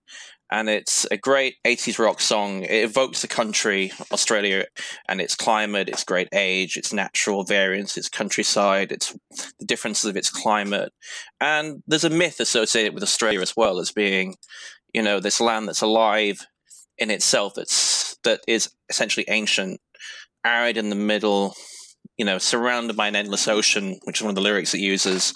And 0.52 0.70
it's 0.70 1.08
a 1.10 1.18
great 1.18 1.56
80s 1.66 1.98
rock 1.98 2.22
song. 2.22 2.64
It 2.64 2.84
evokes 2.84 3.22
the 3.22 3.28
country, 3.28 3.92
Australia, 4.12 4.66
and 5.10 5.20
its 5.20 5.34
climate, 5.34 5.90
its 5.90 6.04
great 6.04 6.28
age, 6.34 6.78
its 6.78 6.94
natural 6.94 7.44
variance, 7.44 7.98
its 7.98 8.10
countryside, 8.10 8.92
its 8.92 9.18
the 9.60 9.66
differences 9.66 10.06
of 10.06 10.16
its 10.16 10.30
climate. 10.30 10.94
And 11.42 11.82
there's 11.88 12.04
a 12.04 12.12
myth 12.12 12.40
associated 12.40 12.94
with 12.94 13.02
Australia 13.02 13.42
as 13.42 13.56
well 13.58 13.80
as 13.80 13.92
being, 13.92 14.36
you 14.94 15.02
know, 15.02 15.20
this 15.20 15.42
land 15.42 15.68
that's 15.68 15.82
alive 15.82 16.46
in 16.98 17.10
itself 17.10 17.54
that's 17.56 18.18
that 18.24 18.42
is 18.48 18.70
essentially 18.90 19.26
ancient, 19.30 19.80
arid 20.46 20.78
in 20.78 20.90
the 20.90 20.96
middle, 20.96 21.56
you 22.18 22.26
know, 22.26 22.38
surrounded 22.38 22.96
by 22.96 23.08
an 23.08 23.16
endless 23.16 23.48
ocean, 23.48 24.00
which 24.04 24.20
is 24.20 24.24
one 24.24 24.30
of 24.30 24.36
the 24.36 24.42
lyrics 24.42 24.74
it 24.74 24.80
uses. 24.80 25.34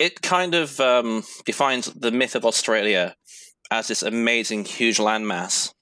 It 0.00 0.22
kind 0.22 0.54
of 0.54 0.80
um, 0.80 1.22
defines 1.44 1.86
the 1.86 2.10
myth 2.10 2.34
of 2.34 2.44
Australia 2.44 3.14
as 3.70 3.88
this 3.88 4.02
amazing, 4.02 4.64
huge 4.64 4.98
landmass. 4.98 5.72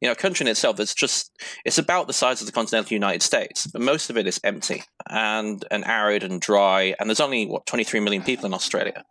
You 0.00 0.08
know, 0.08 0.12
a 0.12 0.16
country 0.16 0.44
in 0.44 0.50
itself 0.50 0.76
that's 0.76 0.94
just, 0.94 1.30
it's 1.64 1.78
about 1.78 2.06
the 2.06 2.12
size 2.12 2.40
of 2.42 2.46
the 2.46 2.52
continental 2.52 2.92
United 2.92 3.22
States, 3.22 3.66
but 3.66 3.80
most 3.80 4.10
of 4.10 4.18
it 4.18 4.26
is 4.26 4.38
empty 4.44 4.84
and, 5.08 5.64
and 5.70 5.86
arid 5.86 6.22
and 6.22 6.40
dry. 6.40 6.94
And 7.00 7.08
there's 7.08 7.20
only, 7.20 7.46
what, 7.46 7.64
23 7.66 8.00
million 8.00 8.22
people 8.22 8.44
in 8.44 8.52
Australia 8.52 9.04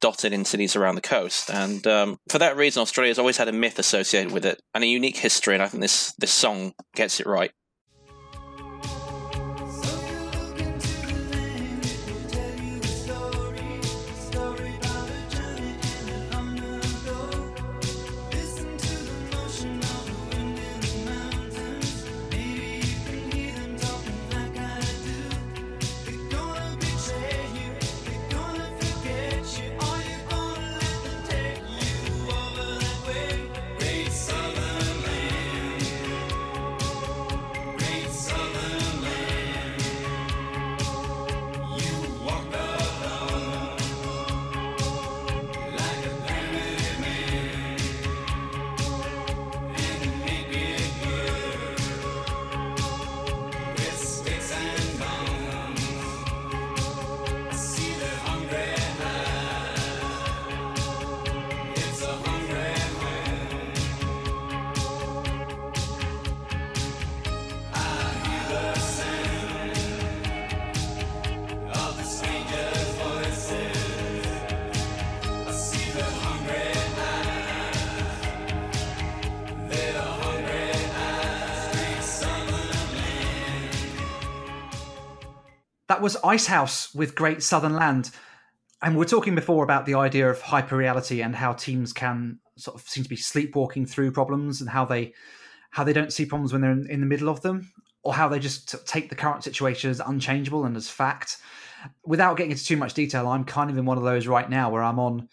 dotted 0.00 0.32
in 0.32 0.44
cities 0.44 0.76
around 0.76 0.96
the 0.96 1.00
coast. 1.00 1.50
And 1.50 1.86
um, 1.86 2.18
for 2.28 2.38
that 2.38 2.56
reason, 2.56 2.82
Australia 2.82 3.10
has 3.10 3.18
always 3.18 3.38
had 3.38 3.48
a 3.48 3.52
myth 3.52 3.78
associated 3.78 4.32
with 4.32 4.44
it 4.44 4.60
and 4.74 4.84
a 4.84 4.86
unique 4.86 5.16
history. 5.16 5.54
And 5.54 5.62
I 5.62 5.68
think 5.68 5.80
this 5.80 6.12
this 6.18 6.32
song 6.32 6.74
gets 6.94 7.20
it 7.20 7.26
right. 7.26 7.52
That 86.02 86.06
was 86.06 86.24
Icehouse 86.24 86.92
with 86.96 87.14
Great 87.14 87.44
Southern 87.44 87.76
Land. 87.76 88.10
And 88.82 88.94
we 88.94 88.98
we're 88.98 89.04
talking 89.04 89.36
before 89.36 89.62
about 89.62 89.86
the 89.86 89.94
idea 89.94 90.28
of 90.28 90.42
hyperreality 90.42 91.24
and 91.24 91.36
how 91.36 91.52
teams 91.52 91.92
can 91.92 92.40
sort 92.56 92.74
of 92.74 92.88
seem 92.88 93.04
to 93.04 93.08
be 93.08 93.14
sleepwalking 93.14 93.86
through 93.86 94.10
problems 94.10 94.60
and 94.60 94.68
how 94.68 94.84
they 94.84 95.14
how 95.70 95.84
they 95.84 95.92
don't 95.92 96.12
see 96.12 96.26
problems 96.26 96.52
when 96.52 96.60
they're 96.60 96.72
in, 96.72 96.90
in 96.90 96.98
the 96.98 97.06
middle 97.06 97.28
of 97.28 97.42
them 97.42 97.70
or 98.02 98.14
how 98.14 98.28
they 98.28 98.40
just 98.40 98.84
take 98.84 99.10
the 99.10 99.14
current 99.14 99.44
situation 99.44 99.90
as 99.90 100.00
unchangeable 100.00 100.64
and 100.64 100.76
as 100.76 100.90
fact. 100.90 101.36
Without 102.04 102.36
getting 102.36 102.50
into 102.50 102.64
too 102.64 102.76
much 102.76 102.94
detail, 102.94 103.28
I'm 103.28 103.44
kind 103.44 103.70
of 103.70 103.78
in 103.78 103.84
one 103.84 103.96
of 103.96 104.02
those 104.02 104.26
right 104.26 104.50
now 104.50 104.70
where 104.70 104.82
I'm 104.82 104.98
on. 104.98 105.28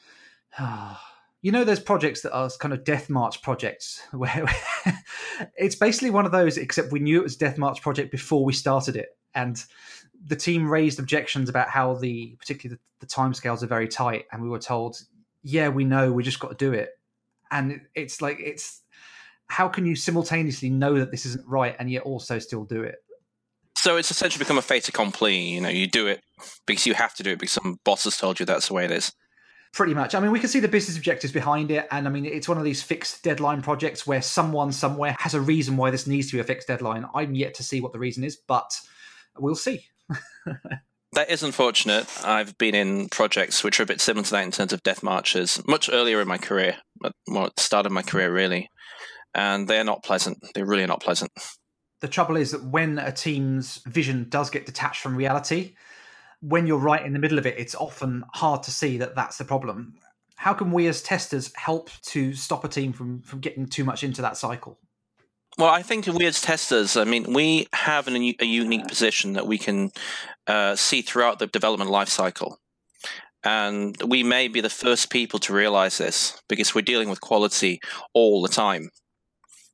you 1.42 1.52
know, 1.52 1.64
those 1.64 1.80
projects 1.80 2.22
that 2.22 2.32
are 2.32 2.48
kind 2.60 2.76
of 2.76 2.84
Death 2.84 3.10
March 3.10 3.42
projects, 3.42 4.04
where 4.12 4.46
it's 5.58 5.76
basically 5.76 6.12
one 6.12 6.28
of 6.28 6.32
those, 6.32 6.60
except 6.60 6.92
we 6.92 7.00
knew 7.00 7.22
it 7.22 7.24
was 7.24 7.38
Death 7.38 7.58
March 7.58 7.82
project 7.82 8.12
before 8.12 8.46
we 8.46 8.54
started 8.54 8.96
it, 8.96 9.08
and 9.34 9.66
the 10.26 10.36
team 10.36 10.68
raised 10.68 11.00
objections 11.00 11.50
about 11.50 11.70
how 11.70 11.96
the 11.96 12.36
particularly 12.40 12.80
the, 13.00 13.06
the 13.06 13.12
timescales 13.12 13.64
are 13.64 13.68
very 13.68 13.88
tight, 13.88 14.26
and 14.32 14.42
we 14.42 14.50
were 14.50 14.60
told, 14.60 15.02
"Yeah, 15.44 15.70
we 15.70 15.84
know, 15.84 16.12
we 16.12 16.24
just 16.24 16.40
got 16.40 16.50
to 16.50 16.56
do 16.56 16.74
it," 16.74 16.98
and 17.52 17.82
it's 17.96 18.22
like 18.22 18.40
it's 18.40 18.82
how 19.48 19.68
can 19.68 19.86
you 19.86 19.96
simultaneously 19.96 20.70
know 20.70 21.00
that 21.00 21.12
this 21.12 21.26
isn't 21.26 21.48
right 21.48 21.76
and 21.80 21.90
yet 21.90 22.04
also 22.04 22.40
still 22.40 22.66
do 22.66 22.84
it? 22.84 23.04
So 23.78 23.98
it's 23.98 24.12
essentially 24.12 24.44
become 24.44 24.58
a 24.58 24.62
fait 24.62 24.88
accompli. 24.88 25.38
You 25.38 25.62
know, 25.62 25.70
you 25.70 25.88
do 25.88 26.08
it 26.08 26.22
because 26.66 26.86
you 26.86 26.94
have 26.94 27.16
to 27.16 27.24
do 27.24 27.32
it 27.32 27.40
because 27.40 27.54
some 27.54 27.80
boss 27.84 28.04
has 28.04 28.18
told 28.18 28.40
you 28.40 28.46
that's 28.46 28.68
the 28.68 28.74
way 28.74 28.86
it 28.86 28.92
is. 28.92 29.14
Pretty 29.72 29.94
much. 29.94 30.16
I 30.16 30.20
mean, 30.20 30.32
we 30.32 30.40
can 30.40 30.50
see 30.50 30.60
the 30.60 30.68
business 30.68 30.98
objectives 30.98 31.32
behind 31.32 31.70
it, 31.70 31.88
and 31.92 32.08
I 32.08 32.12
mean, 32.12 32.26
it's 32.26 32.50
one 32.50 32.58
of 32.58 32.64
these 32.64 32.82
fixed 32.82 33.24
deadline 33.24 33.62
projects 33.62 34.06
where 34.06 34.22
someone 34.22 34.72
somewhere 34.72 35.16
has 35.20 35.36
a 35.36 35.42
reason 35.42 35.78
why 35.78 35.92
this 35.92 36.08
needs 36.08 36.28
to 36.32 36.38
be 36.38 36.40
a 36.40 36.44
fixed 36.44 36.68
deadline. 36.68 37.06
I'm 37.14 37.36
yet 37.36 37.54
to 37.56 37.64
see 37.64 37.80
what 37.80 37.94
the 37.94 38.00
reason 38.00 38.24
is, 38.24 38.36
but 38.36 38.72
we'll 39.38 39.56
see. 39.56 39.86
That 41.14 41.30
is 41.30 41.44
unfortunate. 41.44 42.08
I've 42.24 42.58
been 42.58 42.76
in 42.76 43.10
projects 43.10 43.64
which 43.64 43.80
are 43.80 43.84
a 43.84 43.88
bit 43.88 44.02
similar 44.02 44.26
to 44.26 44.32
that 44.32 44.44
in 44.44 44.52
terms 44.52 44.74
of 44.74 44.84
death 44.84 45.04
marches 45.04 45.62
much 45.68 45.90
earlier 45.92 46.22
in 46.22 46.28
my 46.28 46.38
career, 46.38 46.78
at 47.04 47.12
the 47.28 47.52
start 47.58 47.86
of 47.86 47.92
my 47.92 48.02
career, 48.02 48.32
really 48.32 48.70
and 49.34 49.68
they're 49.68 49.84
not 49.84 50.04
pleasant. 50.04 50.38
They 50.54 50.64
really 50.64 50.84
are 50.84 50.88
not 50.88 51.02
pleasant. 51.02 51.32
The 52.02 52.08
trouble 52.08 52.38
is 52.38 52.52
that 52.52 52.64
when 52.64 52.98
a 52.98 53.12
team's 53.12 53.78
vision 53.86 54.28
does 54.30 54.50
get 54.50 54.66
detached 54.66 55.02
from 55.02 55.16
reality, 55.16 55.76
when 56.42 56.66
you're 56.66 56.78
right 56.78 57.06
in 57.06 57.14
the 57.14 57.20
middle 57.20 57.38
of 57.38 57.46
it, 57.46 57.58
it's 57.58 57.76
often 57.76 58.24
hard 58.34 58.64
to 58.64 58.72
see 58.72 58.98
that 58.98 59.16
that's 59.16 59.38
the 59.38 59.44
problem. 59.44 59.96
How 60.36 60.54
can 60.54 60.72
we 60.72 60.88
as 60.88 61.02
testers 61.02 61.52
help 61.56 61.90
to 62.04 62.34
stop 62.34 62.64
a 62.64 62.70
team 62.70 62.94
from, 62.94 63.22
from 63.22 63.42
getting 63.42 63.66
too 63.66 63.84
much 63.84 64.04
into 64.04 64.22
that 64.22 64.38
cycle? 64.38 64.80
Well, 65.60 65.70
I 65.70 65.82
think 65.82 66.08
we 66.08 66.26
as 66.26 66.40
testers, 66.40 66.96
I 66.96 67.04
mean, 67.04 67.34
we 67.34 67.68
have 67.74 68.08
an, 68.08 68.16
a 68.16 68.46
unique 68.46 68.88
position 68.88 69.34
that 69.34 69.46
we 69.46 69.58
can 69.58 69.92
uh, 70.48 70.78
see 70.78 71.02
throughout 71.02 71.40
the 71.40 71.48
development 71.48 71.92
lifecycle. 71.92 72.56
And 73.44 74.02
we 74.08 74.24
may 74.24 74.48
be 74.48 74.62
the 74.62 74.70
first 74.70 75.10
people 75.10 75.38
to 75.40 75.54
realize 75.54 75.98
this 75.98 76.42
because 76.48 76.74
we're 76.74 76.82
dealing 76.82 77.10
with 77.10 77.20
quality 77.20 77.82
all 78.14 78.42
the 78.42 78.48
time 78.48 78.90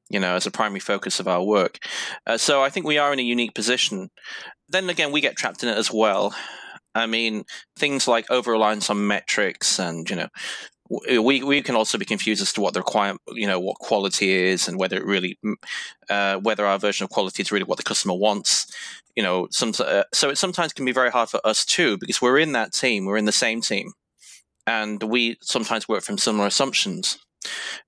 you 0.10 0.20
know, 0.20 0.36
as 0.36 0.46
a 0.46 0.52
primary 0.52 0.80
focus 0.80 1.20
of 1.20 1.28
our 1.28 1.44
work. 1.44 1.80
Uh, 2.28 2.38
so 2.38 2.62
I 2.62 2.70
think 2.70 2.86
we 2.86 2.98
are 2.98 3.12
in 3.14 3.20
a 3.20 3.24
unique 3.24 3.56
position. 3.56 4.10
Then 4.70 4.90
again, 4.90 5.12
we 5.12 5.22
get 5.22 5.36
trapped 5.36 5.64
in 5.64 5.70
it 5.70 5.78
as 5.78 5.92
well. 5.92 6.36
I 6.94 7.08
mean, 7.08 7.44
things 7.78 8.08
like 8.08 8.30
over 8.30 8.52
reliance 8.52 8.90
on 8.90 9.08
metrics 9.08 9.80
and, 9.80 10.10
you 10.10 10.16
know, 10.16 10.30
we 10.90 11.42
we 11.42 11.62
can 11.62 11.76
also 11.76 11.98
be 11.98 12.06
confused 12.06 12.42
as 12.42 12.54
to 12.54 12.62
what 12.62 12.74
the 12.74 12.80
requirement, 12.80 13.22
you 13.34 13.48
know, 13.48 13.60
what 13.60 13.80
quality 13.80 14.32
is 14.32 14.68
and 14.68 14.78
whether 14.78 14.98
it 14.98 15.06
really, 15.06 15.38
uh, 16.10 16.38
whether 16.38 16.66
our 16.66 16.78
version 16.78 17.04
of 17.04 17.10
quality 17.10 17.42
is 17.42 17.52
really 17.52 17.66
what 17.66 17.78
the 17.78 17.84
customer 17.84 18.14
wants. 18.14 18.68
You 19.16 19.24
know, 19.24 19.48
some, 19.50 19.74
uh, 19.80 20.04
so 20.14 20.30
it 20.30 20.38
sometimes 20.38 20.74
can 20.74 20.86
be 20.86 20.92
very 20.92 21.10
hard 21.10 21.30
for 21.30 21.40
us 21.46 21.66
too 21.66 21.98
because 21.98 22.22
we're 22.22 22.38
in 22.38 22.52
that 22.52 22.74
team, 22.74 23.06
we're 23.06 23.18
in 23.18 23.26
the 23.26 23.32
same 23.32 23.62
team, 23.62 23.94
and 24.68 25.02
we 25.02 25.38
sometimes 25.42 25.88
work 25.88 26.04
from 26.04 26.18
similar 26.18 26.48
assumptions. 26.48 27.18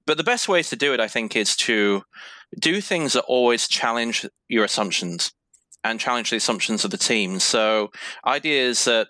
But 0.05 0.17
the 0.17 0.23
best 0.23 0.47
ways 0.47 0.69
to 0.69 0.75
do 0.75 0.93
it, 0.93 0.99
I 0.99 1.07
think, 1.07 1.35
is 1.35 1.55
to 1.57 2.03
do 2.59 2.81
things 2.81 3.13
that 3.13 3.23
always 3.23 3.67
challenge 3.67 4.25
your 4.47 4.63
assumptions 4.63 5.33
and 5.83 5.99
challenge 5.99 6.29
the 6.29 6.37
assumptions 6.37 6.83
of 6.83 6.91
the 6.91 6.97
team. 6.97 7.39
So 7.39 7.91
ideas 8.25 8.85
that 8.85 9.07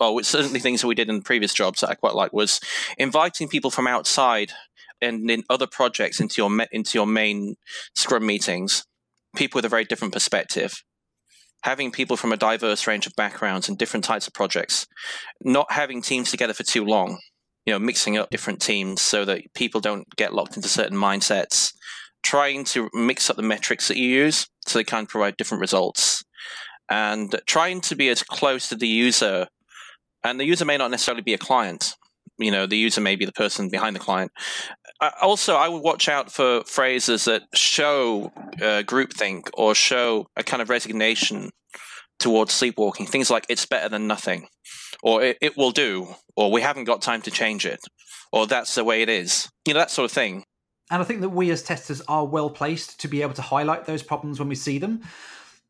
well, 0.00 0.18
certainly 0.22 0.60
things 0.60 0.80
that 0.80 0.86
we 0.86 0.94
did 0.94 1.10
in 1.10 1.22
previous 1.22 1.52
jobs 1.52 1.80
that 1.80 1.90
I 1.90 1.94
quite 1.94 2.14
like 2.14 2.32
was 2.32 2.60
inviting 2.98 3.48
people 3.48 3.70
from 3.70 3.86
outside 3.86 4.52
and 5.00 5.30
in 5.30 5.44
other 5.48 5.66
projects 5.66 6.20
into 6.20 6.42
your 6.42 6.66
into 6.72 6.98
your 6.98 7.06
main 7.06 7.56
Scrum 7.94 8.26
meetings, 8.26 8.84
people 9.36 9.58
with 9.58 9.64
a 9.64 9.68
very 9.68 9.84
different 9.84 10.12
perspective, 10.12 10.82
having 11.62 11.90
people 11.90 12.16
from 12.16 12.32
a 12.32 12.36
diverse 12.36 12.86
range 12.86 13.06
of 13.06 13.14
backgrounds 13.16 13.68
and 13.68 13.78
different 13.78 14.04
types 14.04 14.26
of 14.26 14.34
projects, 14.34 14.86
not 15.42 15.70
having 15.72 16.02
teams 16.02 16.30
together 16.30 16.54
for 16.54 16.62
too 16.62 16.84
long, 16.84 17.18
you 17.66 17.72
know, 17.72 17.78
mixing 17.78 18.16
up 18.16 18.30
different 18.30 18.60
teams 18.60 19.00
so 19.00 19.24
that 19.24 19.42
people 19.54 19.80
don't 19.80 20.06
get 20.16 20.34
locked 20.34 20.56
into 20.56 20.68
certain 20.68 20.96
mindsets, 20.96 21.72
trying 22.22 22.64
to 22.64 22.88
mix 22.94 23.30
up 23.30 23.36
the 23.36 23.42
metrics 23.42 23.88
that 23.88 23.96
you 23.96 24.08
use 24.08 24.46
so 24.66 24.78
they 24.78 24.84
can 24.84 25.06
provide 25.06 25.36
different 25.36 25.60
results, 25.60 26.24
and 26.90 27.40
trying 27.46 27.80
to 27.80 27.94
be 27.94 28.08
as 28.08 28.22
close 28.22 28.68
to 28.68 28.74
the 28.74 28.88
user. 28.88 29.46
And 30.24 30.38
the 30.38 30.44
user 30.44 30.64
may 30.64 30.76
not 30.76 30.90
necessarily 30.90 31.22
be 31.22 31.34
a 31.34 31.38
client. 31.38 31.96
You 32.38 32.50
know, 32.50 32.66
the 32.66 32.76
user 32.76 33.00
may 33.00 33.16
be 33.16 33.26
the 33.26 33.32
person 33.32 33.68
behind 33.68 33.94
the 33.94 34.00
client. 34.00 34.32
also, 35.20 35.56
I 35.56 35.68
would 35.68 35.82
watch 35.82 36.08
out 36.08 36.32
for 36.32 36.62
phrases 36.64 37.26
that 37.26 37.42
show 37.54 38.32
uh, 38.56 38.82
groupthink 38.82 39.50
or 39.54 39.74
show 39.74 40.26
a 40.36 40.42
kind 40.42 40.62
of 40.62 40.70
resignation 40.70 41.50
towards 42.18 42.52
sleepwalking. 42.52 43.06
Things 43.06 43.30
like 43.30 43.46
"it's 43.48 43.66
better 43.66 43.88
than 43.88 44.06
nothing," 44.06 44.48
or 45.02 45.22
it, 45.22 45.38
it 45.42 45.56
will 45.56 45.70
do, 45.70 46.14
or 46.34 46.50
we 46.50 46.62
haven't 46.62 46.84
got 46.84 47.02
time 47.02 47.22
to 47.22 47.30
change 47.30 47.66
it, 47.66 47.80
or 48.32 48.46
that's 48.46 48.74
the 48.74 48.84
way 48.84 49.02
it 49.02 49.08
is. 49.10 49.48
You 49.66 49.74
know, 49.74 49.80
that 49.80 49.90
sort 49.90 50.06
of 50.06 50.12
thing. 50.12 50.44
And 50.90 51.00
I 51.00 51.04
think 51.04 51.20
that 51.20 51.28
we 51.28 51.50
as 51.50 51.62
testers 51.62 52.02
are 52.08 52.24
well 52.24 52.50
placed 52.50 53.00
to 53.00 53.08
be 53.08 53.22
able 53.22 53.34
to 53.34 53.42
highlight 53.42 53.84
those 53.84 54.02
problems 54.02 54.38
when 54.38 54.48
we 54.48 54.56
see 54.56 54.78
them. 54.78 55.02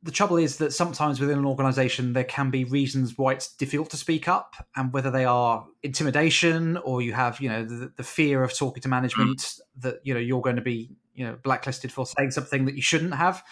The 0.02 0.10
trouble 0.10 0.38
is 0.38 0.56
that 0.58 0.72
sometimes 0.72 1.20
within 1.20 1.38
an 1.38 1.44
organization, 1.44 2.14
there 2.14 2.24
can 2.24 2.50
be 2.50 2.64
reasons 2.64 3.18
why 3.18 3.32
it's 3.32 3.54
difficult 3.54 3.90
to 3.90 3.96
speak 3.96 4.28
up, 4.28 4.54
and 4.74 4.92
whether 4.92 5.10
they 5.10 5.26
are 5.26 5.66
intimidation 5.82 6.78
or 6.78 7.02
you 7.02 7.12
have, 7.12 7.40
you 7.40 7.48
know, 7.48 7.64
the, 7.64 7.92
the 7.96 8.02
fear 8.02 8.42
of 8.42 8.56
talking 8.56 8.82
to 8.82 8.88
management 8.88 9.38
mm. 9.38 9.60
that, 9.78 10.00
you 10.02 10.14
know, 10.14 10.20
you're 10.20 10.40
going 10.40 10.56
to 10.56 10.62
be, 10.62 10.90
you 11.14 11.26
know, 11.26 11.36
blacklisted 11.42 11.92
for 11.92 12.06
saying 12.06 12.30
something 12.30 12.64
that 12.64 12.74
you 12.74 12.82
shouldn't 12.82 13.14
have. 13.14 13.42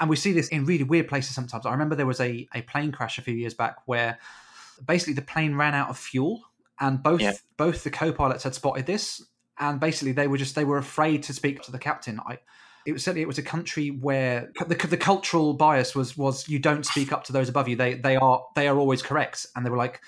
And 0.00 0.10
we 0.10 0.16
see 0.16 0.32
this 0.32 0.48
in 0.48 0.64
really 0.64 0.82
weird 0.82 1.06
places 1.06 1.34
sometimes. 1.34 1.64
I 1.64 1.70
remember 1.70 1.94
there 1.94 2.06
was 2.06 2.20
a, 2.20 2.48
a 2.54 2.62
plane 2.62 2.90
crash 2.90 3.18
a 3.18 3.22
few 3.22 3.34
years 3.34 3.54
back 3.54 3.76
where 3.86 4.18
basically 4.84 5.14
the 5.14 5.22
plane 5.22 5.54
ran 5.54 5.74
out 5.74 5.88
of 5.88 5.96
fuel 5.96 6.42
and 6.80 7.02
both 7.02 7.20
yeah. 7.20 7.32
both 7.56 7.84
the 7.84 7.90
co-pilots 7.90 8.44
had 8.44 8.54
spotted 8.54 8.86
this 8.86 9.22
and 9.58 9.80
basically 9.80 10.12
they 10.12 10.26
were 10.26 10.38
just 10.38 10.54
they 10.54 10.64
were 10.64 10.78
afraid 10.78 11.22
to 11.22 11.32
speak 11.32 11.62
to 11.62 11.70
the 11.70 11.78
captain 11.78 12.20
i 12.26 12.38
it 12.86 12.92
was 12.92 13.04
certainly 13.04 13.22
it 13.22 13.28
was 13.28 13.38
a 13.38 13.42
country 13.42 13.88
where 13.88 14.50
the, 14.66 14.74
the 14.74 14.96
cultural 14.96 15.54
bias 15.54 15.94
was 15.94 16.16
was 16.16 16.48
you 16.48 16.58
don't 16.58 16.84
speak 16.84 17.12
up 17.12 17.24
to 17.24 17.32
those 17.32 17.48
above 17.48 17.68
you 17.68 17.76
they 17.76 17.94
they 17.94 18.16
are 18.16 18.44
they 18.54 18.68
are 18.68 18.78
always 18.78 19.02
correct 19.02 19.46
and 19.56 19.64
they 19.64 19.70
were 19.70 19.76
like 19.76 20.00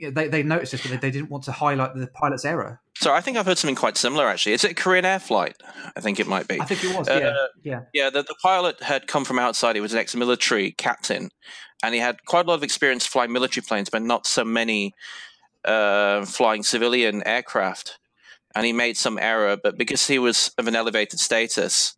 they, 0.00 0.28
they 0.28 0.42
noticed 0.42 0.72
this 0.72 0.82
but 0.82 0.90
they, 0.90 0.96
they 0.96 1.10
didn't 1.10 1.30
want 1.30 1.44
to 1.44 1.52
highlight 1.52 1.94
the 1.94 2.06
pilot's 2.08 2.44
error 2.44 2.80
so 3.00 3.14
I 3.14 3.22
think 3.22 3.38
I've 3.38 3.46
heard 3.46 3.56
something 3.56 3.76
quite 3.76 3.96
similar. 3.96 4.28
Actually, 4.28 4.52
is 4.52 4.62
it 4.62 4.76
Korean 4.76 5.06
Air 5.06 5.18
flight? 5.18 5.56
I 5.96 6.00
think 6.00 6.20
it 6.20 6.26
might 6.26 6.46
be. 6.46 6.60
I 6.60 6.66
think 6.66 6.84
it 6.84 6.94
was. 6.94 7.08
Uh, 7.08 7.18
yeah, 7.18 7.46
yeah. 7.62 7.80
Yeah. 7.94 8.10
The, 8.10 8.22
the 8.22 8.34
pilot 8.42 8.82
had 8.82 9.06
come 9.06 9.24
from 9.24 9.38
outside. 9.38 9.74
He 9.74 9.80
was 9.80 9.94
an 9.94 9.98
ex-military 9.98 10.72
captain, 10.72 11.30
and 11.82 11.94
he 11.94 12.00
had 12.00 12.22
quite 12.26 12.44
a 12.44 12.48
lot 12.50 12.56
of 12.56 12.62
experience 12.62 13.06
flying 13.06 13.32
military 13.32 13.64
planes, 13.66 13.88
but 13.88 14.02
not 14.02 14.26
so 14.26 14.44
many 14.44 14.92
uh, 15.64 16.26
flying 16.26 16.62
civilian 16.62 17.22
aircraft. 17.26 17.98
And 18.54 18.66
he 18.66 18.72
made 18.72 18.96
some 18.96 19.18
error, 19.18 19.56
but 19.62 19.78
because 19.78 20.06
he 20.06 20.18
was 20.18 20.52
of 20.58 20.66
an 20.66 20.74
elevated 20.74 21.20
status, 21.20 21.96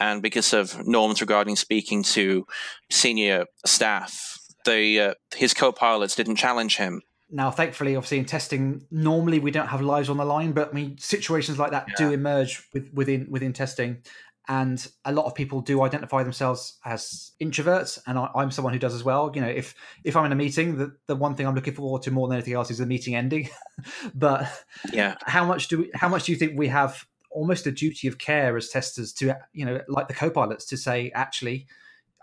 and 0.00 0.22
because 0.22 0.52
of 0.52 0.86
norms 0.86 1.20
regarding 1.20 1.56
speaking 1.56 2.04
to 2.04 2.46
senior 2.90 3.46
staff, 3.66 4.38
the 4.64 5.00
uh, 5.00 5.14
his 5.34 5.54
co-pilots 5.54 6.14
didn't 6.14 6.36
challenge 6.36 6.76
him 6.76 7.02
now, 7.30 7.50
thankfully, 7.50 7.94
obviously 7.94 8.18
in 8.18 8.24
testing, 8.24 8.86
normally 8.90 9.38
we 9.38 9.50
don't 9.50 9.66
have 9.66 9.82
lives 9.82 10.08
on 10.08 10.16
the 10.16 10.24
line, 10.24 10.52
but 10.52 10.70
I 10.70 10.72
mean 10.72 10.96
situations 10.98 11.58
like 11.58 11.72
that 11.72 11.86
yeah. 11.88 11.94
do 12.06 12.12
emerge 12.12 12.66
with, 12.72 12.90
within 12.94 13.26
within 13.28 13.52
testing, 13.52 13.98
and 14.48 14.88
a 15.04 15.12
lot 15.12 15.26
of 15.26 15.34
people 15.34 15.60
do 15.60 15.82
identify 15.82 16.22
themselves 16.22 16.78
as 16.84 17.32
introverts, 17.40 17.98
and 18.06 18.18
I, 18.18 18.30
am 18.34 18.50
someone 18.50 18.72
who 18.72 18.78
does 18.78 18.94
as 18.94 19.04
well. 19.04 19.30
You 19.34 19.42
know, 19.42 19.48
if 19.48 19.74
if 20.04 20.16
I'm 20.16 20.24
in 20.24 20.32
a 20.32 20.36
meeting, 20.36 20.76
the 20.76 20.96
the 21.06 21.14
one 21.14 21.34
thing 21.34 21.46
I'm 21.46 21.54
looking 21.54 21.74
forward 21.74 22.02
to 22.02 22.10
more 22.10 22.26
than 22.28 22.36
anything 22.36 22.54
else 22.54 22.70
is 22.70 22.78
the 22.78 22.86
meeting 22.86 23.14
ending. 23.14 23.50
but 24.14 24.48
yeah, 24.90 25.16
how 25.26 25.44
much 25.44 25.68
do 25.68 25.78
we, 25.78 25.90
how 25.94 26.08
much 26.08 26.24
do 26.24 26.32
you 26.32 26.38
think 26.38 26.58
we 26.58 26.68
have 26.68 27.06
almost 27.30 27.66
a 27.66 27.70
duty 27.70 28.08
of 28.08 28.16
care 28.16 28.56
as 28.56 28.70
testers 28.70 29.12
to 29.12 29.36
you 29.52 29.66
know 29.66 29.80
like 29.86 30.08
the 30.08 30.14
co-pilots 30.14 30.64
to 30.66 30.78
say 30.78 31.12
actually, 31.14 31.66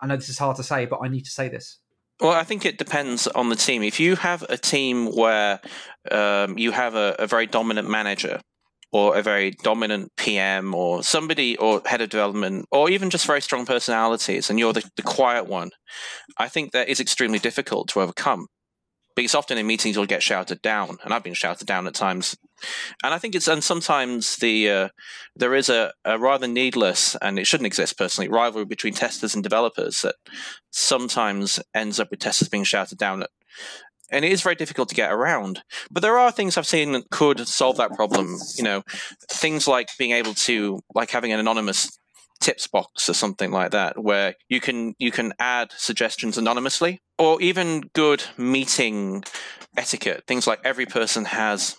I 0.01 0.07
know 0.07 0.15
this 0.15 0.29
is 0.29 0.39
hard 0.39 0.57
to 0.57 0.63
say, 0.63 0.87
but 0.87 0.99
I 1.03 1.07
need 1.07 1.25
to 1.25 1.31
say 1.31 1.47
this. 1.47 1.77
Well, 2.19 2.31
I 2.31 2.43
think 2.43 2.65
it 2.65 2.77
depends 2.77 3.27
on 3.27 3.49
the 3.49 3.57
team. 3.57 3.83
If 3.83 3.99
you 3.99 4.15
have 4.15 4.43
a 4.43 4.57
team 4.57 5.13
where 5.13 5.59
um, 6.09 6.57
you 6.57 6.71
have 6.71 6.95
a, 6.95 7.13
a, 7.19 7.27
very 7.27 7.45
dominant 7.45 7.89
manager 7.89 8.39
or 8.91 9.17
a 9.17 9.21
very 9.21 9.51
dominant 9.51 10.11
PM 10.17 10.73
or 10.73 11.03
somebody 11.03 11.57
or 11.57 11.81
head 11.85 12.01
of 12.01 12.09
development 12.09 12.65
or 12.71 12.89
even 12.89 13.09
just 13.09 13.25
very 13.25 13.41
strong 13.41 13.65
personalities 13.65 14.49
and 14.49 14.59
you're 14.59 14.73
the, 14.73 14.89
the 14.95 15.01
quiet 15.01 15.47
one, 15.47 15.71
I 16.37 16.47
think 16.47 16.71
that 16.71 16.89
is 16.89 16.99
extremely 16.99 17.39
difficult 17.39 17.89
to 17.89 18.01
overcome. 18.01 18.47
Because 19.15 19.35
often 19.35 19.57
in 19.57 19.65
meetings 19.65 19.95
you'll 19.95 20.05
get 20.05 20.21
shouted 20.21 20.61
down, 20.61 20.97
and 21.01 21.13
I've 21.13 21.23
been 21.23 21.33
shouted 21.33 21.65
down 21.65 21.87
at 21.87 21.93
times. 21.93 22.35
And 23.01 23.13
I 23.13 23.17
think 23.17 23.33
it's 23.33 23.47
and 23.47 23.63
sometimes 23.63 24.35
the 24.35 24.69
uh, 24.69 24.89
there 25.37 25.55
is 25.55 25.69
a, 25.69 25.93
a 26.03 26.19
rather 26.19 26.49
needless 26.49 27.15
and 27.21 27.39
it 27.39 27.47
shouldn't 27.47 27.67
exist 27.67 27.97
personally 27.97 28.27
rivalry 28.27 28.65
between 28.65 28.93
testers 28.93 29.33
and 29.33 29.41
developers 29.41 30.01
that 30.01 30.15
sometimes 30.71 31.61
ends 31.73 31.97
up 31.97 32.11
with 32.11 32.19
testers 32.19 32.49
being 32.49 32.65
shouted 32.65 32.97
down 32.97 33.23
at 33.23 33.29
and 34.11 34.23
it 34.23 34.31
is 34.31 34.41
very 34.41 34.55
difficult 34.55 34.89
to 34.89 34.95
get 34.95 35.11
around. 35.11 35.63
But 35.91 36.01
there 36.01 36.17
are 36.17 36.31
things 36.31 36.57
I've 36.57 36.67
seen 36.67 36.91
that 36.93 37.09
could 37.09 37.47
solve 37.47 37.77
that 37.77 37.93
problem. 37.93 38.37
You 38.55 38.63
know, 38.63 38.83
things 39.29 39.67
like 39.67 39.89
being 39.97 40.11
able 40.11 40.33
to 40.33 40.79
like 40.93 41.11
having 41.11 41.31
an 41.31 41.39
anonymous 41.39 41.97
tips 42.41 42.67
box 42.67 43.09
or 43.09 43.13
something 43.13 43.51
like 43.51 43.71
that, 43.71 44.01
where 44.01 44.35
you 44.49 44.59
can 44.59 44.93
you 44.99 45.11
can 45.11 45.33
add 45.39 45.71
suggestions 45.77 46.37
anonymously, 46.37 47.01
or 47.17 47.41
even 47.41 47.89
good 47.93 48.23
meeting 48.37 49.23
etiquette. 49.77 50.23
Things 50.27 50.47
like 50.47 50.59
every 50.63 50.85
person 50.85 51.25
has 51.25 51.75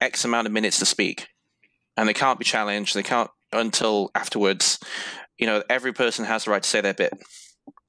X 0.00 0.24
amount 0.24 0.46
of 0.46 0.52
minutes 0.52 0.78
to 0.80 0.86
speak, 0.86 1.28
and 1.96 2.08
they 2.08 2.14
can't 2.14 2.38
be 2.38 2.44
challenged. 2.44 2.94
They 2.94 3.02
can't 3.02 3.30
until 3.52 4.10
afterwards. 4.14 4.78
You 5.38 5.46
know, 5.46 5.62
every 5.68 5.92
person 5.92 6.24
has 6.24 6.44
the 6.44 6.52
right 6.52 6.62
to 6.62 6.68
say 6.68 6.80
their 6.80 6.94
bit 6.94 7.12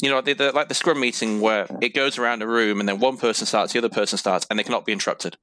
you 0.02 0.10
know, 0.10 0.22
the, 0.22 0.34
the, 0.34 0.52
like 0.52 0.68
the 0.68 0.74
scrum 0.74 1.00
meeting 1.00 1.42
where 1.42 1.68
it 1.82 1.94
goes 1.94 2.18
around 2.18 2.42
a 2.42 2.48
room 2.48 2.80
and 2.80 2.88
then 2.88 3.00
one 3.00 3.18
person 3.18 3.46
starts, 3.46 3.74
the 3.74 3.80
other 3.80 3.90
person 3.90 4.18
starts, 4.18 4.46
and 4.50 4.60
they 4.60 4.64
cannot 4.64 4.86
be 4.86 4.92
interrupted. 4.92 5.38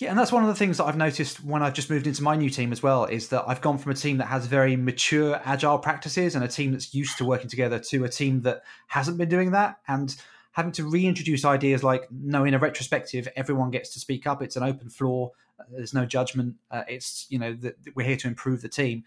Yeah, 0.00 0.10
and 0.10 0.18
that's 0.18 0.30
one 0.30 0.44
of 0.44 0.48
the 0.48 0.54
things 0.54 0.76
that 0.78 0.84
I've 0.84 0.96
noticed 0.96 1.42
when 1.42 1.60
I've 1.60 1.74
just 1.74 1.90
moved 1.90 2.06
into 2.06 2.22
my 2.22 2.36
new 2.36 2.50
team 2.50 2.70
as 2.70 2.82
well 2.82 3.04
is 3.06 3.28
that 3.30 3.44
I've 3.48 3.60
gone 3.60 3.78
from 3.78 3.90
a 3.90 3.96
team 3.96 4.18
that 4.18 4.26
has 4.26 4.46
very 4.46 4.76
mature 4.76 5.40
agile 5.44 5.78
practices 5.78 6.36
and 6.36 6.44
a 6.44 6.48
team 6.48 6.70
that's 6.70 6.94
used 6.94 7.18
to 7.18 7.24
working 7.24 7.48
together 7.48 7.80
to 7.80 8.04
a 8.04 8.08
team 8.08 8.42
that 8.42 8.62
hasn't 8.86 9.18
been 9.18 9.28
doing 9.28 9.50
that. 9.52 9.78
And 9.88 10.14
having 10.52 10.72
to 10.72 10.88
reintroduce 10.88 11.44
ideas 11.44 11.82
like 11.82 12.08
no 12.10 12.44
in 12.44 12.54
a 12.54 12.58
retrospective 12.58 13.28
everyone 13.36 13.70
gets 13.70 13.90
to 13.90 14.00
speak 14.00 14.26
up. 14.26 14.40
It's 14.40 14.56
an 14.56 14.62
open 14.62 14.88
floor. 14.88 15.32
There's 15.70 15.94
no 15.94 16.06
judgment. 16.06 16.56
Uh, 16.70 16.84
it's 16.86 17.26
you 17.28 17.38
know 17.40 17.54
the, 17.54 17.74
we're 17.96 18.06
here 18.06 18.16
to 18.18 18.28
improve 18.28 18.62
the 18.62 18.68
team. 18.68 19.02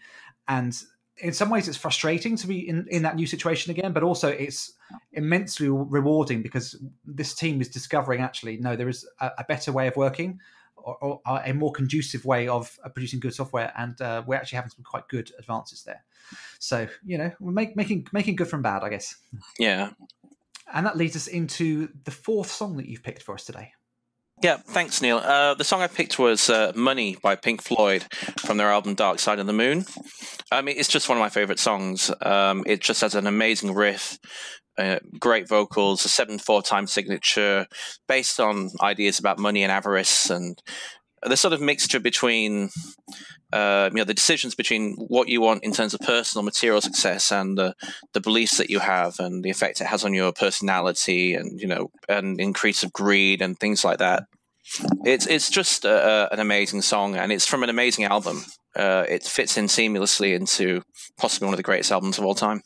And 0.46 0.78
in 1.18 1.32
some 1.32 1.50
ways 1.50 1.68
it's 1.68 1.76
frustrating 1.76 2.36
to 2.36 2.46
be 2.46 2.68
in, 2.68 2.86
in 2.90 3.02
that 3.02 3.16
new 3.16 3.26
situation 3.26 3.70
again, 3.70 3.92
but 3.92 4.02
also 4.02 4.28
it's 4.28 4.72
immensely 5.12 5.68
rewarding 5.68 6.42
because 6.42 6.76
this 7.04 7.34
team 7.34 7.60
is 7.60 7.68
discovering 7.68 8.20
actually 8.20 8.56
no, 8.58 8.76
there 8.76 8.88
is 8.88 9.06
a, 9.20 9.30
a 9.38 9.44
better 9.44 9.72
way 9.72 9.86
of 9.86 9.96
working 9.96 10.40
or, 10.76 11.20
or, 11.24 11.42
a 11.44 11.52
more 11.52 11.70
conducive 11.70 12.24
way 12.24 12.48
of 12.48 12.78
producing 12.94 13.20
good 13.20 13.34
software, 13.34 13.72
and 13.76 14.00
uh, 14.00 14.22
we're 14.26 14.34
actually 14.34 14.56
having 14.56 14.70
some 14.70 14.82
quite 14.84 15.06
good 15.08 15.30
advances 15.38 15.84
there. 15.84 16.02
So 16.58 16.88
you 17.04 17.18
know, 17.18 17.30
we're 17.40 17.52
make, 17.52 17.76
making 17.76 18.08
making 18.12 18.36
good 18.36 18.48
from 18.48 18.62
bad, 18.62 18.82
I 18.82 18.88
guess. 18.88 19.16
Yeah. 19.58 19.90
And 20.72 20.86
that 20.86 20.96
leads 20.96 21.16
us 21.16 21.26
into 21.26 21.88
the 22.04 22.10
fourth 22.10 22.50
song 22.50 22.78
that 22.78 22.86
you've 22.86 23.02
picked 23.02 23.22
for 23.22 23.34
us 23.34 23.44
today. 23.44 23.72
Yeah, 24.42 24.56
thanks, 24.56 25.00
Neil. 25.00 25.18
Uh, 25.18 25.54
the 25.54 25.62
song 25.62 25.82
I 25.82 25.86
picked 25.86 26.18
was 26.18 26.50
uh, 26.50 26.72
"Money" 26.74 27.16
by 27.22 27.36
Pink 27.36 27.62
Floyd 27.62 28.04
from 28.40 28.56
their 28.56 28.72
album 28.72 28.96
"Dark 28.96 29.20
Side 29.20 29.38
of 29.38 29.46
the 29.46 29.52
Moon." 29.52 29.84
I 30.50 30.62
mean, 30.62 30.74
it's 30.76 30.88
just 30.88 31.08
one 31.08 31.16
of 31.16 31.22
my 31.22 31.28
favorite 31.28 31.60
songs. 31.60 32.10
Um, 32.20 32.64
it 32.66 32.80
just 32.80 33.02
has 33.02 33.14
an 33.14 33.28
amazing 33.28 33.72
riff, 33.72 34.18
uh, 34.78 34.98
great 35.20 35.48
vocals, 35.48 36.04
a 36.04 36.08
seven-four 36.08 36.62
time 36.62 36.88
signature, 36.88 37.66
based 38.08 38.40
on 38.40 38.70
ideas 38.80 39.20
about 39.20 39.38
money 39.38 39.62
and 39.62 39.70
avarice, 39.70 40.28
and 40.28 40.60
the 41.22 41.36
sort 41.36 41.54
of 41.54 41.60
mixture 41.60 42.00
between 42.00 42.70
uh, 43.52 43.90
you 43.92 43.98
know 43.98 44.04
the 44.04 44.14
decisions 44.14 44.56
between 44.56 44.94
what 45.06 45.28
you 45.28 45.40
want 45.40 45.62
in 45.62 45.72
terms 45.72 45.94
of 45.94 46.00
personal 46.00 46.42
material 46.42 46.80
success 46.80 47.30
and 47.30 47.56
the 47.56 47.74
the 48.12 48.20
beliefs 48.20 48.56
that 48.56 48.70
you 48.70 48.80
have 48.80 49.20
and 49.20 49.44
the 49.44 49.50
effect 49.50 49.80
it 49.80 49.86
has 49.86 50.04
on 50.04 50.14
your 50.14 50.32
personality 50.32 51.34
and 51.34 51.60
you 51.60 51.68
know 51.68 51.90
an 52.08 52.40
increase 52.40 52.82
of 52.82 52.92
greed 52.92 53.40
and 53.40 53.56
things 53.58 53.84
like 53.84 53.98
that. 53.98 54.24
It's 55.04 55.26
it's 55.26 55.50
just 55.50 55.84
an 55.84 56.38
amazing 56.38 56.82
song 56.82 57.16
and 57.16 57.32
it's 57.32 57.46
from 57.46 57.62
an 57.62 57.70
amazing 57.70 58.04
album. 58.04 58.44
Uh, 58.74 59.04
it 59.08 59.22
fits 59.24 59.58
in 59.58 59.66
seamlessly 59.66 60.34
into 60.34 60.82
possibly 61.18 61.46
one 61.46 61.54
of 61.54 61.58
the 61.58 61.62
greatest 61.62 61.92
albums 61.92 62.18
of 62.18 62.24
all 62.24 62.34
time. 62.34 62.62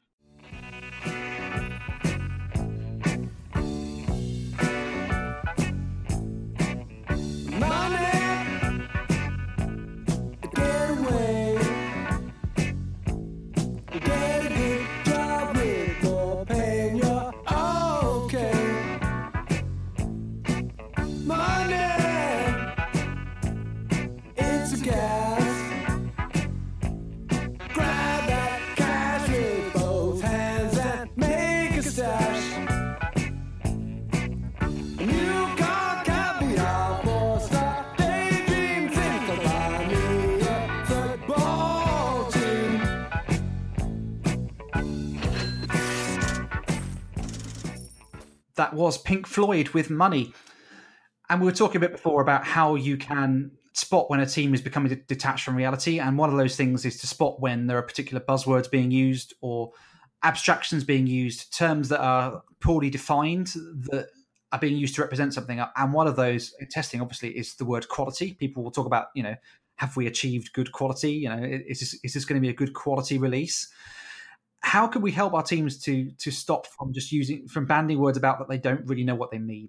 That 48.56 48.74
was 48.74 48.98
Pink 48.98 49.26
Floyd 49.26 49.70
with 49.70 49.90
Money. 49.90 50.32
And 51.28 51.40
we 51.40 51.46
were 51.46 51.52
talking 51.52 51.76
a 51.76 51.80
bit 51.80 51.92
before 51.92 52.22
about 52.22 52.44
how 52.44 52.74
you 52.74 52.96
can 52.96 53.52
spot 53.72 54.08
when 54.08 54.20
a 54.20 54.26
team 54.26 54.54
is 54.54 54.62
becoming 54.62 55.02
detached 55.06 55.44
from 55.44 55.56
reality. 55.56 55.98
And 55.98 56.16
one 56.16 56.30
of 56.30 56.36
those 56.36 56.56
things 56.56 56.84
is 56.84 56.98
to 57.00 57.06
spot 57.06 57.40
when 57.40 57.66
there 57.66 57.76
are 57.76 57.82
particular 57.82 58.22
buzzwords 58.22 58.70
being 58.70 58.90
used 58.90 59.34
or 59.40 59.72
abstractions 60.22 60.84
being 60.84 61.06
used, 61.06 61.56
terms 61.56 61.88
that 61.90 62.00
are 62.00 62.42
poorly 62.60 62.90
defined 62.90 63.48
that 63.90 64.06
are 64.52 64.58
being 64.58 64.76
used 64.76 64.94
to 64.94 65.02
represent 65.02 65.34
something. 65.34 65.62
And 65.76 65.92
one 65.92 66.06
of 66.06 66.16
those 66.16 66.54
in 66.58 66.68
testing, 66.68 67.00
obviously, 67.00 67.30
is 67.30 67.56
the 67.56 67.64
word 67.64 67.88
quality. 67.88 68.34
People 68.34 68.62
will 68.62 68.70
talk 68.70 68.86
about, 68.86 69.08
you 69.14 69.22
know, 69.22 69.34
have 69.76 69.96
we 69.96 70.06
achieved 70.06 70.54
good 70.54 70.72
quality? 70.72 71.12
You 71.12 71.28
know, 71.28 71.42
is 71.42 71.80
this, 71.80 72.00
is 72.02 72.14
this 72.14 72.24
going 72.24 72.40
to 72.40 72.44
be 72.44 72.48
a 72.48 72.56
good 72.56 72.72
quality 72.72 73.18
release? 73.18 73.68
How 74.66 74.88
can 74.88 75.00
we 75.00 75.12
help 75.12 75.32
our 75.32 75.44
teams 75.44 75.78
to 75.78 76.10
to 76.18 76.32
stop 76.32 76.66
from 76.66 76.92
just 76.92 77.12
using 77.12 77.46
from 77.46 77.66
banding 77.66 78.00
words 78.00 78.18
about 78.18 78.40
that 78.40 78.48
they 78.48 78.58
don't 78.58 78.84
really 78.86 79.04
know 79.04 79.14
what 79.14 79.30
they 79.30 79.38
mean? 79.38 79.68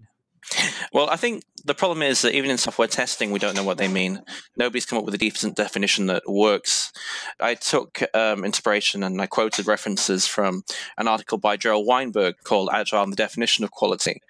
Well, 0.92 1.10
I 1.10 1.18
think 1.18 1.44
the 1.66 1.76
problem 1.76 2.02
is 2.02 2.22
that 2.22 2.34
even 2.34 2.50
in 2.50 2.58
software 2.58 2.88
testing, 2.88 3.32
we 3.32 3.38
don't 3.38 3.56
know 3.56 3.64
what 3.64 3.78
they 3.78 3.90
mean. 3.90 4.24
Nobody's 4.56 4.86
come 4.86 4.98
up 4.98 5.06
with 5.06 5.14
a 5.14 5.18
decent 5.18 5.56
definition 5.56 6.08
that 6.08 6.24
works. 6.26 6.92
I 7.40 7.54
took 7.56 8.02
um, 8.16 8.46
inspiration 8.46 9.04
and 9.04 9.22
I 9.22 9.28
quoted 9.28 9.68
references 9.68 10.26
from 10.26 10.64
an 10.98 11.08
article 11.08 11.38
by 11.38 11.58
Gerald 11.58 11.86
Weinberg 11.86 12.36
called 12.44 12.70
Agile 12.72 13.04
and 13.04 13.12
the 13.12 13.18
Definition 13.18 13.66
of 13.66 13.72
Quality. 13.72 14.22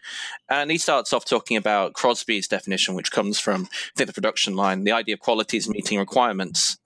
And 0.50 0.72
he 0.72 0.80
starts 0.80 1.14
off 1.14 1.24
talking 1.24 1.56
about 1.56 1.94
Crosby's 1.94 2.48
definition, 2.48 2.96
which 2.96 3.12
comes 3.12 3.40
from, 3.40 3.70
I 3.72 3.92
think, 3.96 4.08
the 4.08 4.14
production 4.14 4.56
line. 4.56 4.86
The 4.86 4.94
idea 4.94 5.14
of 5.14 5.20
quality 5.20 5.58
is 5.58 5.70
meeting 5.70 6.00
requirements. 6.00 6.78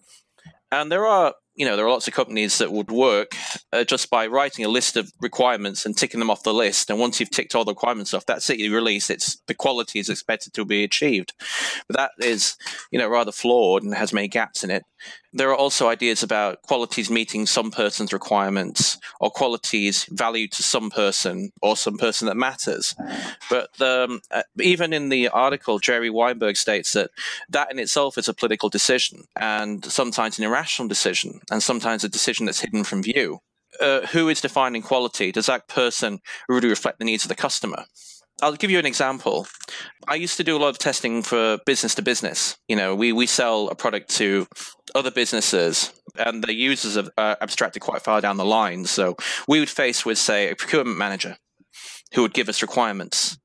And 0.72 0.92
there 0.92 1.06
are 1.06 1.36
you 1.56 1.66
know, 1.66 1.76
there 1.76 1.86
are 1.86 1.92
lots 1.92 2.08
of 2.08 2.14
companies 2.14 2.58
that 2.60 2.72
would 2.72 2.90
work 2.90 3.36
uh, 3.74 3.84
just 3.84 4.10
by 4.10 4.28
writing 4.28 4.64
a 4.64 4.70
list 4.70 4.96
of 4.96 5.12
requirements 5.22 5.86
and 5.86 5.98
ticking 5.98 6.20
them 6.20 6.30
off 6.30 6.44
the 6.44 6.54
list. 6.54 6.90
And 6.90 7.00
once 7.00 7.20
you've 7.20 7.30
ticked 7.30 7.56
all 7.56 7.66
the 7.66 7.72
requirements 7.72 8.14
off, 8.14 8.26
that's 8.26 8.50
it. 8.50 8.60
You 8.60 8.74
release. 8.74 9.10
It's 9.10 9.42
the 9.48 9.54
quality 9.54 10.00
is 10.00 10.10
expected 10.10 10.54
to 10.54 10.66
be 10.66 10.84
achieved, 10.84 11.34
but 11.88 11.98
that 11.98 12.12
is, 12.20 12.56
you 12.92 13.00
know, 13.00 13.10
rather 13.10 13.32
flawed 13.32 13.84
and 13.84 13.94
has 13.94 14.14
many 14.14 14.28
gaps 14.28 14.64
in 14.64 14.72
it. 14.72 14.84
There 15.34 15.50
are 15.50 15.56
also 15.56 15.88
ideas 15.88 16.24
about 16.24 16.62
qualities 16.64 17.10
meeting 17.10 17.46
some 17.46 17.72
person's 17.72 18.12
requirements 18.12 18.98
or 19.20 19.32
qualities 19.32 20.06
valued 20.10 20.52
to 20.54 20.64
some 20.64 20.90
person 20.90 21.52
or 21.62 21.78
some 21.78 21.98
person 21.98 22.28
that 22.28 22.36
matters. 22.36 22.96
But 23.50 23.80
um, 23.82 24.22
uh, 24.30 24.44
even 24.60 24.92
in 24.92 25.10
the 25.10 25.30
article, 25.30 25.80
Jerry 25.80 26.10
Weinberg 26.10 26.58
states 26.58 26.94
that 26.94 27.12
that 27.50 27.72
in 27.72 27.80
itself 27.80 28.18
is 28.18 28.28
a 28.28 28.34
political 28.34 28.70
decision 28.70 29.26
and 29.36 29.86
sometimes 29.86 30.38
an 30.38 30.44
irrational 30.46 30.90
decision 30.90 31.40
and 31.50 31.64
sometimes 31.64 32.04
a 32.04 32.10
decision 32.10 32.46
that's 32.46 32.62
hidden 32.62 32.84
from 32.84 33.04
view. 33.04 33.40
Uh, 33.80 34.06
who 34.08 34.28
is 34.28 34.42
defining 34.42 34.82
quality? 34.82 35.32
Does 35.32 35.46
that 35.46 35.70
person 35.70 36.20
really 36.50 36.68
reflect 36.68 37.00
the 37.00 37.06
needs 37.06 37.24
of 37.24 37.30
the 37.30 37.36
customer? 37.36 37.86
I'll 38.42 38.56
give 38.56 38.72
you 38.72 38.80
an 38.80 38.86
example. 38.86 39.48
I 40.08 40.16
used 40.16 40.38
to 40.38 40.44
do 40.44 40.58
a 40.58 40.60
lot 40.60 40.70
of 40.70 40.80
testing 40.80 41.22
for 41.22 41.60
business 41.66 41.96
to 41.96 42.02
business. 42.02 42.58
You 42.68 42.76
know, 42.76 42.96
we, 42.96 43.14
we 43.14 43.28
sell 43.28 43.70
a 43.70 43.76
product 43.76 44.10
to 44.18 44.48
other 44.96 45.12
businesses 45.12 45.94
and 46.18 46.44
the 46.44 46.54
users 46.54 46.98
are 46.98 47.10
uh, 47.18 47.36
abstracted 47.42 47.82
quite 47.82 48.02
far 48.02 48.20
down 48.20 48.38
the 48.38 48.46
line. 48.46 48.86
So 48.86 49.16
we 49.48 49.60
would 49.60 49.70
face 49.70 50.06
with, 50.06 50.18
say, 50.18 50.50
a 50.50 50.56
procurement 50.56 50.98
manager 50.98 51.38
who 52.14 52.24
would 52.24 52.34
give 52.34 52.50
us 52.50 52.62
requirements. 52.62 53.38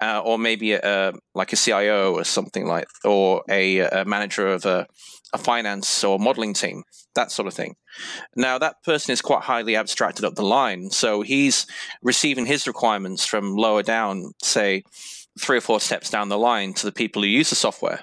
Uh, 0.00 0.22
or 0.24 0.38
maybe 0.38 0.72
a, 0.72 1.12
like 1.34 1.52
a 1.52 1.56
CIO 1.56 2.14
or 2.14 2.24
something 2.24 2.66
like, 2.66 2.86
or 3.04 3.42
a, 3.48 3.80
a 3.80 4.04
manager 4.04 4.48
of 4.48 4.64
a, 4.64 4.86
a 5.32 5.38
finance 5.38 6.02
or 6.02 6.18
modeling 6.18 6.54
team, 6.54 6.82
that 7.14 7.30
sort 7.30 7.46
of 7.46 7.54
thing. 7.54 7.76
Now, 8.36 8.58
that 8.58 8.82
person 8.84 9.12
is 9.12 9.20
quite 9.20 9.42
highly 9.42 9.76
abstracted 9.76 10.24
up 10.24 10.34
the 10.34 10.42
line. 10.42 10.90
So 10.90 11.22
he's 11.22 11.66
receiving 12.02 12.46
his 12.46 12.66
requirements 12.66 13.26
from 13.26 13.56
lower 13.56 13.82
down, 13.82 14.32
say, 14.42 14.84
three 15.38 15.58
or 15.58 15.62
four 15.62 15.80
steps 15.80 16.10
down 16.10 16.28
the 16.28 16.38
line 16.38 16.74
to 16.74 16.86
the 16.86 16.92
people 16.92 17.22
who 17.22 17.28
use 17.28 17.50
the 17.50 17.56
software. 17.56 18.00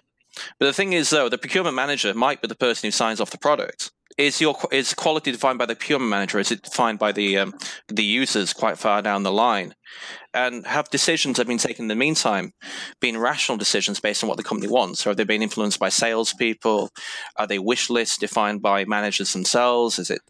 But 0.59 0.67
the 0.67 0.73
thing 0.73 0.93
is, 0.93 1.09
though, 1.09 1.29
the 1.29 1.37
procurement 1.37 1.75
manager 1.75 2.13
might 2.13 2.41
be 2.41 2.47
the 2.47 2.55
person 2.55 2.87
who 2.87 2.91
signs 2.91 3.19
off 3.19 3.31
the 3.31 3.37
product. 3.37 3.91
Is 4.17 4.41
your 4.41 4.57
is 4.71 4.95
quality 4.95 5.31
defined 5.31 5.59
by 5.59 5.67
the 5.67 5.75
procurement 5.75 6.09
manager? 6.09 6.39
Is 6.39 6.51
it 6.51 6.63
defined 6.63 6.97
by 6.97 7.11
the 7.11 7.37
um, 7.37 7.53
the 7.87 8.03
users 8.03 8.51
quite 8.51 8.79
far 8.79 9.03
down 9.03 9.21
the 9.21 9.31
line? 9.31 9.75
And 10.37 10.67
have 10.67 10.87
decisions 10.91 11.39
have 11.39 11.47
been 11.47 11.57
taken 11.57 11.85
in 11.85 11.87
the 11.87 11.95
meantime 11.95 12.53
been 13.01 13.17
rational 13.17 13.57
decisions 13.57 13.99
based 13.99 14.23
on 14.23 14.27
what 14.27 14.37
the 14.37 14.43
company 14.43 14.71
wants, 14.71 15.03
or 15.03 15.09
have 15.09 15.17
they 15.17 15.23
been 15.23 15.41
influenced 15.41 15.79
by 15.79 15.89
salespeople? 15.89 16.91
Are 17.37 17.47
they 17.47 17.57
wish 17.57 17.89
lists 17.89 18.19
defined 18.19 18.61
by 18.61 18.85
managers 18.85 19.33
themselves? 19.33 19.97
Is 19.97 20.11
it 20.11 20.21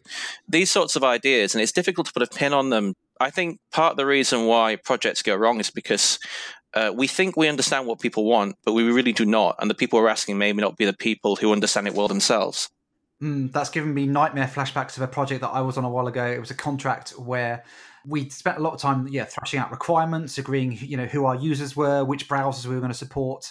these 0.48 0.70
sorts 0.70 0.96
of 0.96 1.04
ideas? 1.04 1.54
And 1.54 1.60
it's 1.60 1.72
difficult 1.72 2.06
to 2.06 2.12
put 2.14 2.22
a 2.22 2.26
pin 2.26 2.54
on 2.54 2.70
them. 2.70 2.94
I 3.20 3.28
think 3.28 3.58
part 3.70 3.90
of 3.90 3.96
the 3.98 4.06
reason 4.06 4.46
why 4.46 4.76
projects 4.76 5.22
go 5.22 5.36
wrong 5.36 5.60
is 5.60 5.70
because 5.70 6.18
uh, 6.72 6.90
we 6.94 7.06
think 7.06 7.36
we 7.36 7.46
understand 7.46 7.86
what 7.86 8.00
people 8.00 8.24
want, 8.24 8.56
but 8.64 8.72
we 8.72 8.84
really 8.84 9.12
do 9.12 9.26
not. 9.26 9.56
And 9.58 9.68
the 9.70 9.74
people 9.74 10.00
we're 10.00 10.08
asking 10.08 10.38
may 10.38 10.54
not 10.54 10.78
be 10.78 10.86
the 10.86 10.96
people 10.96 11.36
who 11.36 11.52
understand 11.52 11.86
it 11.86 11.94
well 11.94 12.08
themselves. 12.08 12.70
Mm, 13.22 13.50
that's 13.52 13.70
given 13.70 13.92
me 13.92 14.06
nightmare 14.06 14.46
flashbacks 14.46 14.96
of 14.96 15.02
a 15.02 15.08
project 15.08 15.40
that 15.40 15.48
I 15.48 15.60
was 15.60 15.76
on 15.76 15.84
a 15.84 15.90
while 15.90 16.06
ago. 16.06 16.24
It 16.24 16.38
was 16.38 16.52
a 16.52 16.54
contract 16.54 17.10
where 17.10 17.64
we 18.06 18.28
spent 18.28 18.58
a 18.58 18.60
lot 18.60 18.74
of 18.74 18.80
time, 18.80 19.08
yeah, 19.08 19.24
thrashing 19.24 19.58
out 19.58 19.72
requirements, 19.72 20.38
agreeing, 20.38 20.78
you 20.80 20.96
know, 20.96 21.06
who 21.06 21.24
our 21.24 21.34
users 21.34 21.74
were, 21.76 22.04
which 22.04 22.28
browsers 22.28 22.66
we 22.66 22.74
were 22.74 22.80
going 22.80 22.92
to 22.92 22.98
support. 22.98 23.50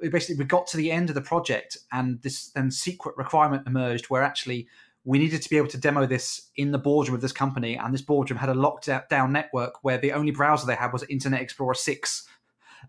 We 0.00 0.08
basically 0.08 0.36
we 0.36 0.44
got 0.44 0.66
to 0.68 0.78
the 0.78 0.90
end 0.90 1.10
of 1.10 1.14
the 1.14 1.20
project, 1.20 1.76
and 1.92 2.22
this 2.22 2.48
then 2.48 2.70
secret 2.70 3.16
requirement 3.18 3.66
emerged 3.66 4.06
where 4.06 4.22
actually 4.22 4.66
we 5.04 5.18
needed 5.18 5.42
to 5.42 5.50
be 5.50 5.56
able 5.56 5.68
to 5.68 5.78
demo 5.78 6.06
this 6.06 6.50
in 6.56 6.72
the 6.72 6.78
boardroom 6.78 7.14
of 7.14 7.20
this 7.20 7.32
company, 7.32 7.76
and 7.76 7.92
this 7.92 8.02
boardroom 8.02 8.38
had 8.38 8.48
a 8.48 8.54
locked 8.54 8.88
down 9.10 9.30
network 9.30 9.74
where 9.82 9.98
the 9.98 10.12
only 10.12 10.30
browser 10.30 10.66
they 10.66 10.74
had 10.74 10.92
was 10.92 11.04
Internet 11.04 11.42
Explorer 11.42 11.74
six 11.74 12.26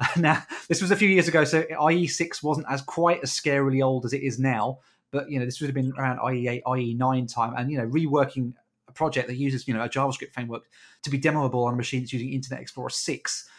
now, 0.18 0.44
this 0.68 0.82
was 0.82 0.92
a 0.92 0.96
few 0.96 1.10
years 1.10 1.28
ago, 1.28 1.44
so 1.44 1.64
IE6 1.64 2.44
wasn't 2.44 2.68
as 2.70 2.82
quite 2.82 3.22
as 3.24 3.32
scarily 3.32 3.84
old 3.84 4.06
as 4.06 4.14
it 4.14 4.22
is 4.22 4.40
now. 4.40 4.80
But 5.14 5.30
you 5.30 5.40
know, 5.40 5.46
this 5.46 5.62
would 5.62 5.68
have 5.68 5.76
been 5.76 5.94
around 5.98 6.18
IE8, 6.18 6.64
IE9 6.64 7.34
time, 7.34 7.54
and 7.56 7.72
you 7.72 7.78
know, 7.78 7.88
reworking 7.88 8.54
a 8.90 8.92
project 8.92 9.28
that 9.28 9.36
uses 9.36 9.68
you 9.68 9.74
know 9.74 9.84
a 9.84 9.88
JavaScript 9.88 10.34
framework 10.34 10.64
to 11.04 11.10
be 11.10 11.20
demoable 11.20 11.66
on 11.66 11.74
a 11.74 11.78
machine 11.78 12.02
that's 12.02 12.12
using 12.12 12.34
Internet 12.34 12.62
Explorer 12.62 12.90
6 12.90 13.50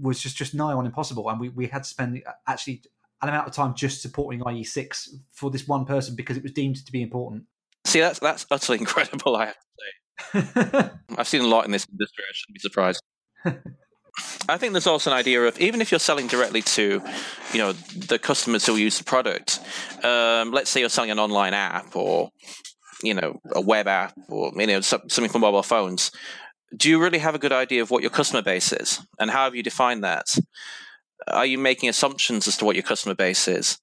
was 0.00 0.20
just 0.20 0.36
just 0.36 0.54
nigh 0.54 0.72
on 0.72 0.86
impossible. 0.86 1.28
And 1.28 1.40
we, 1.40 1.48
we 1.50 1.66
had 1.66 1.82
to 1.82 1.88
spend 1.88 2.22
actually 2.46 2.82
an 3.22 3.28
amount 3.28 3.48
of 3.48 3.52
time 3.52 3.74
just 3.74 4.00
supporting 4.00 4.40
IE6 4.40 5.08
for 5.32 5.50
this 5.50 5.68
one 5.68 5.84
person 5.84 6.14
because 6.14 6.36
it 6.36 6.42
was 6.42 6.52
deemed 6.52 6.84
to 6.86 6.92
be 6.92 7.02
important. 7.02 7.44
See, 7.84 8.00
that's 8.00 8.20
that's 8.20 8.46
utterly 8.50 8.78
incredible. 8.80 9.36
I 9.36 9.46
have 9.46 9.56
to 9.56 10.42
say, 10.42 10.90
I've 11.18 11.28
seen 11.28 11.42
a 11.42 11.48
lot 11.48 11.64
in 11.64 11.72
this 11.72 11.86
industry. 11.90 12.24
I 12.28 12.32
shouldn't 12.32 12.54
be 12.54 12.60
surprised. 12.60 13.02
I 14.48 14.56
think 14.56 14.72
there's 14.72 14.86
also 14.86 15.10
an 15.10 15.16
idea 15.16 15.42
of 15.42 15.58
even 15.60 15.80
if 15.80 15.90
you're 15.90 16.00
selling 16.00 16.26
directly 16.26 16.62
to, 16.62 17.02
you 17.52 17.58
know, 17.58 17.72
the 17.72 18.18
customers 18.18 18.66
who 18.66 18.76
use 18.76 18.98
the 18.98 19.04
product. 19.04 19.60
Um, 20.02 20.50
let's 20.50 20.70
say 20.70 20.80
you're 20.80 20.88
selling 20.88 21.10
an 21.10 21.18
online 21.18 21.54
app 21.54 21.94
or, 21.94 22.30
you 23.02 23.14
know, 23.14 23.40
a 23.52 23.60
web 23.60 23.86
app 23.86 24.14
or 24.28 24.52
you 24.56 24.66
know 24.66 24.80
something 24.80 25.28
for 25.28 25.38
mobile 25.38 25.62
phones. 25.62 26.10
Do 26.76 26.88
you 26.88 27.00
really 27.00 27.18
have 27.18 27.34
a 27.34 27.38
good 27.38 27.52
idea 27.52 27.82
of 27.82 27.90
what 27.90 28.02
your 28.02 28.10
customer 28.10 28.42
base 28.42 28.72
is, 28.72 29.04
and 29.18 29.30
how 29.30 29.44
have 29.44 29.54
you 29.54 29.62
defined 29.62 30.04
that? 30.04 30.36
Are 31.28 31.46
you 31.46 31.58
making 31.58 31.88
assumptions 31.88 32.48
as 32.48 32.56
to 32.58 32.64
what 32.64 32.76
your 32.76 32.82
customer 32.82 33.14
base 33.14 33.48
is? 33.48 33.78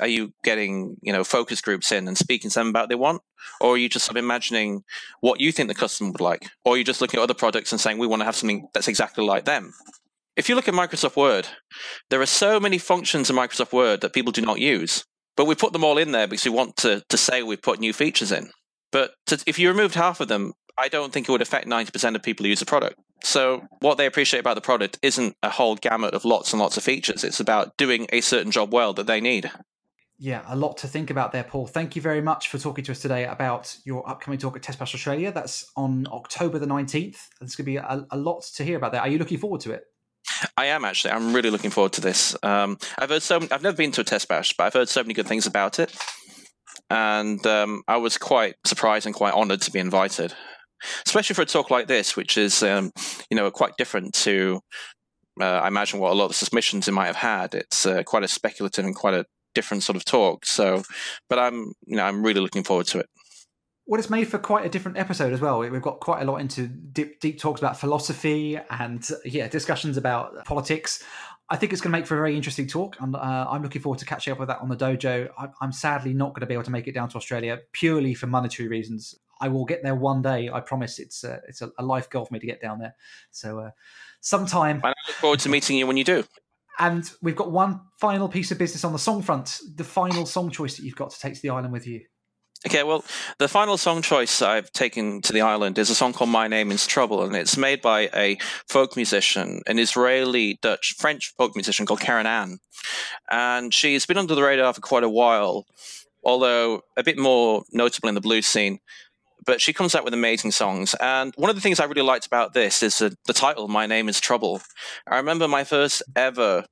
Are 0.00 0.08
you 0.08 0.32
getting 0.42 0.96
you 1.02 1.12
know 1.12 1.24
focus 1.24 1.60
groups 1.60 1.92
in 1.92 2.08
and 2.08 2.16
speaking 2.16 2.50
to 2.50 2.58
them 2.58 2.68
about 2.68 2.82
what 2.82 2.88
they 2.88 2.94
want? 2.94 3.22
Or 3.60 3.74
are 3.74 3.78
you 3.78 3.88
just 3.88 4.06
sort 4.06 4.16
of 4.16 4.24
imagining 4.24 4.82
what 5.20 5.40
you 5.40 5.52
think 5.52 5.68
the 5.68 5.74
customer 5.74 6.10
would 6.10 6.20
like? 6.20 6.48
Or 6.64 6.74
are 6.74 6.76
you 6.76 6.84
just 6.84 7.00
looking 7.00 7.18
at 7.18 7.22
other 7.22 7.34
products 7.34 7.72
and 7.72 7.80
saying 7.80 7.98
we 7.98 8.06
want 8.06 8.20
to 8.20 8.26
have 8.26 8.36
something 8.36 8.68
that's 8.74 8.88
exactly 8.88 9.24
like 9.24 9.44
them? 9.44 9.72
If 10.36 10.48
you 10.48 10.54
look 10.54 10.68
at 10.68 10.74
microsoft 10.74 11.16
word 11.16 11.48
there 12.08 12.20
are 12.20 12.26
so 12.26 12.58
many 12.60 12.78
functions 12.78 13.28
in 13.28 13.36
microsoft 13.36 13.72
word 13.72 14.00
that 14.00 14.12
people 14.12 14.32
do 14.32 14.42
not 14.42 14.58
use 14.58 15.04
but 15.36 15.46
we 15.46 15.54
put 15.54 15.72
them 15.72 15.84
all 15.84 15.98
in 15.98 16.12
there 16.12 16.26
because 16.26 16.44
we 16.44 16.50
want 16.50 16.76
to, 16.78 17.02
to 17.08 17.16
say 17.16 17.42
we've 17.42 17.62
put 17.62 17.80
new 17.80 17.92
features 17.92 18.32
in. 18.32 18.50
But 18.92 19.12
to, 19.26 19.42
if 19.46 19.58
you 19.58 19.68
removed 19.68 19.94
half 19.94 20.20
of 20.20 20.28
them 20.28 20.52
i 20.78 20.88
don't 20.88 21.12
think 21.12 21.28
it 21.28 21.32
would 21.32 21.42
affect 21.42 21.66
90% 21.66 22.14
of 22.14 22.22
people 22.22 22.44
who 22.44 22.50
use 22.50 22.60
the 22.60 22.66
product. 22.66 22.98
So 23.22 23.62
what 23.80 23.98
they 23.98 24.06
appreciate 24.06 24.40
about 24.40 24.54
the 24.54 24.60
product 24.60 24.98
isn't 25.02 25.36
a 25.42 25.50
whole 25.50 25.76
gamut 25.76 26.14
of 26.14 26.24
lots 26.24 26.52
and 26.52 26.60
lots 26.60 26.76
of 26.76 26.82
features. 26.82 27.22
It's 27.22 27.40
about 27.40 27.76
doing 27.76 28.06
a 28.12 28.22
certain 28.22 28.50
job 28.50 28.72
well 28.72 28.94
that 28.94 29.06
they 29.06 29.20
need 29.20 29.50
yeah, 30.22 30.42
a 30.48 30.54
lot 30.54 30.76
to 30.78 30.86
think 30.86 31.08
about 31.08 31.32
there, 31.32 31.44
Paul. 31.44 31.66
Thank 31.66 31.96
you 31.96 32.02
very 32.02 32.20
much 32.20 32.48
for 32.48 32.58
talking 32.58 32.84
to 32.84 32.92
us 32.92 33.00
today 33.00 33.24
about 33.24 33.74
your 33.86 34.06
upcoming 34.06 34.38
talk 34.38 34.54
at 34.54 34.60
TestBash 34.62 34.94
Australia. 34.94 35.32
That's 35.32 35.72
on 35.76 36.06
October 36.12 36.58
the 36.58 36.66
19th. 36.66 37.16
There's 37.40 37.56
going 37.56 37.64
to 37.64 37.70
be 37.70 37.76
a, 37.76 38.06
a, 38.10 38.18
lot 38.18 38.42
to 38.56 38.62
hear 38.62 38.76
about 38.76 38.92
that. 38.92 39.00
Are 39.00 39.08
you 39.08 39.16
looking 39.16 39.38
forward 39.38 39.62
to 39.62 39.72
it? 39.72 39.84
I 40.58 40.66
am 40.66 40.84
actually. 40.84 41.12
I'm 41.12 41.32
really 41.34 41.48
looking 41.48 41.70
forward 41.70 41.94
to 41.94 42.02
this. 42.02 42.36
Um, 42.42 42.76
I've 42.98 43.08
heard 43.08 43.22
so. 43.22 43.36
I've 43.50 43.62
never 43.62 43.74
been 43.74 43.92
to 43.92 44.02
a 44.02 44.04
test 44.04 44.28
bash, 44.28 44.52
but 44.52 44.64
I've 44.64 44.74
heard 44.74 44.90
so 44.90 45.02
many 45.02 45.14
good 45.14 45.26
things 45.26 45.46
about 45.46 45.78
it, 45.78 45.96
and 46.90 47.44
um, 47.46 47.82
I 47.88 47.96
was 47.96 48.18
quite 48.18 48.56
surprised 48.66 49.06
and 49.06 49.14
quite 49.14 49.32
honoured 49.32 49.62
to 49.62 49.70
be 49.70 49.78
invited, 49.78 50.34
especially 51.06 51.32
for 51.32 51.42
a 51.42 51.46
talk 51.46 51.70
like 51.70 51.86
this, 51.86 52.14
which 52.14 52.36
is 52.36 52.62
um, 52.62 52.92
you 53.30 53.38
know 53.38 53.50
quite 53.50 53.78
different 53.78 54.12
to 54.14 54.60
uh, 55.40 55.44
I 55.44 55.68
imagine 55.68 55.98
what 55.98 56.12
a 56.12 56.14
lot 56.14 56.26
of 56.26 56.30
the 56.32 56.44
submissions 56.44 56.88
it 56.88 56.92
might 56.92 57.06
have 57.06 57.16
had. 57.16 57.54
It's 57.54 57.86
uh, 57.86 58.02
quite 58.02 58.22
a 58.22 58.28
speculative 58.28 58.84
and 58.84 58.94
quite 58.94 59.14
a 59.14 59.24
different 59.54 59.82
sort 59.82 59.96
of 59.96 60.04
talk. 60.04 60.46
So, 60.46 60.82
but 61.28 61.38
I'm 61.38 61.72
you 61.86 61.96
know 61.96 62.04
I'm 62.04 62.24
really 62.24 62.40
looking 62.40 62.64
forward 62.64 62.86
to 62.88 63.00
it. 63.00 63.06
Well, 63.86 63.98
it's 63.98 64.10
made 64.10 64.28
for 64.28 64.38
quite 64.38 64.64
a 64.64 64.68
different 64.68 64.98
episode 64.98 65.32
as 65.32 65.40
well. 65.40 65.58
We've 65.58 65.82
got 65.82 65.98
quite 65.98 66.22
a 66.22 66.24
lot 66.24 66.36
into 66.36 66.68
deep, 66.68 67.18
deep 67.18 67.40
talks 67.40 67.60
about 67.60 67.76
philosophy 67.76 68.56
and 68.70 69.04
yeah, 69.24 69.48
discussions 69.48 69.96
about 69.96 70.44
politics. 70.44 71.02
I 71.48 71.56
think 71.56 71.72
it's 71.72 71.82
going 71.82 71.90
to 71.90 71.98
make 71.98 72.06
for 72.06 72.14
a 72.14 72.18
very 72.18 72.36
interesting 72.36 72.68
talk, 72.68 72.94
and 73.00 73.16
uh, 73.16 73.46
I'm 73.50 73.64
looking 73.64 73.82
forward 73.82 73.98
to 73.98 74.04
catching 74.04 74.32
up 74.32 74.38
with 74.38 74.46
that 74.46 74.60
on 74.60 74.68
the 74.68 74.76
dojo. 74.76 75.28
I, 75.36 75.48
am 75.60 75.72
sadly 75.72 76.14
not 76.14 76.28
going 76.28 76.42
to 76.42 76.46
be 76.46 76.54
able 76.54 76.62
to 76.62 76.70
make 76.70 76.86
it 76.86 76.92
down 76.92 77.08
to 77.08 77.16
Australia 77.16 77.58
purely 77.72 78.14
for 78.14 78.28
monetary 78.28 78.68
reasons. 78.68 79.16
I 79.40 79.48
will 79.48 79.64
get 79.64 79.82
there 79.82 79.96
one 79.96 80.22
day. 80.22 80.48
I 80.48 80.60
promise. 80.60 81.00
It's 81.00 81.24
a, 81.24 81.40
it's 81.48 81.60
a, 81.60 81.72
a 81.76 81.84
life 81.84 82.08
goal 82.08 82.24
for 82.24 82.32
me 82.32 82.38
to 82.38 82.46
get 82.46 82.62
down 82.62 82.78
there. 82.78 82.94
So, 83.32 83.58
uh, 83.58 83.70
sometime. 84.20 84.76
And 84.76 84.94
I 84.96 85.08
look 85.08 85.16
forward 85.16 85.40
to 85.40 85.48
meeting 85.48 85.76
you 85.76 85.88
when 85.88 85.96
you 85.96 86.04
do. 86.04 86.22
And 86.78 87.10
we've 87.20 87.36
got 87.36 87.50
one 87.50 87.80
final 87.98 88.28
piece 88.28 88.50
of 88.50 88.58
business 88.58 88.84
on 88.84 88.92
the 88.92 88.98
song 88.98 89.22
front. 89.22 89.60
The 89.74 89.84
final 89.84 90.24
song 90.24 90.50
choice 90.50 90.76
that 90.76 90.84
you've 90.84 90.96
got 90.96 91.10
to 91.10 91.20
take 91.20 91.34
to 91.34 91.42
the 91.42 91.50
island 91.50 91.72
with 91.72 91.86
you. 91.86 92.00
Okay, 92.66 92.82
well, 92.82 93.02
the 93.38 93.48
final 93.48 93.78
song 93.78 94.02
choice 94.02 94.42
I've 94.42 94.70
taken 94.72 95.22
to 95.22 95.32
the 95.32 95.40
island 95.40 95.78
is 95.78 95.88
a 95.88 95.94
song 95.94 96.12
called 96.12 96.28
My 96.28 96.46
Name 96.46 96.70
is 96.70 96.86
Trouble, 96.86 97.22
and 97.22 97.34
it's 97.34 97.56
made 97.56 97.80
by 97.80 98.10
a 98.14 98.36
folk 98.68 98.96
musician, 98.96 99.62
an 99.66 99.78
Israeli 99.78 100.58
Dutch 100.60 100.94
French 100.98 101.32
folk 101.38 101.56
musician 101.56 101.86
called 101.86 102.00
Keren 102.00 102.26
Ann. 102.26 102.58
And 103.30 103.72
she's 103.72 104.04
been 104.04 104.18
under 104.18 104.34
the 104.34 104.42
radar 104.42 104.74
for 104.74 104.82
quite 104.82 105.04
a 105.04 105.08
while, 105.08 105.64
although 106.22 106.82
a 106.98 107.02
bit 107.02 107.16
more 107.16 107.62
notable 107.72 108.10
in 108.10 108.14
the 108.14 108.20
blues 108.20 108.46
scene 108.46 108.80
but 109.44 109.60
she 109.60 109.72
comes 109.72 109.94
out 109.94 110.04
with 110.04 110.14
amazing 110.14 110.50
songs. 110.50 110.94
And 111.00 111.32
one 111.36 111.50
of 111.50 111.56
the 111.56 111.62
things 111.62 111.80
I 111.80 111.84
really 111.84 112.02
liked 112.02 112.26
about 112.26 112.52
this 112.52 112.82
is 112.82 112.98
the, 112.98 113.16
the 113.26 113.32
title, 113.32 113.68
My 113.68 113.86
Name 113.86 114.08
is 114.08 114.20
Trouble. 114.20 114.60
I 115.06 115.16
remember 115.16 115.48
my 115.48 115.64
first 115.64 116.02
ever 116.14 116.64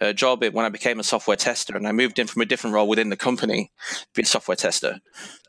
uh, 0.00 0.12
job 0.12 0.44
when 0.44 0.64
I 0.64 0.68
became 0.68 0.98
a 0.98 1.04
software 1.04 1.36
tester, 1.36 1.76
and 1.76 1.86
I 1.86 1.92
moved 1.92 2.18
in 2.18 2.26
from 2.26 2.42
a 2.42 2.46
different 2.46 2.74
role 2.74 2.88
within 2.88 3.10
the 3.10 3.16
company 3.16 3.70
to 3.90 4.06
be 4.14 4.22
a 4.22 4.26
software 4.26 4.56
tester. 4.56 4.98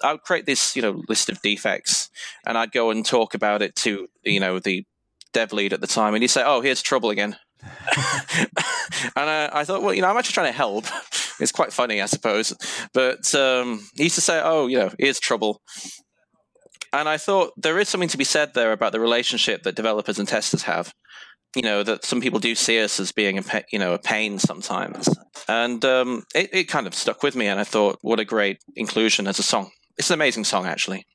I 0.03 0.13
would 0.13 0.21
create 0.21 0.45
this, 0.45 0.75
you 0.75 0.81
know, 0.81 1.03
list 1.07 1.29
of 1.29 1.41
defects, 1.41 2.09
and 2.45 2.57
I'd 2.57 2.71
go 2.71 2.91
and 2.91 3.05
talk 3.05 3.33
about 3.33 3.61
it 3.61 3.75
to, 3.77 4.07
you 4.23 4.39
know, 4.39 4.59
the 4.59 4.85
dev 5.33 5.51
lead 5.51 5.73
at 5.73 5.81
the 5.81 5.87
time, 5.87 6.13
and 6.13 6.23
he'd 6.23 6.27
say, 6.27 6.43
"Oh, 6.45 6.61
here's 6.61 6.81
trouble 6.81 7.09
again." 7.09 7.37
and 9.15 9.29
uh, 9.29 9.49
I 9.51 9.63
thought, 9.65 9.81
well, 9.81 9.93
you 9.93 10.01
know, 10.01 10.09
I'm 10.09 10.17
actually 10.17 10.33
trying 10.33 10.51
to 10.51 10.57
help. 10.57 10.85
It's 11.37 11.51
quite 11.51 11.73
funny, 11.73 12.01
I 12.01 12.05
suppose. 12.05 12.53
But 12.93 13.35
um, 13.35 13.85
he 13.97 14.03
used 14.03 14.15
to 14.15 14.21
say, 14.21 14.39
"Oh, 14.41 14.67
you 14.67 14.77
know, 14.79 14.93
here's 14.97 15.19
trouble," 15.19 15.61
And 16.95 17.09
I 17.09 17.17
thought 17.17 17.51
there 17.57 17.77
is 17.77 17.89
something 17.89 18.07
to 18.09 18.17
be 18.17 18.23
said 18.23 18.53
there 18.53 18.71
about 18.71 18.93
the 18.93 19.01
relationship 19.01 19.63
that 19.63 19.75
developers 19.75 20.17
and 20.17 20.25
testers 20.25 20.63
have. 20.63 20.93
You 21.53 21.61
know 21.61 21.83
that 21.83 22.05
some 22.05 22.21
people 22.21 22.39
do 22.39 22.55
see 22.55 22.81
us 22.81 22.99
as 22.99 23.11
being 23.11 23.37
a 23.37 23.43
you 23.71 23.79
know 23.79 23.93
a 23.93 23.99
pain 23.99 24.39
sometimes, 24.39 25.09
and 25.47 25.83
um, 25.85 26.23
it, 26.33 26.49
it 26.53 26.63
kind 26.65 26.87
of 26.87 26.93
stuck 26.93 27.21
with 27.21 27.35
me. 27.35 27.47
And 27.47 27.59
I 27.59 27.63
thought, 27.65 27.97
what 28.01 28.19
a 28.19 28.25
great 28.25 28.59
inclusion 28.75 29.27
as 29.27 29.39
a 29.39 29.43
song. 29.43 29.71
It's 29.97 30.09
an 30.09 30.15
amazing 30.15 30.43
song, 30.45 30.65
actually. 30.65 31.05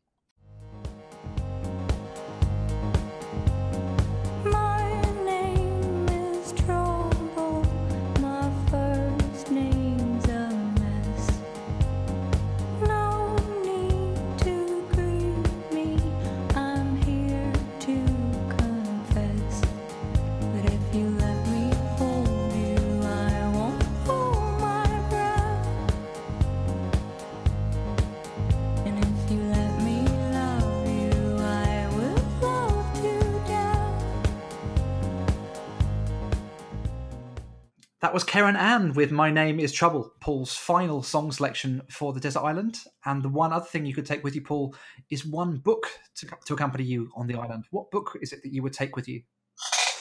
That 38.11 38.15
was 38.15 38.25
Keren 38.25 38.57
Ann 38.57 38.95
with 38.95 39.13
My 39.13 39.31
Name 39.31 39.61
is 39.61 39.71
Trouble, 39.71 40.13
Paul's 40.19 40.53
final 40.53 41.01
song 41.01 41.31
selection 41.31 41.81
for 41.89 42.13
the 42.13 42.19
Desert 42.19 42.41
Island. 42.41 42.81
And 43.05 43.23
the 43.23 43.29
one 43.29 43.53
other 43.53 43.65
thing 43.65 43.87
you 43.87 43.95
could 43.95 44.05
take 44.05 44.25
with 44.25 44.35
you, 44.35 44.41
Paul, 44.41 44.75
is 45.11 45.25
one 45.25 45.59
book 45.59 45.87
to, 46.17 46.27
to 46.47 46.55
accompany 46.55 46.83
you 46.83 47.13
on 47.15 47.29
the 47.29 47.37
island. 47.37 47.67
What 47.71 47.93
book 47.93 48.19
is 48.21 48.33
it 48.33 48.43
that 48.43 48.53
you 48.53 48.65
would 48.65 48.73
take 48.73 48.97
with 48.97 49.07
you? 49.07 49.23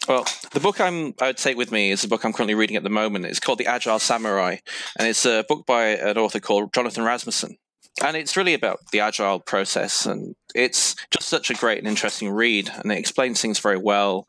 Well, 0.08 0.26
the 0.54 0.60
book 0.60 0.82
I'm 0.82 1.14
I 1.22 1.28
would 1.28 1.38
take 1.38 1.56
with 1.56 1.72
me 1.72 1.92
is 1.92 2.04
a 2.04 2.08
book 2.08 2.24
I'm 2.24 2.34
currently 2.34 2.56
reading 2.56 2.78
at 2.78 2.82
the 2.82 2.90
moment. 2.90 3.28
It's 3.28 3.40
called 3.40 3.60
The 3.60 3.68
Agile 3.68 4.00
Samurai, 4.00 4.56
and 4.98 5.08
it's 5.08 5.28
a 5.28 5.46
book 5.48 5.68
by 5.68 5.90
an 5.90 6.18
author 6.18 6.40
called 6.40 6.74
Jonathan 6.74 7.04
Rasmusson. 7.04 7.58
And 8.02 8.16
it's 8.16 8.38
really 8.38 8.54
about 8.54 8.80
the 8.92 9.02
agile 9.02 9.40
process, 9.40 10.06
and 10.06 10.36
it's 10.56 10.96
just 11.12 11.28
such 11.28 11.50
a 11.50 11.56
great 11.56 11.80
and 11.80 11.88
interesting 11.88 12.32
read, 12.32 12.70
and 12.70 12.92
it 12.92 12.98
explains 12.98 13.42
things 13.42 13.60
very 13.60 13.78
well. 13.78 14.28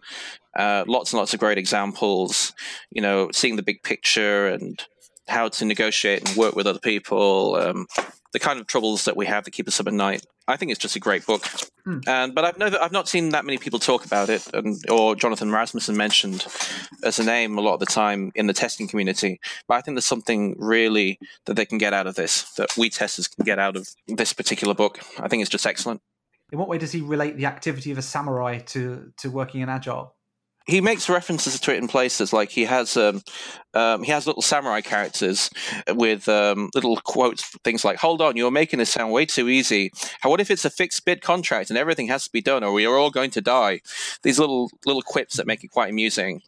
Uh, 0.59 0.85
lots 0.89 1.13
and 1.13 1.19
lots 1.19 1.33
of 1.33 1.41
great 1.41 1.59
examples, 1.59 2.53
you 2.91 3.01
know, 3.01 3.31
seeing 3.33 3.57
the 3.57 3.63
big 3.63 3.83
picture 3.85 4.49
and 4.49 4.85
how 5.31 5.49
to 5.49 5.65
negotiate 5.65 6.29
and 6.29 6.37
work 6.37 6.57
with 6.57 6.67
other 6.67 6.79
people, 6.79 7.57
um, 7.57 7.87
the 8.33 8.39
kind 8.39 8.61
of 8.61 8.67
troubles 8.67 9.05
that 9.05 9.17
we 9.17 9.27
have 9.27 9.45
that 9.45 9.53
keep 9.53 9.69
us 9.69 9.81
up 9.81 9.87
at 9.87 9.95
night. 9.95 10.27
I 10.47 10.57
think 10.57 10.71
it's 10.71 10.81
just 10.81 10.97
a 10.97 11.01
great 11.01 11.25
book, 11.27 11.43
mm. 11.87 12.03
and 12.09 12.35
but 12.35 12.45
I've 12.45 12.59
never 12.59 12.77
I've 12.83 12.93
not 12.93 13.09
seen 13.09 13.29
that 13.31 13.45
many 13.45 13.57
people 13.57 13.79
talk 13.79 14.05
about 14.05 14.29
it, 14.29 14.47
and 14.53 14.77
or 14.91 15.15
Jonathan 15.15 15.51
Rasmusson 15.51 15.95
mentioned 15.95 16.45
as 17.05 17.21
a 17.21 17.25
name 17.25 17.57
a 17.57 17.61
lot 17.61 17.75
of 17.75 17.81
the 17.81 17.87
time 17.87 18.33
in 18.35 18.49
the 18.49 18.53
testing 18.53 18.89
community. 18.89 19.39
But 19.69 19.75
I 19.75 19.81
think 19.81 19.95
there's 19.95 20.07
something 20.07 20.57
really 20.59 21.21
that 21.47 21.55
they 21.55 21.67
can 21.67 21.79
get 21.79 21.93
out 21.93 22.09
of 22.09 22.17
this 22.17 22.53
that 22.55 22.71
we 22.77 22.91
testers 22.91 23.29
can 23.29 23.45
get 23.45 23.61
out 23.61 23.77
of 23.77 23.89
this 24.09 24.33
particular 24.33 24.75
book. 24.75 24.99
I 25.21 25.29
think 25.29 25.41
it's 25.43 25.51
just 25.51 25.67
excellent. 25.67 26.01
In 26.51 26.59
what 26.59 26.69
way 26.69 26.79
does 26.79 26.91
he 26.91 27.01
relate 27.01 27.37
the 27.37 27.47
activity 27.47 27.93
of 27.93 27.99
a 27.99 28.03
samurai 28.03 28.59
to 28.59 29.13
to 29.19 29.31
working 29.31 29.61
in 29.61 29.69
agile? 29.69 30.17
He 30.67 30.81
makes 30.81 31.09
references 31.09 31.59
to 31.59 31.73
it 31.73 31.79
in 31.79 31.89
places 31.89 32.33
like 32.33 32.51
he 32.51 32.65
has 32.65 32.97
um, 32.97 33.23
um, 33.75 34.03
he 34.03 34.11
has 34.13 34.27
little 34.27 34.43
samurai 34.43 34.81
characters 34.81 35.51
with 35.89 36.29
um, 36.29 36.71
little 36.75 36.97
quotes 36.97 37.43
things 37.65 37.85
like 37.85 37.99
hold 37.99 38.21
on 38.21 38.37
you're 38.37 38.51
making 38.51 38.79
this 38.79 38.91
sound 38.91 39.13
way 39.13 39.27
too 39.27 39.49
easy. 39.49 39.91
How, 40.21 40.31
what 40.31 40.41
if 40.41 40.51
it's 40.51 40.65
a 40.65 40.71
fixed 40.71 41.05
bid 41.05 41.23
contract 41.23 41.71
and 41.71 41.79
everything 41.79 42.09
has 42.09 42.25
to 42.25 42.33
be 42.33 42.41
done 42.41 42.63
or 42.65 42.73
we 42.73 42.87
are 42.87 42.97
all 42.97 43.11
going 43.11 43.31
to 43.33 43.41
die? 43.41 43.81
These 44.23 44.39
little 44.39 44.71
little 44.87 45.03
quips 45.03 45.37
that 45.37 45.47
make 45.47 45.65
it 45.65 45.71
quite 45.71 45.91
amusing. 45.91 46.43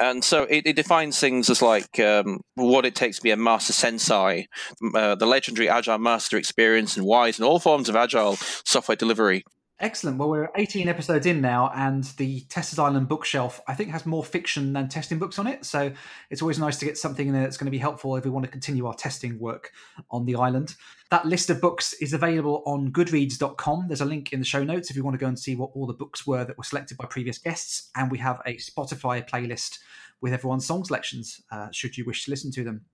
And 0.00 0.22
so 0.22 0.44
it, 0.44 0.64
it 0.64 0.76
defines 0.76 1.18
things 1.18 1.50
as 1.50 1.60
like 1.60 1.98
um, 1.98 2.40
what 2.54 2.86
it 2.86 2.94
takes 2.94 3.16
to 3.16 3.22
be 3.22 3.32
a 3.32 3.36
master 3.36 3.72
sensei, 3.72 4.46
uh, 4.94 5.16
the 5.16 5.26
legendary 5.26 5.68
agile 5.68 5.98
master 5.98 6.36
experience 6.36 6.96
and 6.96 7.04
wise 7.04 7.38
in 7.38 7.44
all 7.44 7.58
forms 7.58 7.88
of 7.88 7.96
agile 7.96 8.36
software 8.36 8.94
delivery. 8.94 9.44
Excellent. 9.80 10.18
Well, 10.18 10.28
we're 10.28 10.50
18 10.56 10.88
episodes 10.88 11.24
in 11.24 11.40
now, 11.40 11.70
and 11.72 12.02
the 12.16 12.40
Testers 12.48 12.80
Island 12.80 13.06
bookshelf, 13.06 13.60
I 13.68 13.74
think, 13.74 13.90
has 13.90 14.04
more 14.04 14.24
fiction 14.24 14.72
than 14.72 14.88
testing 14.88 15.20
books 15.20 15.38
on 15.38 15.46
it. 15.46 15.64
So 15.64 15.92
it's 16.30 16.42
always 16.42 16.58
nice 16.58 16.78
to 16.78 16.84
get 16.84 16.98
something 16.98 17.28
in 17.28 17.32
there 17.32 17.44
that's 17.44 17.56
going 17.56 17.66
to 17.66 17.70
be 17.70 17.78
helpful 17.78 18.16
if 18.16 18.24
we 18.24 18.30
want 18.30 18.44
to 18.44 18.50
continue 18.50 18.86
our 18.86 18.94
testing 18.94 19.38
work 19.38 19.70
on 20.10 20.24
the 20.24 20.34
island. 20.34 20.74
That 21.12 21.26
list 21.26 21.48
of 21.48 21.60
books 21.60 21.92
is 22.00 22.12
available 22.12 22.64
on 22.66 22.90
goodreads.com. 22.90 23.86
There's 23.86 24.00
a 24.00 24.04
link 24.04 24.32
in 24.32 24.40
the 24.40 24.44
show 24.44 24.64
notes 24.64 24.90
if 24.90 24.96
you 24.96 25.04
want 25.04 25.14
to 25.14 25.20
go 25.20 25.28
and 25.28 25.38
see 25.38 25.54
what 25.54 25.70
all 25.74 25.86
the 25.86 25.92
books 25.92 26.26
were 26.26 26.44
that 26.44 26.58
were 26.58 26.64
selected 26.64 26.98
by 26.98 27.06
previous 27.06 27.38
guests. 27.38 27.90
And 27.94 28.10
we 28.10 28.18
have 28.18 28.42
a 28.46 28.56
Spotify 28.56 29.28
playlist 29.28 29.78
with 30.20 30.32
everyone's 30.32 30.66
song 30.66 30.84
selections, 30.84 31.40
uh, 31.52 31.68
should 31.70 31.96
you 31.96 32.04
wish 32.04 32.24
to 32.24 32.32
listen 32.32 32.50
to 32.50 32.64
them. 32.64 32.86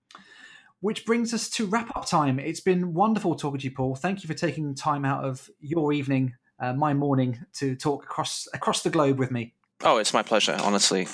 Which 0.81 1.07
brings 1.07 1.33
us 1.33 1.49
to 1.51 1.65
wrap 1.65 1.97
up 1.97 2.05
time. 2.05 2.39
It's 2.39 2.61
been 2.61 2.93
wonderful 2.93 3.37
talking 3.37 3.61
to 3.61 3.65
you, 3.65 3.75
Paul. 3.75 3.95
Thank 3.95 4.23
you 4.23 4.29
for 4.29 4.35
taking 4.35 4.75
time 4.75 5.07
out 5.07 5.25
of 5.25 5.49
your 5.61 5.95
evening 5.95 6.35
uh, 6.61 6.73
my 6.73 6.95
morning 6.95 7.45
to 7.55 7.75
talk 7.75 8.05
across 8.05 8.49
across 8.55 8.83
the 8.83 8.91
globe 8.91 9.19
with 9.19 9.31
me. 9.31 9.55
Oh, 9.83 9.99
it's 9.99 10.15
my 10.15 10.23
pleasure, 10.23 10.57
honestly. 10.61 11.09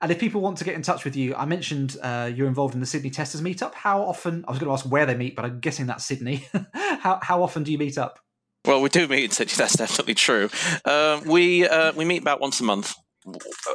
And 0.00 0.10
if 0.10 0.18
people 0.18 0.40
want 0.40 0.58
to 0.58 0.64
get 0.64 0.74
in 0.74 0.82
touch 0.82 1.04
with 1.04 1.14
you, 1.14 1.34
I 1.36 1.44
mentioned 1.44 1.96
uh, 2.02 2.28
you're 2.34 2.48
involved 2.48 2.74
in 2.74 2.80
the 2.80 2.86
Sydney 2.86 3.10
Testers 3.10 3.40
meetup. 3.40 3.72
How 3.74 4.02
often? 4.02 4.44
I 4.48 4.50
was 4.50 4.58
going 4.58 4.68
to 4.68 4.72
ask 4.72 4.84
where 4.84 5.06
they 5.06 5.14
meet, 5.14 5.36
but 5.36 5.44
I'm 5.44 5.60
guessing 5.60 5.86
that's 5.86 6.04
Sydney. 6.04 6.44
how 6.74 7.20
how 7.22 7.42
often 7.42 7.62
do 7.62 7.70
you 7.70 7.78
meet 7.78 7.96
up? 7.98 8.18
Well, 8.64 8.80
we 8.80 8.88
do 8.88 9.08
meet 9.08 9.24
in 9.24 9.30
Sydney. 9.30 9.54
That's 9.56 9.76
definitely 9.76 10.14
true. 10.14 10.48
Uh, 10.84 11.20
we 11.26 11.66
uh, 11.66 11.92
we 11.92 12.04
meet 12.04 12.22
about 12.22 12.40
once 12.40 12.60
a 12.60 12.64
month. 12.64 12.94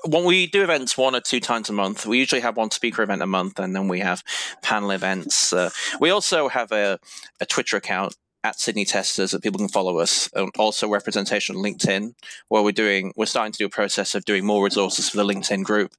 When 0.05 0.25
we 0.25 0.47
do 0.47 0.63
events 0.63 0.97
one 0.97 1.15
or 1.15 1.21
two 1.21 1.39
times 1.39 1.69
a 1.69 1.73
month, 1.73 2.05
we 2.05 2.19
usually 2.19 2.41
have 2.41 2.57
one 2.57 2.71
speaker 2.71 3.01
event 3.01 3.21
a 3.21 3.27
month, 3.27 3.59
and 3.59 3.73
then 3.73 3.87
we 3.87 3.99
have 3.99 4.23
panel 4.61 4.91
events. 4.91 5.53
Uh, 5.53 5.69
we 6.01 6.09
also 6.09 6.49
have 6.49 6.71
a, 6.73 6.99
a 7.39 7.45
Twitter 7.45 7.77
account 7.77 8.15
at 8.47 8.59
Sydney 8.59 8.85
Testers 8.85 9.31
that 9.31 9.43
people 9.43 9.59
can 9.59 9.67
follow 9.67 9.99
us. 9.99 10.29
And 10.33 10.49
also 10.57 10.87
representation 10.87 11.57
on 11.57 11.61
LinkedIn, 11.61 12.13
where 12.47 12.63
we're 12.63 12.71
doing 12.71 13.11
we're 13.17 13.25
starting 13.25 13.51
to 13.51 13.57
do 13.57 13.65
a 13.65 13.69
process 13.69 14.15
of 14.15 14.23
doing 14.23 14.45
more 14.45 14.63
resources 14.63 15.09
for 15.09 15.17
the 15.17 15.25
LinkedIn 15.25 15.63
group, 15.63 15.93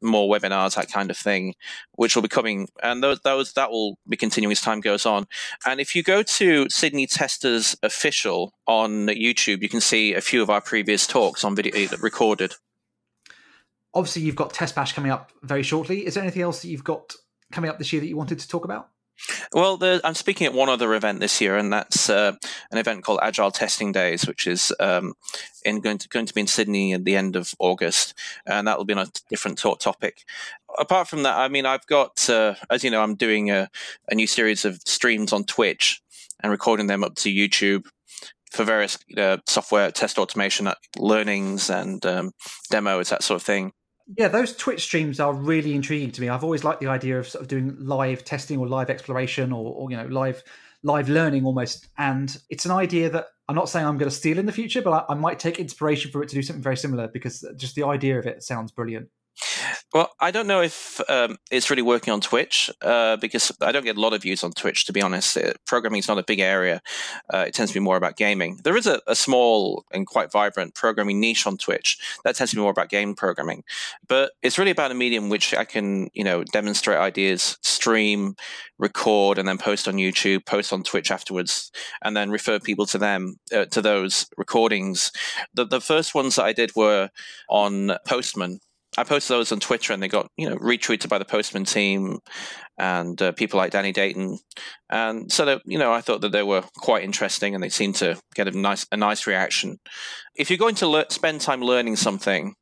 more 0.00 0.32
webinars, 0.32 0.76
that 0.76 0.90
kind 0.90 1.10
of 1.10 1.16
thing, 1.16 1.54
which 1.96 2.14
will 2.14 2.22
be 2.22 2.28
coming. 2.28 2.68
And 2.82 3.02
those 3.02 3.20
those 3.20 3.52
that 3.54 3.70
will 3.70 3.98
be 4.08 4.16
continuing 4.16 4.52
as 4.52 4.60
time 4.60 4.80
goes 4.80 5.06
on. 5.06 5.26
And 5.66 5.80
if 5.80 5.96
you 5.96 6.02
go 6.04 6.22
to 6.22 6.68
Sydney 6.70 7.06
Testers 7.08 7.76
official 7.82 8.54
on 8.66 9.08
YouTube, 9.08 9.62
you 9.62 9.68
can 9.68 9.80
see 9.80 10.14
a 10.14 10.20
few 10.20 10.40
of 10.40 10.50
our 10.50 10.60
previous 10.60 11.06
talks 11.06 11.42
on 11.42 11.56
video 11.56 11.88
recorded. 12.00 12.54
Obviously, 13.92 14.22
you've 14.22 14.36
got 14.36 14.54
Test 14.54 14.76
Bash 14.76 14.92
coming 14.92 15.10
up 15.10 15.32
very 15.42 15.64
shortly. 15.64 16.06
Is 16.06 16.14
there 16.14 16.22
anything 16.22 16.42
else 16.42 16.62
that 16.62 16.68
you've 16.68 16.84
got 16.84 17.14
coming 17.50 17.70
up 17.70 17.78
this 17.78 17.92
year 17.92 18.00
that 18.00 18.06
you 18.06 18.16
wanted 18.16 18.38
to 18.38 18.46
talk 18.46 18.64
about? 18.64 18.90
Well, 19.52 19.76
the, 19.76 20.00
I'm 20.04 20.14
speaking 20.14 20.46
at 20.46 20.54
one 20.54 20.68
other 20.68 20.94
event 20.94 21.20
this 21.20 21.40
year, 21.40 21.56
and 21.56 21.72
that's 21.72 22.08
uh, 22.08 22.32
an 22.70 22.78
event 22.78 23.04
called 23.04 23.20
Agile 23.22 23.50
Testing 23.50 23.92
Days, 23.92 24.26
which 24.26 24.46
is 24.46 24.72
um, 24.80 25.14
in 25.64 25.80
going 25.80 25.98
to, 25.98 26.08
going 26.08 26.26
to 26.26 26.34
be 26.34 26.42
in 26.42 26.46
Sydney 26.46 26.94
at 26.94 27.04
the 27.04 27.16
end 27.16 27.36
of 27.36 27.54
August, 27.58 28.14
and 28.46 28.66
that 28.66 28.78
will 28.78 28.84
be 28.84 28.94
on 28.94 29.06
a 29.06 29.12
different 29.28 29.58
talk 29.58 29.80
topic. 29.80 30.24
Apart 30.78 31.08
from 31.08 31.22
that, 31.24 31.38
I 31.38 31.48
mean, 31.48 31.66
I've 31.66 31.86
got, 31.86 32.28
uh, 32.28 32.54
as 32.70 32.84
you 32.84 32.90
know, 32.90 33.02
I'm 33.02 33.14
doing 33.14 33.50
a, 33.50 33.70
a 34.10 34.14
new 34.14 34.26
series 34.26 34.64
of 34.64 34.80
streams 34.84 35.32
on 35.32 35.44
Twitch 35.44 36.00
and 36.40 36.52
recording 36.52 36.86
them 36.86 37.02
up 37.02 37.14
to 37.16 37.32
YouTube 37.32 37.86
for 38.50 38.64
various 38.64 38.98
uh, 39.16 39.38
software 39.46 39.90
test 39.90 40.18
automation 40.18 40.68
learnings 40.96 41.70
and 41.70 42.04
um, 42.06 42.32
demos, 42.70 43.10
that 43.10 43.22
sort 43.22 43.40
of 43.40 43.46
thing. 43.46 43.72
Yeah, 44.16 44.28
those 44.28 44.56
Twitch 44.56 44.82
streams 44.82 45.20
are 45.20 45.34
really 45.34 45.74
intriguing 45.74 46.10
to 46.12 46.20
me. 46.20 46.30
I've 46.30 46.44
always 46.44 46.64
liked 46.64 46.80
the 46.80 46.86
idea 46.86 47.18
of 47.18 47.28
sort 47.28 47.42
of 47.42 47.48
doing 47.48 47.76
live 47.78 48.24
testing 48.24 48.58
or 48.58 48.66
live 48.66 48.88
exploration 48.88 49.52
or, 49.52 49.74
or, 49.74 49.90
you 49.90 49.96
know 49.96 50.06
live 50.06 50.42
live 50.82 51.08
learning 51.08 51.44
almost. 51.44 51.88
And 51.98 52.34
it's 52.48 52.64
an 52.64 52.70
idea 52.70 53.10
that 53.10 53.26
I'm 53.48 53.54
not 53.54 53.68
saying 53.68 53.84
I'm 53.84 53.98
going 53.98 54.10
to 54.10 54.16
steal 54.16 54.38
in 54.38 54.46
the 54.46 54.52
future, 54.52 54.80
but 54.80 54.92
I, 55.08 55.12
I 55.12 55.14
might 55.14 55.38
take 55.38 55.58
inspiration 55.58 56.10
for 56.10 56.22
it 56.22 56.28
to 56.30 56.34
do 56.34 56.42
something 56.42 56.62
very 56.62 56.76
similar 56.76 57.08
because 57.08 57.44
just 57.56 57.74
the 57.74 57.84
idea 57.84 58.18
of 58.18 58.26
it 58.26 58.42
sounds 58.42 58.72
brilliant. 58.72 59.08
Well, 59.94 60.10
I 60.20 60.30
don't 60.30 60.46
know 60.46 60.60
if 60.60 61.00
um, 61.08 61.38
it's 61.50 61.70
really 61.70 61.80
working 61.80 62.12
on 62.12 62.20
Twitch 62.20 62.70
uh, 62.82 63.16
because 63.16 63.50
I 63.62 63.72
don't 63.72 63.84
get 63.84 63.96
a 63.96 64.00
lot 64.00 64.12
of 64.12 64.20
views 64.20 64.44
on 64.44 64.52
Twitch, 64.52 64.84
to 64.84 64.92
be 64.92 65.00
honest. 65.00 65.34
It, 65.38 65.58
programming 65.66 66.00
is 66.00 66.08
not 66.08 66.18
a 66.18 66.22
big 66.22 66.40
area. 66.40 66.82
Uh, 67.32 67.44
it 67.48 67.54
tends 67.54 67.72
to 67.72 67.74
be 67.74 67.82
more 67.82 67.96
about 67.96 68.16
gaming. 68.16 68.60
There 68.64 68.76
is 68.76 68.86
a, 68.86 69.00
a, 69.06 69.14
small 69.14 69.86
and 69.90 70.06
quite 70.06 70.30
vibrant 70.30 70.74
programming 70.74 71.20
niche 71.20 71.46
on 71.46 71.56
Twitch 71.56 71.98
that 72.22 72.36
tends 72.36 72.50
to 72.50 72.56
be 72.56 72.60
more 72.60 72.70
about 72.70 72.90
game 72.90 73.14
programming. 73.14 73.64
But 74.06 74.32
it's 74.42 74.58
really 74.58 74.70
about 74.70 74.90
a 74.90 74.94
medium 74.94 75.30
which 75.30 75.54
I 75.54 75.64
can, 75.64 76.10
you 76.12 76.22
know, 76.22 76.44
demonstrate 76.44 76.98
ideas, 76.98 77.56
stream, 77.62 78.36
record, 78.78 79.38
and 79.38 79.48
then 79.48 79.56
post 79.56 79.88
on 79.88 79.94
YouTube, 79.94 80.44
post 80.44 80.70
on 80.70 80.82
Twitch 80.82 81.10
afterwards, 81.10 81.72
and 82.02 82.14
then 82.14 82.30
refer 82.30 82.60
people 82.60 82.84
to 82.86 82.98
them, 82.98 83.38
uh, 83.54 83.64
to 83.66 83.80
those 83.80 84.26
recordings. 84.36 85.12
The, 85.54 85.64
the 85.64 85.80
first 85.80 86.14
ones 86.14 86.36
that 86.36 86.44
I 86.44 86.52
did 86.52 86.76
were 86.76 87.08
on 87.48 87.96
Postman 88.06 88.60
I 88.98 89.04
posted 89.04 89.36
those 89.36 89.52
on 89.52 89.60
Twitter, 89.60 89.92
and 89.92 90.02
they 90.02 90.08
got 90.08 90.28
you 90.36 90.50
know 90.50 90.56
retweeted 90.56 91.08
by 91.08 91.18
the 91.18 91.24
Postman 91.24 91.64
team 91.64 92.18
and 92.76 93.20
uh, 93.22 93.30
people 93.30 93.56
like 93.56 93.70
Danny 93.70 93.92
Dainton, 93.92 94.38
and 94.90 95.30
so 95.30 95.44
that 95.44 95.62
you 95.64 95.78
know 95.78 95.92
I 95.92 96.00
thought 96.00 96.20
that 96.22 96.32
they 96.32 96.42
were 96.42 96.64
quite 96.76 97.04
interesting, 97.04 97.54
and 97.54 97.62
they 97.62 97.68
seemed 97.68 97.94
to 97.96 98.20
get 98.34 98.48
a 98.48 98.58
nice 98.58 98.86
a 98.90 98.96
nice 98.96 99.24
reaction. 99.26 99.78
If 100.34 100.50
you're 100.50 100.58
going 100.58 100.74
to 100.76 100.88
le- 100.88 101.10
spend 101.10 101.40
time 101.40 101.60
learning 101.60 101.94
something, 101.94 102.54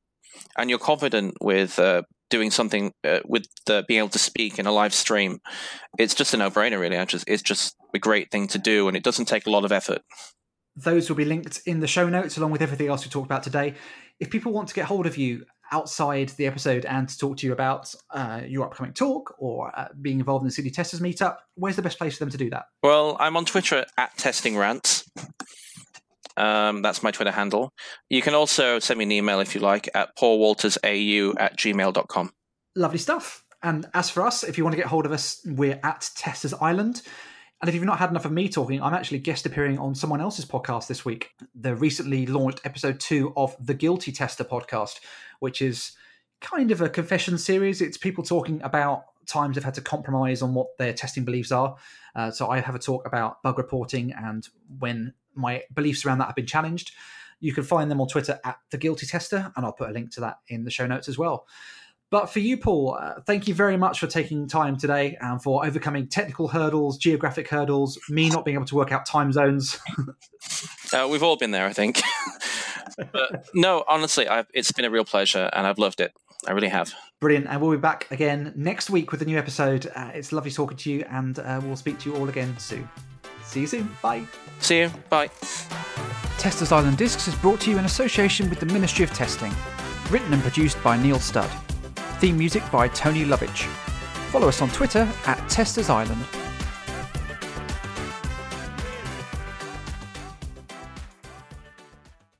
and 0.59 0.68
you're 0.68 0.78
confident 0.78 1.39
with 1.41 1.78
uh, 1.78 2.03
doing 2.28 2.51
something 2.51 2.93
uh, 3.03 3.20
with 3.24 3.47
being 3.89 3.99
able 3.99 4.11
to 4.11 4.18
speak 4.18 4.59
in 4.59 4.66
a 4.66 4.72
live 4.72 4.93
stream, 4.93 5.39
it's 5.99 6.14
just 6.14 6.34
a 6.34 6.37
no 6.37 6.51
brainer. 6.51 6.78
Really, 6.78 7.03
just, 7.07 7.24
it's 7.26 7.43
just 7.43 7.76
a 7.95 7.99
great 7.99 8.30
thing 8.30 8.47
to 8.49 8.59
do, 8.59 8.89
and 8.89 8.97
it 8.97 9.03
doesn't 9.03 9.26
take 9.26 9.47
a 9.47 9.51
lot 9.51 9.64
of 9.64 9.72
effort. 9.72 10.03
Those 10.76 11.09
will 11.09 11.16
be 11.16 11.24
linked 11.24 11.62
in 11.64 11.80
the 11.80 11.87
show 11.87 12.11
notes 12.11 12.37
along 12.37 12.51
with 12.51 12.61
everything 12.61 12.89
else 12.89 13.07
we 13.07 13.11
talked 13.11 13.24
about 13.24 13.43
today. 13.43 13.74
If 14.20 14.30
people 14.30 14.53
want 14.53 14.68
to 14.68 14.74
get 14.74 14.84
hold 14.84 15.07
of 15.07 15.16
you 15.16 15.47
outside 15.72 16.30
the 16.30 16.46
episode 16.46 16.84
and 16.84 17.08
to 17.08 17.18
talk 17.18 17.36
to 17.38 17.46
you 17.46 17.52
about 17.52 17.94
uh, 18.10 18.42
your 18.46 18.66
upcoming 18.66 18.92
talk 18.92 19.34
or 19.38 19.76
uh, 19.78 19.88
being 20.00 20.18
involved 20.18 20.42
in 20.42 20.48
the 20.48 20.52
Sydney 20.52 20.70
Testers 20.70 21.00
meetup, 21.00 21.36
where's 21.54 21.76
the 21.76 21.82
best 21.82 21.98
place 21.98 22.16
for 22.16 22.24
them 22.24 22.30
to 22.30 22.38
do 22.38 22.50
that? 22.50 22.66
Well, 22.82 23.16
I'm 23.18 23.36
on 23.36 23.44
Twitter 23.44 23.84
at 23.96 24.16
Testing 24.16 24.56
Rants. 24.56 25.08
Um, 26.36 26.82
that's 26.82 27.02
my 27.02 27.10
Twitter 27.10 27.30
handle. 27.30 27.72
You 28.10 28.22
can 28.22 28.34
also 28.34 28.78
send 28.78 28.98
me 28.98 29.04
an 29.04 29.12
email 29.12 29.40
if 29.40 29.54
you 29.54 29.60
like 29.60 29.88
at 29.94 30.16
paulwaltersau 30.16 31.34
at 31.38 31.56
gmail.com. 31.56 32.32
Lovely 32.74 32.98
stuff. 32.98 33.42
And 33.62 33.86
as 33.94 34.10
for 34.10 34.24
us, 34.24 34.44
if 34.44 34.58
you 34.58 34.64
want 34.64 34.74
to 34.74 34.76
get 34.76 34.86
hold 34.86 35.06
of 35.06 35.12
us, 35.12 35.40
we're 35.46 35.80
at 35.82 36.10
Testers 36.14 36.54
Island. 36.54 37.02
And 37.61 37.68
if 37.68 37.74
you've 37.74 37.84
not 37.84 37.98
had 37.98 38.11
enough 38.11 38.26
of 38.26 38.32
me 38.32 38.48
talking, 38.48 38.82
I'm 38.82 38.92
actually 38.92 39.18
guest 39.18 39.46
appearing 39.46 39.78
on 39.78 39.94
someone 39.94 40.20
else's 40.20 40.44
podcast 40.44 40.88
this 40.88 41.04
week. 41.04 41.30
The 41.54 41.74
recently 41.74 42.26
launched 42.26 42.61
episode 42.64 43.00
two 43.00 43.32
of 43.36 43.57
the 43.64 43.72
Guilty 43.72 44.12
Tester 44.12 44.44
podcast, 44.44 45.00
which 45.40 45.62
is 45.62 45.92
kind 46.40 46.70
of 46.70 46.82
a 46.82 46.88
confession 46.88 47.38
series. 47.38 47.80
It's 47.80 47.96
people 47.96 48.22
talking 48.22 48.61
about 48.62 49.04
times 49.26 49.57
they've 49.57 49.64
had 49.64 49.74
to 49.74 49.80
compromise 49.80 50.42
on 50.42 50.52
what 50.52 50.76
their 50.78 50.92
testing 50.92 51.24
beliefs 51.24 51.50
are. 51.50 51.76
Uh, 52.14 52.30
so 52.30 52.48
I 52.48 52.61
have 52.61 52.74
a 52.74 52.78
talk 52.78 53.07
about 53.07 53.42
bug 53.42 53.57
reporting 53.57 54.12
and 54.12 54.46
when 54.78 55.14
my 55.34 55.62
beliefs 55.74 56.04
around 56.04 56.18
that 56.18 56.26
have 56.26 56.36
been 56.36 56.46
challenged. 56.46 56.92
You 57.40 57.52
can 57.52 57.64
find 57.64 57.90
them 57.90 58.00
on 58.00 58.09
Twitter 58.09 58.40
at 58.44 58.57
the 58.70 58.78
Guilty 58.78 59.07
Tester, 59.07 59.52
and 59.54 59.66
I'll 59.66 59.72
put 59.72 59.90
a 59.90 59.92
link 59.92 60.11
to 60.12 60.20
that 60.20 60.38
in 60.48 60.64
the 60.64 60.70
show 60.70 60.86
notes 60.86 61.09
as 61.09 61.18
well. 61.18 61.46
But 62.11 62.26
for 62.26 62.38
you, 62.38 62.57
Paul, 62.57 62.96
uh, 63.00 63.20
thank 63.26 63.48
you 63.48 63.54
very 63.54 63.76
much 63.76 63.98
for 63.98 64.07
taking 64.07 64.46
time 64.46 64.76
today 64.76 65.16
and 65.20 65.42
for 65.42 65.66
overcoming 65.66 66.07
technical 66.07 66.46
hurdles, 66.46 66.98
geographic 66.98 67.48
hurdles, 67.48 67.98
me 68.09 68.28
not 68.28 68.44
being 68.44 68.57
able 68.57 68.66
to 68.66 68.76
work 68.76 68.92
out 68.92 69.07
time 69.07 69.32
zones. 69.32 69.78
uh, 70.92 71.09
we've 71.11 71.22
all 71.22 71.36
been 71.36 71.50
there, 71.50 71.66
I 71.66 71.72
think. 71.72 72.00
but 73.12 73.46
no, 73.54 73.84
honestly, 73.88 74.28
I've, 74.28 74.46
it's 74.54 74.70
been 74.70 74.84
a 74.84 74.90
real 74.90 75.04
pleasure 75.04 75.50
and 75.52 75.66
I've 75.66 75.78
loved 75.78 76.00
it. 76.00 76.12
I 76.46 76.52
really 76.52 76.68
have. 76.68 76.94
Brilliant. 77.20 77.46
And 77.48 77.61
we'll 77.61 77.72
be 77.72 77.76
back 77.76 78.09
again 78.11 78.52
next 78.54 78.88
week 78.88 79.11
with 79.11 79.22
a 79.22 79.24
new 79.24 79.38
episode. 79.38 79.90
Uh, 79.94 80.11
it's 80.14 80.32
lovely 80.32 80.50
talking 80.50 80.76
to 80.76 80.92
you, 80.92 81.04
and 81.11 81.38
uh, 81.38 81.61
we'll 81.64 81.76
speak 81.76 81.98
to 82.00 82.11
you 82.11 82.16
all 82.16 82.28
again 82.28 82.57
soon. 82.59 82.88
See 83.42 83.61
you 83.61 83.66
soon. 83.66 83.90
Bye. 84.02 84.24
See 84.61 84.80
you. 84.80 84.90
Bye. 85.09 85.28
Testers 86.38 86.72
Island 86.72 86.98
Discs 86.98 87.26
is 87.26 87.34
brought 87.36 87.61
to 87.62 87.70
you 87.70 87.78
in 87.78 87.84
association 87.84 88.50
with 88.50 88.61
the 88.61 88.66
Ministry 88.66 89.02
of 89.02 89.12
Testing. 89.12 89.52
Written 90.11 90.32
and 90.32 90.42
produced 90.42 90.80
by 90.84 90.96
Neil 90.96 91.18
Studd. 91.18 91.50
Theme 92.18 92.38
music 92.38 92.62
by 92.70 92.88
Tony 92.88 93.26
Lovich. 93.26 93.66
Follow 94.30 94.48
us 94.48 94.62
on 94.62 94.70
Twitter 94.70 95.06
at 95.26 95.36
Testers 95.50 95.90
Island 95.90 96.24